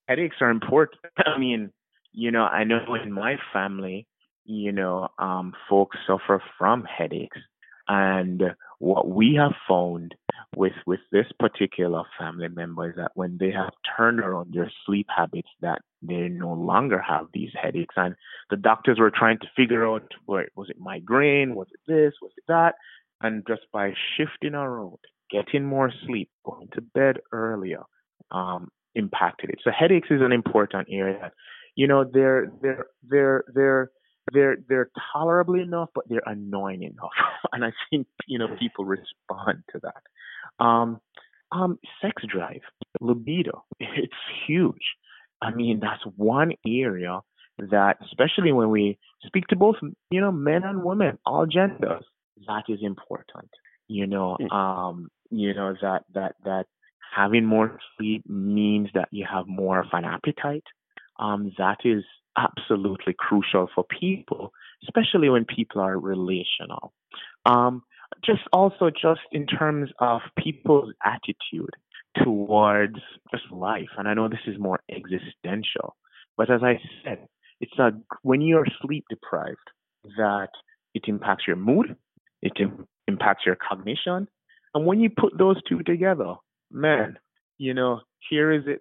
headaches 0.07 0.35
are 0.41 0.51
important. 0.51 1.01
I 1.25 1.39
mean, 1.39 1.71
you 2.13 2.29
know, 2.29 2.43
I 2.43 2.63
know 2.63 2.79
in 3.03 3.11
my 3.11 3.37
family, 3.51 4.05
you 4.45 4.71
know, 4.71 5.07
um, 5.17 5.53
folks 5.67 5.97
suffer 6.05 6.41
from 6.59 6.83
headaches, 6.83 7.39
and 7.87 8.43
what 8.77 9.07
we 9.09 9.39
have 9.41 9.53
found 9.67 10.13
with 10.55 10.73
with 10.85 10.99
this 11.11 11.27
particular 11.39 12.03
family 12.17 12.47
member 12.47 12.89
is 12.89 12.95
that 12.95 13.11
when 13.15 13.37
they 13.39 13.51
have 13.51 13.73
turned 13.97 14.19
around 14.19 14.53
their 14.53 14.71
sleep 14.85 15.07
habits 15.15 15.49
that 15.61 15.81
they 16.01 16.29
no 16.29 16.53
longer 16.53 16.99
have 17.01 17.27
these 17.33 17.51
headaches. 17.61 17.95
And 17.97 18.15
the 18.49 18.57
doctors 18.57 18.99
were 18.99 19.11
trying 19.11 19.39
to 19.39 19.47
figure 19.55 19.87
out 19.87 20.03
where 20.25 20.47
was 20.55 20.69
it 20.69 20.79
migraine? 20.79 21.55
Was 21.55 21.67
it 21.71 21.79
this? 21.87 22.13
Was 22.21 22.31
it 22.37 22.43
that? 22.47 22.75
And 23.21 23.43
just 23.47 23.63
by 23.73 23.93
shifting 24.15 24.53
around 24.53 24.97
getting 25.29 25.65
more 25.65 25.91
sleep 26.05 26.29
going 26.45 26.69
to 26.73 26.81
bed 26.81 27.17
earlier 27.31 27.81
um, 28.31 28.69
impacted 28.95 29.49
it. 29.49 29.59
So 29.63 29.71
headaches 29.77 30.07
is 30.11 30.21
an 30.21 30.31
important 30.31 30.87
area. 30.91 31.31
You 31.75 31.87
know 31.87 32.05
they're 32.11 32.51
they're 32.61 32.87
they're 33.07 33.43
they're 33.53 33.91
they're 34.31 34.57
they're 34.67 34.89
tolerable 35.13 35.59
enough, 35.59 35.89
but 35.95 36.05
they're 36.09 36.21
annoying 36.25 36.83
enough, 36.83 37.11
and 37.51 37.63
I 37.63 37.71
think 37.89 38.07
you 38.27 38.39
know 38.39 38.55
people 38.59 38.85
respond 38.85 39.63
to 39.71 39.79
that. 39.83 40.63
Um, 40.63 40.99
um, 41.51 41.79
sex 42.01 42.23
drive, 42.27 42.61
libido, 42.99 43.63
it's 43.79 44.13
huge. 44.45 44.95
I 45.41 45.51
mean, 45.51 45.79
that's 45.79 46.01
one 46.15 46.53
area 46.65 47.21
that, 47.57 47.97
especially 48.05 48.51
when 48.51 48.69
we 48.69 48.97
speak 49.25 49.47
to 49.47 49.55
both, 49.55 49.75
you 50.09 50.21
know, 50.21 50.31
men 50.31 50.63
and 50.63 50.83
women, 50.83 51.17
all 51.25 51.45
genders, 51.45 52.03
that 52.47 52.63
is 52.67 52.79
important. 52.81 53.49
You 53.87 54.07
know, 54.07 54.37
hmm. 54.39 54.51
um, 54.51 55.09
you 55.29 55.53
know 55.53 55.73
that 55.81 56.03
that 56.13 56.35
that 56.43 56.65
having 57.15 57.45
more 57.45 57.79
sleep 57.97 58.23
means 58.29 58.89
that 58.93 59.09
you 59.11 59.25
have 59.31 59.47
more 59.47 59.79
of 59.79 59.87
an 59.93 60.05
appetite. 60.05 60.65
Um, 61.19 61.51
that 61.57 61.77
is 61.83 62.03
absolutely 62.37 63.15
crucial 63.17 63.67
for 63.73 63.83
people, 63.83 64.51
especially 64.83 65.29
when 65.29 65.45
people 65.45 65.81
are 65.81 65.97
relational. 65.97 66.93
Um, 67.45 67.83
just 68.23 68.41
also 68.53 68.89
just 68.89 69.21
in 69.31 69.45
terms 69.45 69.89
of 69.99 70.21
people's 70.37 70.93
attitude 71.03 71.71
towards 72.23 72.97
just 73.31 73.51
life. 73.51 73.89
And 73.97 74.07
I 74.07 74.13
know 74.13 74.27
this 74.27 74.39
is 74.47 74.59
more 74.59 74.79
existential, 74.89 75.95
but 76.37 76.49
as 76.49 76.61
I 76.63 76.79
said, 77.03 77.27
it's 77.59 77.77
a 77.79 77.91
when 78.21 78.41
you're 78.41 78.67
sleep 78.81 79.05
deprived 79.09 79.57
that 80.17 80.49
it 80.93 81.03
impacts 81.07 81.45
your 81.47 81.55
mood, 81.55 81.95
it 82.41 82.53
impacts 83.07 83.45
your 83.45 83.55
cognition, 83.55 84.27
and 84.73 84.85
when 84.85 84.99
you 84.99 85.09
put 85.09 85.37
those 85.37 85.57
two 85.67 85.81
together, 85.83 86.35
man, 86.71 87.17
you 87.57 87.73
know, 87.73 88.01
here 88.29 88.51
is 88.51 88.63
it 88.67 88.79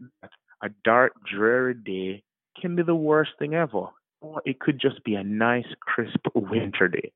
a 0.63 0.69
dark, 0.85 1.13
dreary 1.31 1.75
day 1.75 2.23
can 2.61 2.77
be 2.77 2.83
the 2.83 2.95
worst 2.95 3.33
thing 3.39 3.55
ever, 3.55 3.89
or 4.21 4.43
it 4.45 4.61
could 4.61 4.81
just 4.81 5.05
be 5.05 5.15
a 5.15 5.25
nice, 5.25 5.67
crisp 5.81 6.21
winter 6.35 6.89
day. 6.89 7.13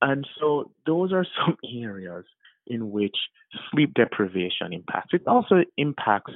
And 0.00 0.26
so 0.38 0.70
those 0.86 1.12
are 1.12 1.26
some 1.46 1.56
areas 1.82 2.24
in 2.66 2.90
which 2.90 3.16
sleep 3.70 3.94
deprivation 3.94 4.72
impacts. 4.72 5.12
It 5.12 5.26
also 5.26 5.64
impacts 5.76 6.32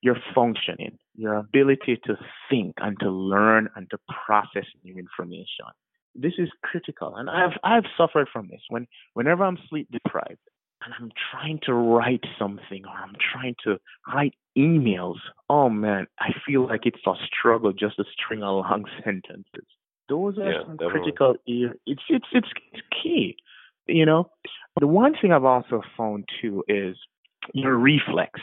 your 0.00 0.16
functioning, 0.34 0.98
your 1.16 1.34
ability 1.34 1.98
to 2.04 2.16
think 2.48 2.74
and 2.78 2.98
to 3.00 3.10
learn 3.10 3.68
and 3.74 3.90
to 3.90 3.98
process 4.26 4.66
new 4.84 4.96
information. 4.96 5.66
This 6.14 6.34
is 6.38 6.48
critical. 6.62 7.16
And 7.16 7.28
I've 7.28 7.58
I've 7.64 7.84
suffered 7.96 8.28
from 8.32 8.48
this. 8.48 8.60
When 8.68 8.86
whenever 9.14 9.44
I'm 9.44 9.58
sleep 9.68 9.88
deprived 9.90 10.38
and 10.84 10.94
I'm 10.98 11.10
trying 11.30 11.60
to 11.64 11.74
write 11.74 12.24
something 12.38 12.84
or 12.84 12.92
I'm 12.92 13.14
trying 13.32 13.56
to 13.64 13.78
write 14.12 14.34
emails, 14.56 15.16
oh 15.48 15.68
man, 15.68 16.06
I 16.18 16.30
feel 16.46 16.66
like 16.66 16.82
it's 16.84 16.98
a 17.06 17.14
struggle 17.26 17.72
just 17.72 17.96
to 17.96 18.04
string 18.12 18.42
along 18.42 18.84
sentences. 19.04 19.66
Those 20.08 20.38
are 20.38 20.50
yeah, 20.50 20.60
some 20.64 20.76
definitely. 20.76 21.00
critical. 21.00 21.34
It's 21.46 22.02
it's 22.08 22.26
it's 22.32 22.48
key. 23.02 23.36
You 23.86 24.06
know, 24.06 24.30
the 24.80 24.86
one 24.86 25.14
thing 25.20 25.32
I've 25.32 25.44
also 25.44 25.82
found 25.96 26.28
too 26.40 26.64
is 26.68 26.96
your 27.54 27.76
reflex, 27.76 28.40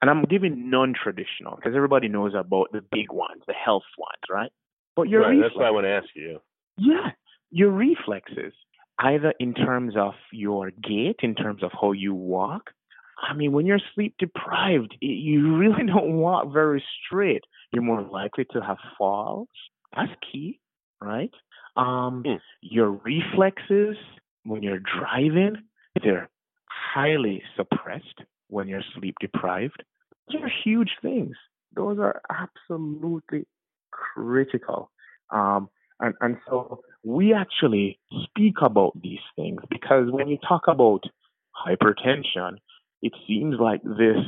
and 0.00 0.10
I'm 0.10 0.24
giving 0.24 0.70
non-traditional 0.70 1.56
because 1.56 1.72
everybody 1.76 2.08
knows 2.08 2.32
about 2.34 2.68
the 2.72 2.82
big 2.92 3.12
ones, 3.12 3.42
the 3.46 3.54
health 3.54 3.84
ones, 3.98 4.22
right? 4.30 4.50
But 4.96 5.08
your 5.08 5.22
right, 5.22 5.30
reflex, 5.30 5.50
that's 5.50 5.56
what 5.56 5.66
I 5.66 5.70
want 5.70 5.84
to 5.84 5.90
ask 5.90 6.08
you. 6.14 6.40
Yeah, 6.76 7.10
your 7.50 7.70
reflexes, 7.70 8.52
either 8.98 9.34
in 9.40 9.54
terms 9.54 9.94
of 9.96 10.14
your 10.32 10.70
gait, 10.70 11.16
in 11.22 11.34
terms 11.34 11.62
of 11.62 11.70
how 11.80 11.92
you 11.92 12.14
walk. 12.14 12.70
I 13.20 13.34
mean, 13.34 13.52
when 13.52 13.66
you're 13.66 13.80
sleep 13.94 14.14
deprived, 14.18 14.96
you 15.00 15.56
really 15.58 15.86
don't 15.86 16.14
walk 16.14 16.52
very 16.52 16.82
straight. 17.04 17.42
You're 17.72 17.82
more 17.82 18.02
likely 18.02 18.44
to 18.52 18.60
have 18.60 18.78
falls. 18.98 19.48
That's 19.94 20.12
key 20.32 20.60
right? 21.04 21.32
Um, 21.76 22.22
mm. 22.26 22.38
Your 22.62 22.90
reflexes 22.90 23.96
when 24.44 24.62
you're 24.62 24.80
driving, 24.80 25.56
they're 26.02 26.28
highly 26.66 27.42
suppressed 27.56 28.22
when 28.48 28.68
you're 28.68 28.82
sleep 28.96 29.16
deprived. 29.20 29.82
Those 30.32 30.42
are 30.42 30.50
huge 30.64 30.90
things. 31.02 31.36
Those 31.74 31.98
are 31.98 32.20
absolutely 32.30 33.46
critical. 33.90 34.90
Um, 35.30 35.68
and, 36.04 36.14
and 36.20 36.36
so 36.48 36.80
we 37.02 37.32
actually 37.32 37.98
speak 38.24 38.56
about 38.62 38.92
these 39.00 39.24
things 39.36 39.60
because 39.70 40.10
when 40.10 40.28
you 40.28 40.38
talk 40.46 40.62
about 40.68 41.02
hypertension, 41.66 42.56
it 43.02 43.12
seems 43.26 43.56
like 43.58 43.82
this 43.82 44.18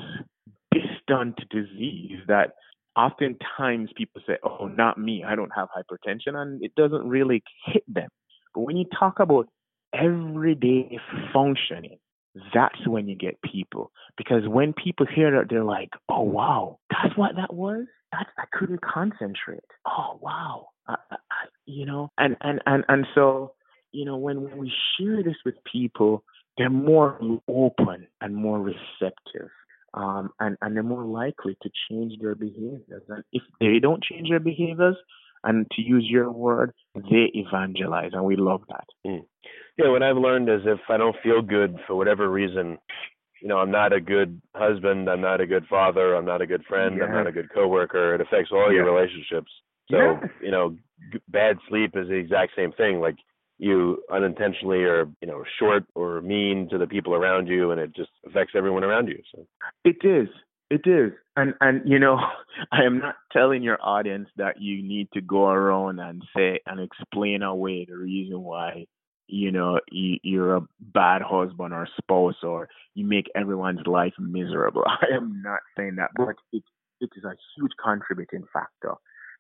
distant 0.73 1.39
disease 1.51 2.19
that 2.29 2.53
oftentimes 2.97 3.91
people 3.95 4.23
say, 4.27 4.39
oh, 4.43 4.67
not 4.69 4.99
me, 4.99 5.23
I 5.27 5.37
don't 5.37 5.53
have 5.55 5.69
hypertension, 5.69 6.35
and 6.35 6.63
it 6.65 6.75
doesn't 6.75 7.09
really 7.09 7.43
hit 7.67 7.85
them. 7.87 8.09
But 8.55 8.63
when 8.63 8.77
you 8.77 8.87
talk 8.99 9.21
about 9.21 9.49
everyday 9.95 10.99
functioning, 11.33 11.99
that's 12.55 12.87
when 12.87 13.09
you 13.09 13.17
get 13.17 13.41
people. 13.43 13.93
Because 14.17 14.43
when 14.47 14.73
people 14.73 15.07
hear 15.07 15.31
that, 15.33 15.49
they're 15.51 15.65
like, 15.65 15.91
oh, 16.09 16.23
wow, 16.23 16.79
that's 16.91 17.17
what 17.17 17.37
that 17.37 17.53
was? 17.53 17.85
That, 18.13 18.27
I 18.39 18.45
couldn't 18.53 18.81
concentrate. 18.81 19.61
Oh, 19.87 20.19
wow. 20.21 20.69
I, 20.89 20.97
I, 21.11 21.17
you 21.67 21.87
know, 21.87 22.11
and, 22.19 22.37
and, 22.41 22.61
and, 22.67 22.85
and 22.89 23.07
so, 23.15 23.55
you 23.93 24.05
know, 24.05 24.17
when, 24.17 24.43
when 24.43 24.59
we 24.59 24.73
share 24.99 25.23
this 25.23 25.37
with 25.45 25.55
people, 25.71 26.25
they're 26.59 26.71
more 26.71 27.19
open 27.49 28.07
and 28.21 28.35
more 28.35 28.61
receptive 28.61 29.51
um, 29.95 30.31
and, 30.41 30.57
and 30.61 30.77
they're 30.77 30.83
more 30.83 31.05
likely 31.05 31.57
to 31.63 31.71
change 31.89 32.15
their 32.21 32.35
behaviors. 32.35 33.03
And 33.09 33.25
if 33.33 33.43
they 33.61 33.79
don't 33.81 34.03
change 34.03 34.29
their 34.29 34.41
behaviors, 34.41 34.97
and 35.45 35.67
to 35.73 35.83
use 35.83 36.05
your 36.09 36.31
word, 36.31 36.73
they 36.95 37.31
evangelize, 37.35 38.11
and 38.13 38.25
we 38.25 38.37
love 38.37 38.63
that. 38.69 38.87
Mm. 39.07 39.25
Yeah, 39.79 39.91
what 39.91 40.03
I've 40.03 40.17
learned 40.17 40.49
is 40.49 40.63
if 40.65 40.81
I 40.89 40.97
don't 40.97 41.15
feel 41.23 41.41
good 41.41 41.79
for 41.87 41.95
whatever 41.95 42.29
reason, 42.29 42.79
you 43.41 43.49
know, 43.49 43.59
I'm 43.59 43.71
not 43.71 43.93
a 43.93 44.01
good 44.01 44.41
husband, 44.57 45.09
I'm 45.09 45.21
not 45.21 45.41
a 45.41 45.47
good 45.47 45.65
father, 45.69 46.15
I'm 46.15 46.25
not 46.25 46.43
a 46.43 46.47
good 46.47 46.65
friend, 46.65 47.01
I'm 47.01 47.13
not 47.13 47.27
a 47.29 47.33
good 47.33 47.53
coworker. 47.55 48.15
It 48.15 48.21
affects 48.23 48.51
all 48.51 48.73
your 48.73 48.91
relationships. 48.91 49.51
So, 49.91 50.21
you 50.43 50.51
know, 50.51 50.77
bad 51.29 51.59
sleep 51.69 51.93
is 51.97 52.09
the 52.09 52.15
exact 52.15 52.53
same 52.57 52.73
thing. 52.73 53.01
Like 53.01 53.17
you 53.59 54.03
unintentionally 54.13 54.83
are 54.85 55.07
you 55.21 55.27
know 55.27 55.43
short 55.59 55.85
or 55.95 56.21
mean 56.21 56.69
to 56.71 56.79
the 56.79 56.87
people 56.87 57.15
around 57.15 57.47
you 57.47 57.71
and 57.71 57.81
it 57.81 57.95
just 57.95 58.11
affects 58.27 58.53
everyone 58.57 58.85
around 58.85 59.09
you 59.09 59.21
so. 59.35 59.47
It 59.85 59.97
is. 60.03 60.29
It 60.71 60.83
is. 60.87 61.13
And 61.37 61.55
and 61.61 61.83
you 61.89 61.99
know 61.99 62.19
i 62.73 62.83
am 62.85 62.99
not 62.99 63.17
telling 63.33 63.63
your 63.63 63.79
audience 63.81 64.29
that 64.37 64.61
you 64.61 64.83
need 64.83 65.09
to 65.15 65.21
go 65.21 65.47
around 65.47 66.01
and 66.01 66.23
say 66.37 66.61
and 66.67 66.81
explain 66.81 67.43
away 67.43 67.87
the 67.89 67.97
reason 67.97 68.43
why 68.43 68.87
you 69.27 69.51
know 69.51 69.81
you, 69.91 70.19
you're 70.23 70.57
a 70.57 70.67
bad 70.81 71.23
husband 71.23 71.73
or 71.73 71.89
spouse 71.99 72.43
or 72.43 72.69
you 72.95 73.07
make 73.07 73.27
everyone's 73.35 73.87
life 73.87 74.15
miserable. 74.19 74.85
I 74.87 75.15
am 75.15 75.41
not 75.43 75.61
saying 75.77 75.97
that 75.97 76.11
but 76.15 76.37
it 76.53 76.63
it 77.01 77.11
is 77.17 77.25
a 77.25 77.37
huge 77.57 77.73
contributing 77.83 78.45
factor 78.53 78.95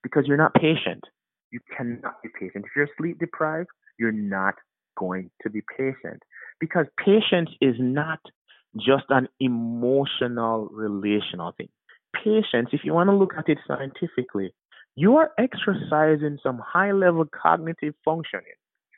because 0.06 0.24
you're 0.26 0.36
not 0.36 0.54
patient 0.54 1.02
you 1.50 1.60
cannot 1.76 2.22
be 2.22 2.28
patient 2.38 2.64
if 2.64 2.70
you're 2.76 2.88
sleep 2.98 3.18
deprived 3.18 3.68
you're 3.98 4.12
not 4.12 4.54
going 4.96 5.30
to 5.42 5.50
be 5.50 5.62
patient 5.76 6.22
because 6.60 6.86
patience 7.04 7.50
is 7.60 7.74
not 7.78 8.20
just 8.76 9.04
an 9.08 9.28
emotional 9.40 10.68
relational 10.72 11.52
thing. 11.56 11.68
Patience, 12.14 12.70
if 12.72 12.80
you 12.84 12.92
want 12.92 13.08
to 13.08 13.16
look 13.16 13.34
at 13.36 13.48
it 13.48 13.58
scientifically, 13.66 14.52
you 14.94 15.16
are 15.16 15.30
exercising 15.38 16.38
some 16.42 16.58
high 16.58 16.92
level 16.92 17.24
cognitive 17.26 17.94
functioning. 18.04 18.46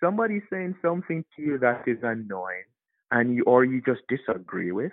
Somebody's 0.02 0.42
saying 0.50 0.76
something 0.80 1.24
to 1.36 1.42
you 1.42 1.58
that 1.58 1.82
is 1.86 1.98
annoying 2.02 2.64
and 3.10 3.34
you 3.34 3.42
or 3.44 3.64
you 3.64 3.82
just 3.84 4.02
disagree 4.08 4.70
with. 4.70 4.92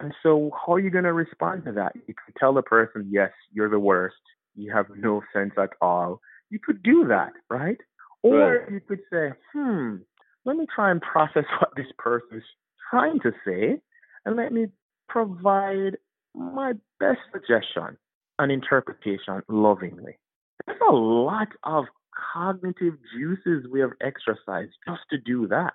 And 0.00 0.12
so 0.22 0.50
how 0.54 0.74
are 0.74 0.80
you 0.80 0.90
going 0.90 1.04
to 1.04 1.12
respond 1.12 1.64
to 1.64 1.72
that? 1.72 1.92
You 1.94 2.14
can 2.14 2.34
tell 2.38 2.54
the 2.54 2.62
person, 2.62 3.08
yes, 3.10 3.30
you're 3.52 3.70
the 3.70 3.78
worst. 3.78 4.16
You 4.54 4.72
have 4.74 4.86
no 4.96 5.22
sense 5.32 5.52
at 5.58 5.70
all. 5.80 6.20
You 6.50 6.58
could 6.58 6.82
do 6.82 7.06
that, 7.08 7.32
right? 7.50 7.78
Or 8.22 8.58
right. 8.58 8.72
you 8.72 8.80
could 8.80 9.00
say, 9.12 9.32
hmm, 9.52 9.96
let 10.44 10.56
me 10.56 10.66
try 10.74 10.90
and 10.90 11.00
process 11.00 11.44
what 11.60 11.70
this 11.76 11.86
person 11.98 12.38
is 12.38 12.42
trying 12.90 13.20
to 13.20 13.32
say 13.46 13.80
and 14.24 14.36
let 14.36 14.52
me 14.52 14.66
provide 15.08 15.96
my 16.34 16.72
best 16.98 17.20
suggestion 17.32 17.96
and 18.38 18.50
interpretation 18.50 19.42
lovingly. 19.48 20.18
There's 20.66 20.78
a 20.88 20.92
lot 20.92 21.48
of 21.64 21.84
cognitive 22.32 22.94
juices 23.16 23.66
we 23.70 23.80
have 23.80 23.92
exercised 24.00 24.72
just 24.86 25.02
to 25.10 25.18
do 25.18 25.46
that. 25.48 25.74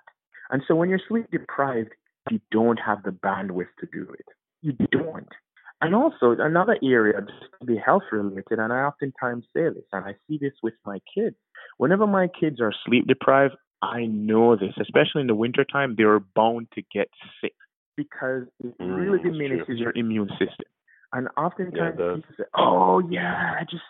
And 0.50 0.62
so 0.66 0.74
when 0.74 0.90
you're 0.90 1.00
sleep 1.08 1.30
deprived, 1.30 1.90
you 2.30 2.40
don't 2.50 2.78
have 2.84 3.02
the 3.02 3.10
bandwidth 3.10 3.68
to 3.80 3.88
do 3.92 4.08
it. 4.18 4.26
You 4.62 4.72
don't. 4.90 5.28
And 5.82 5.94
also, 5.94 6.32
another 6.38 6.76
area, 6.82 7.20
just 7.20 7.52
to 7.60 7.66
be 7.66 7.76
health 7.76 8.02
related, 8.12 8.58
and 8.58 8.72
I 8.72 8.80
oftentimes 8.80 9.44
say 9.56 9.64
this, 9.64 9.84
and 9.92 10.04
I 10.04 10.14
see 10.28 10.38
this 10.38 10.52
with 10.62 10.74
my 10.84 10.98
kids. 11.14 11.36
Whenever 11.78 12.06
my 12.06 12.28
kids 12.28 12.60
are 12.60 12.72
sleep 12.86 13.06
deprived, 13.06 13.54
I 13.82 14.04
know 14.04 14.56
this, 14.56 14.74
especially 14.78 15.22
in 15.22 15.26
the 15.26 15.34
wintertime, 15.34 15.94
they're 15.96 16.20
bound 16.20 16.68
to 16.74 16.82
get 16.92 17.08
sick 17.40 17.54
because 17.96 18.44
it 18.62 18.78
mm, 18.78 18.96
really 18.96 19.22
diminishes 19.22 19.78
your 19.78 19.92
immune 19.96 20.28
system. 20.32 20.66
And 21.12 21.28
oftentimes 21.36 21.96
yeah, 21.98 22.14
people 22.14 22.34
say, 22.36 22.44
"Oh 22.54 23.00
yeah, 23.10 23.54
I 23.58 23.64
just 23.64 23.82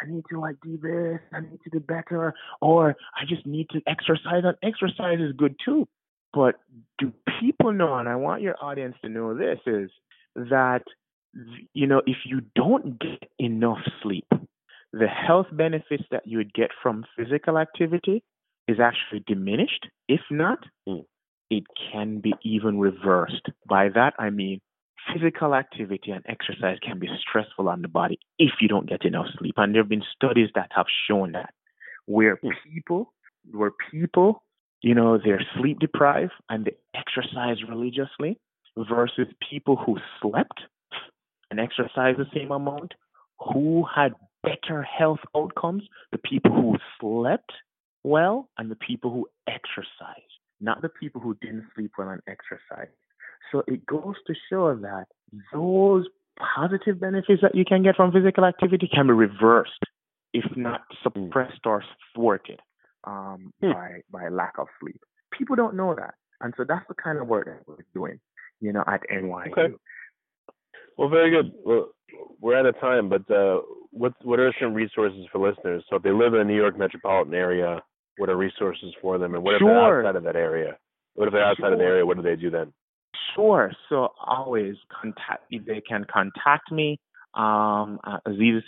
I 0.00 0.10
need 0.10 0.24
to 0.30 0.40
like 0.40 0.56
do 0.62 0.76
this, 0.76 1.20
I 1.32 1.40
need 1.40 1.60
to 1.64 1.70
do 1.70 1.80
better, 1.80 2.34
or 2.60 2.96
I 3.14 3.24
just 3.28 3.46
need 3.46 3.68
to 3.70 3.80
exercise. 3.86 4.42
And 4.44 4.56
exercise 4.62 5.18
is 5.20 5.32
good 5.36 5.56
too. 5.64 5.88
But 6.32 6.56
do 6.98 7.12
people 7.40 7.72
know, 7.72 7.94
and 7.96 8.08
I 8.08 8.16
want 8.16 8.42
your 8.42 8.56
audience 8.60 8.96
to 9.02 9.08
know 9.08 9.36
this, 9.36 9.58
is 9.66 9.90
that, 10.34 10.82
you 11.72 11.86
know, 11.86 12.02
if 12.06 12.18
you 12.24 12.40
don't 12.54 12.98
get 12.98 13.28
enough 13.38 13.80
sleep, 14.02 14.26
the 14.92 15.06
health 15.06 15.46
benefits 15.52 16.04
that 16.10 16.26
you 16.26 16.38
would 16.38 16.54
get 16.54 16.70
from 16.82 17.04
physical 17.16 17.58
activity 17.58 18.22
is 18.68 18.78
actually 18.80 19.22
diminished. 19.26 19.86
If 20.08 20.20
not, 20.30 20.58
mm. 20.88 21.04
it 21.50 21.64
can 21.92 22.20
be 22.20 22.34
even 22.42 22.78
reversed. 22.78 23.48
By 23.68 23.88
that, 23.90 24.14
I 24.18 24.30
mean 24.30 24.60
physical 25.12 25.54
activity 25.54 26.10
and 26.10 26.24
exercise 26.26 26.78
can 26.82 26.98
be 26.98 27.08
stressful 27.20 27.68
on 27.68 27.82
the 27.82 27.88
body 27.88 28.18
if 28.38 28.50
you 28.60 28.68
don't 28.68 28.88
get 28.88 29.04
enough 29.04 29.26
sleep. 29.38 29.54
And 29.56 29.74
there 29.74 29.82
have 29.82 29.88
been 29.88 30.02
studies 30.14 30.48
that 30.54 30.70
have 30.74 30.86
shown 31.08 31.32
that 31.32 31.52
where 32.06 32.36
mm. 32.36 32.50
people, 32.72 33.12
where 33.50 33.72
people, 33.90 34.42
you 34.82 34.94
know, 34.94 35.18
they're 35.22 35.44
sleep 35.58 35.78
deprived 35.78 36.32
and 36.48 36.64
they 36.64 36.76
exercise 36.94 37.58
religiously 37.68 38.38
versus 38.76 39.26
people 39.50 39.76
who 39.76 39.98
slept 40.20 40.60
and 41.50 41.60
exercise 41.60 42.16
the 42.16 42.26
same 42.34 42.50
amount, 42.50 42.94
who 43.38 43.84
had 43.94 44.12
better 44.42 44.82
health 44.82 45.20
outcomes, 45.36 45.82
the 46.12 46.18
people 46.18 46.52
who 46.52 46.76
slept 47.00 47.52
well 48.04 48.48
and 48.58 48.70
the 48.70 48.76
people 48.76 49.10
who 49.10 49.26
exercised, 49.48 50.40
not 50.60 50.82
the 50.82 50.88
people 50.88 51.20
who 51.20 51.36
didn't 51.40 51.66
sleep 51.74 51.92
well 51.98 52.08
and 52.08 52.22
exercise. 52.28 52.92
So 53.52 53.62
it 53.66 53.84
goes 53.86 54.14
to 54.26 54.34
show 54.50 54.74
that 54.74 55.06
those 55.52 56.06
positive 56.38 57.00
benefits 57.00 57.42
that 57.42 57.54
you 57.54 57.64
can 57.64 57.82
get 57.82 57.96
from 57.96 58.12
physical 58.12 58.44
activity 58.44 58.88
can 58.92 59.06
be 59.06 59.12
reversed, 59.12 59.84
if 60.32 60.44
not 60.56 60.82
suppressed 61.02 61.60
or 61.64 61.82
thwarted 62.14 62.60
um, 63.04 63.52
hmm. 63.60 63.72
by 63.72 64.00
by 64.10 64.28
lack 64.28 64.54
of 64.58 64.66
sleep. 64.80 65.00
People 65.36 65.56
don't 65.56 65.76
know 65.76 65.94
that, 65.94 66.14
and 66.40 66.54
so 66.56 66.64
that's 66.66 66.86
the 66.88 66.94
kind 66.94 67.18
of 67.18 67.26
work 67.26 67.46
that 67.46 67.62
we're 67.66 67.84
doing, 67.94 68.20
you 68.60 68.72
know, 68.72 68.84
at 68.86 69.02
NYU. 69.10 69.52
Okay. 69.52 69.74
Well, 70.96 71.08
very 71.08 71.30
good. 71.30 71.52
Well, 71.64 71.90
we're 72.40 72.58
out 72.58 72.66
of 72.66 72.78
time, 72.80 73.08
but 73.08 73.30
uh, 73.30 73.60
what 73.90 74.12
what 74.22 74.38
are 74.38 74.54
some 74.60 74.74
resources 74.74 75.26
for 75.32 75.46
listeners? 75.46 75.84
So 75.88 75.96
if 75.96 76.02
they 76.02 76.10
live 76.10 76.34
in 76.34 76.40
the 76.40 76.44
New 76.44 76.56
York 76.56 76.78
metropolitan 76.78 77.34
area, 77.34 77.82
what 78.18 78.28
are 78.28 78.36
resources 78.36 78.94
for 79.00 79.18
them? 79.18 79.34
And 79.34 79.42
what 79.42 79.54
if 79.54 79.60
sure. 79.60 79.68
they're 79.68 80.06
outside 80.06 80.16
of 80.16 80.24
that 80.24 80.36
area? 80.36 80.76
What 81.14 81.28
if 81.28 81.32
they're 81.32 81.44
outside 81.44 81.64
sure. 81.64 81.72
of 81.72 81.78
the 81.78 81.84
area? 81.84 82.06
What 82.06 82.16
do 82.16 82.22
they 82.22 82.36
do 82.36 82.50
then? 82.50 82.72
Sure. 83.34 83.72
So 83.88 84.08
always 84.24 84.76
contact. 85.00 85.44
They 85.50 85.82
can 85.86 86.04
contact 86.12 86.70
me. 86.70 86.98
Um, 87.34 88.00
uh, 88.04 88.18
Aziz 88.24 88.62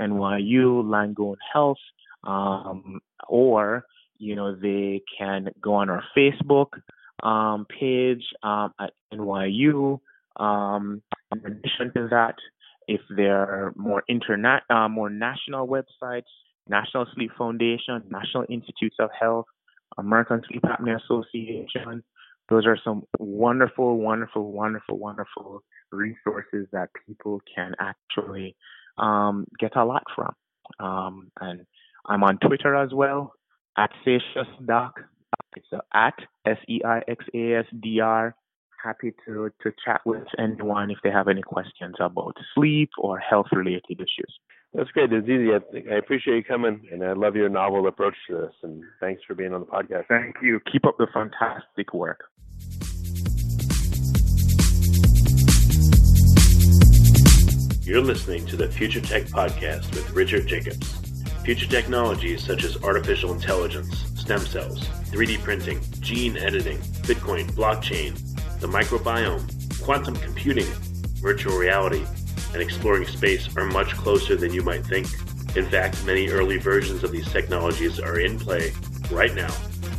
NYU 0.00 0.84
Langone 0.84 1.36
Health, 1.52 1.78
um, 2.22 3.00
or 3.28 3.84
you 4.18 4.36
know 4.36 4.54
they 4.54 5.02
can 5.18 5.48
go 5.60 5.74
on 5.74 5.90
our 5.90 6.04
Facebook 6.16 6.68
um, 7.24 7.66
page 7.66 8.22
um, 8.44 8.72
at 8.80 8.92
NYU. 9.12 9.98
Um, 10.36 11.02
in 11.32 11.38
addition 11.44 11.92
to 11.94 12.08
that, 12.10 12.34
if 12.88 13.00
there 13.16 13.40
are 13.40 13.72
more 13.76 14.02
internet, 14.08 14.62
uh, 14.70 14.88
more 14.88 15.10
national 15.10 15.68
websites, 15.68 16.30
National 16.68 17.06
Sleep 17.14 17.30
Foundation, 17.36 18.02
National 18.10 18.44
Institutes 18.48 18.96
of 18.98 19.10
Health, 19.18 19.46
American 19.98 20.42
Sleep 20.48 20.62
Apnea 20.62 21.02
Association. 21.02 22.02
Those 22.48 22.66
are 22.66 22.78
some 22.82 23.04
wonderful, 23.18 23.98
wonderful, 23.98 24.52
wonderful, 24.52 24.98
wonderful 24.98 25.62
resources 25.90 26.66
that 26.72 26.90
people 27.06 27.40
can 27.54 27.74
actually 27.80 28.56
um, 28.98 29.46
get 29.58 29.76
a 29.76 29.84
lot 29.84 30.04
from. 30.14 30.34
Um, 30.80 31.30
and 31.40 31.66
I'm 32.06 32.24
on 32.24 32.38
Twitter 32.38 32.74
as 32.74 32.92
well 32.92 33.34
at 33.76 33.90
Seixas 34.04 34.66
Doc. 34.66 35.00
It's 35.56 35.66
at 35.94 36.14
S 36.46 36.58
E 36.68 36.80
I 36.84 37.02
X 37.08 37.24
A 37.34 37.54
S 37.56 37.66
D 37.80 38.00
R 38.00 38.34
happy 38.82 39.12
to, 39.26 39.50
to 39.62 39.72
chat 39.84 40.00
with 40.04 40.24
anyone 40.38 40.90
if 40.90 40.98
they 41.02 41.10
have 41.10 41.28
any 41.28 41.42
questions 41.42 41.96
about 42.00 42.36
sleep 42.54 42.90
or 42.98 43.18
health 43.18 43.46
related 43.52 43.84
issues. 43.90 44.38
That's 44.74 44.90
great. 44.90 45.12
It's 45.12 45.28
easy. 45.28 45.50
I, 45.52 45.94
I 45.94 45.98
appreciate 45.98 46.36
you 46.36 46.44
coming, 46.44 46.88
and 46.90 47.04
I 47.04 47.12
love 47.12 47.36
your 47.36 47.48
novel 47.48 47.86
approach 47.86 48.14
to 48.28 48.38
this. 48.38 48.54
And 48.62 48.82
thanks 49.00 49.22
for 49.26 49.34
being 49.34 49.52
on 49.52 49.60
the 49.60 49.66
podcast. 49.66 50.06
Thank 50.08 50.36
you. 50.42 50.60
Keep 50.70 50.86
up 50.86 50.96
the 50.98 51.06
fantastic 51.12 51.92
work. 51.92 52.24
You're 57.84 58.00
listening 58.00 58.46
to 58.46 58.56
the 58.56 58.68
Future 58.68 59.00
Tech 59.00 59.24
Podcast 59.24 59.94
with 59.94 60.10
Richard 60.12 60.46
Jacobs. 60.46 60.90
Future 61.44 61.66
technologies 61.66 62.42
such 62.42 62.64
as 62.64 62.82
artificial 62.82 63.34
intelligence, 63.34 64.06
stem 64.18 64.38
cells, 64.38 64.86
3D 65.10 65.42
printing, 65.42 65.80
gene 66.00 66.36
editing, 66.36 66.78
Bitcoin, 67.02 67.50
blockchain, 67.50 68.16
the 68.62 68.68
microbiome, 68.68 69.82
quantum 69.82 70.14
computing, 70.14 70.66
virtual 71.20 71.58
reality, 71.58 72.04
and 72.52 72.62
exploring 72.62 73.04
space 73.04 73.54
are 73.56 73.64
much 73.64 73.88
closer 73.96 74.36
than 74.36 74.54
you 74.54 74.62
might 74.62 74.86
think. 74.86 75.08
In 75.56 75.66
fact, 75.66 76.06
many 76.06 76.28
early 76.28 76.58
versions 76.58 77.02
of 77.02 77.10
these 77.10 77.28
technologies 77.32 77.98
are 77.98 78.20
in 78.20 78.38
play 78.38 78.72
right 79.10 79.34
now, 79.34 79.52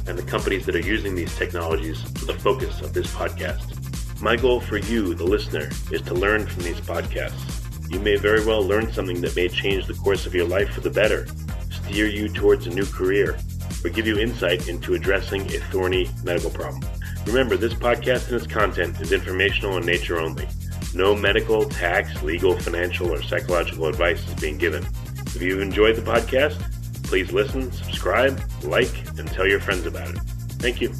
and 0.07 0.17
the 0.17 0.23
companies 0.23 0.65
that 0.65 0.77
are 0.77 0.79
using 0.79 1.13
these 1.13 1.35
technologies 1.35 2.01
are 2.23 2.25
the 2.25 2.39
focus 2.39 2.79
of 2.79 2.93
this 2.93 3.07
podcast. 3.07 4.21
My 4.21 4.37
goal 4.37 4.61
for 4.61 4.77
you, 4.77 5.13
the 5.13 5.25
listener, 5.25 5.69
is 5.91 6.01
to 6.03 6.13
learn 6.13 6.47
from 6.47 6.63
these 6.63 6.79
podcasts. 6.79 7.91
You 7.91 7.99
may 7.99 8.15
very 8.15 8.45
well 8.45 8.65
learn 8.65 8.93
something 8.93 9.19
that 9.21 9.35
may 9.35 9.49
change 9.49 9.87
the 9.87 9.93
course 9.95 10.25
of 10.25 10.33
your 10.33 10.47
life 10.47 10.69
for 10.69 10.79
the 10.79 10.89
better, 10.89 11.27
steer 11.69 12.07
you 12.07 12.29
towards 12.29 12.65
a 12.65 12.69
new 12.69 12.85
career, 12.85 13.37
or 13.83 13.89
give 13.89 14.07
you 14.07 14.19
insight 14.19 14.69
into 14.69 14.93
addressing 14.93 15.41
a 15.53 15.59
thorny 15.69 16.09
medical 16.23 16.49
problem. 16.49 16.81
Remember, 17.25 17.57
this 17.57 17.73
podcast 17.73 18.27
and 18.27 18.35
its 18.35 18.47
content 18.47 18.99
is 19.01 19.11
informational 19.11 19.77
in 19.77 19.85
nature 19.85 20.19
only. 20.19 20.47
No 20.93 21.15
medical, 21.15 21.67
tax, 21.67 22.21
legal, 22.21 22.57
financial, 22.59 23.11
or 23.11 23.21
psychological 23.21 23.87
advice 23.87 24.27
is 24.27 24.33
being 24.35 24.57
given. 24.57 24.85
If 25.27 25.41
you've 25.41 25.61
enjoyed 25.61 25.95
the 25.95 26.01
podcast, 26.01 26.61
please 27.03 27.31
listen, 27.31 27.71
subscribe, 27.71 28.41
like, 28.63 28.91
and 29.17 29.27
tell 29.27 29.47
your 29.47 29.59
friends 29.59 29.85
about 29.85 30.09
it. 30.09 30.17
Thank 30.59 30.81
you. 30.81 30.93